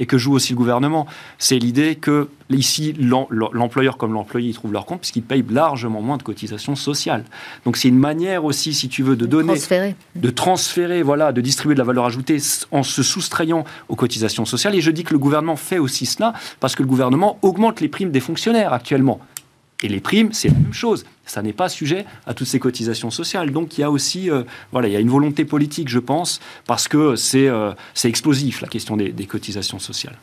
et 0.00 0.06
que 0.06 0.18
joue 0.18 0.32
aussi 0.32 0.52
le 0.52 0.56
gouvernement. 0.56 1.06
C'est 1.38 1.58
l'idée 1.58 1.94
que 1.94 2.28
ici, 2.50 2.94
l'employeur 2.98 3.96
comme 3.96 4.12
l'employé, 4.12 4.50
ils 4.50 4.54
trouvent 4.54 4.72
leur 4.72 4.86
compte 4.86 5.00
puisqu'ils 5.00 5.22
payent 5.22 5.44
largement 5.48 6.02
moins 6.02 6.16
de 6.16 6.22
cotisations 6.22 6.74
sociales. 6.74 7.24
Donc 7.64 7.76
c'est 7.76 7.88
une 7.88 7.98
manière 7.98 8.44
aussi, 8.44 8.74
si 8.74 8.88
tu 8.88 9.02
veux, 9.02 9.16
de 9.16 9.26
donner, 9.26 9.54
transférer. 9.54 9.94
de 10.16 10.30
transférer, 10.30 11.02
voilà, 11.02 11.32
de 11.32 11.40
distribuer 11.40 11.74
de 11.74 11.78
la 11.78 11.84
valeur 11.84 12.06
ajoutée 12.06 12.38
en 12.72 12.82
se 12.82 13.02
soustrayant 13.02 13.64
aux 13.88 13.96
cotisations 13.96 14.44
sociales. 14.44 14.74
Et 14.74 14.80
je 14.80 14.90
dis 14.90 15.04
que 15.04 15.12
le 15.12 15.18
gouvernement 15.18 15.56
fait 15.56 15.78
aussi 15.78 16.06
cela 16.06 16.32
parce 16.58 16.74
que 16.74 16.82
le 16.82 16.88
gouvernement 16.88 17.38
augmente 17.42 17.80
les 17.80 17.88
primes 17.88 18.10
des 18.10 18.20
fonctionnaires 18.20 18.72
actuellement. 18.72 19.20
Et 19.82 19.88
les 19.88 20.00
primes, 20.00 20.32
c'est 20.32 20.48
la 20.48 20.54
même 20.54 20.72
chose. 20.72 21.04
Ça 21.26 21.42
n'est 21.42 21.52
pas 21.52 21.68
sujet 21.68 22.04
à 22.26 22.34
toutes 22.34 22.46
ces 22.46 22.58
cotisations 22.58 23.10
sociales. 23.10 23.50
Donc 23.50 23.76
il 23.76 23.82
y 23.82 23.84
a 23.84 23.90
aussi, 23.90 24.30
euh, 24.30 24.42
voilà, 24.72 24.88
il 24.88 24.94
y 24.94 24.96
a 24.96 25.00
une 25.00 25.10
volonté 25.10 25.44
politique, 25.44 25.88
je 25.88 25.98
pense, 25.98 26.40
parce 26.66 26.88
que 26.88 27.16
c'est 27.16 27.48
euh, 27.48 27.72
explosif 28.04 28.60
la 28.60 28.68
question 28.68 28.96
des, 28.96 29.12
cotisations 29.26 29.78
sociales. 29.78 30.16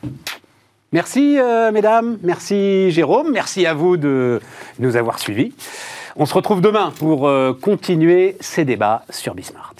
Merci 0.92 1.38
euh, 1.38 1.72
mesdames, 1.72 2.18
merci 2.22 2.90
Jérôme, 2.90 3.30
merci 3.32 3.66
à 3.66 3.74
vous 3.74 3.96
de 3.96 4.40
nous 4.78 4.96
avoir 4.96 5.18
suivis. 5.18 5.52
On 6.16 6.26
se 6.26 6.34
retrouve 6.34 6.60
demain 6.60 6.92
pour 6.98 7.30
continuer 7.60 8.36
ces 8.40 8.66
débats 8.66 9.04
sur 9.10 9.34
Bismart. 9.34 9.74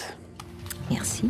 Merci. 0.89 1.29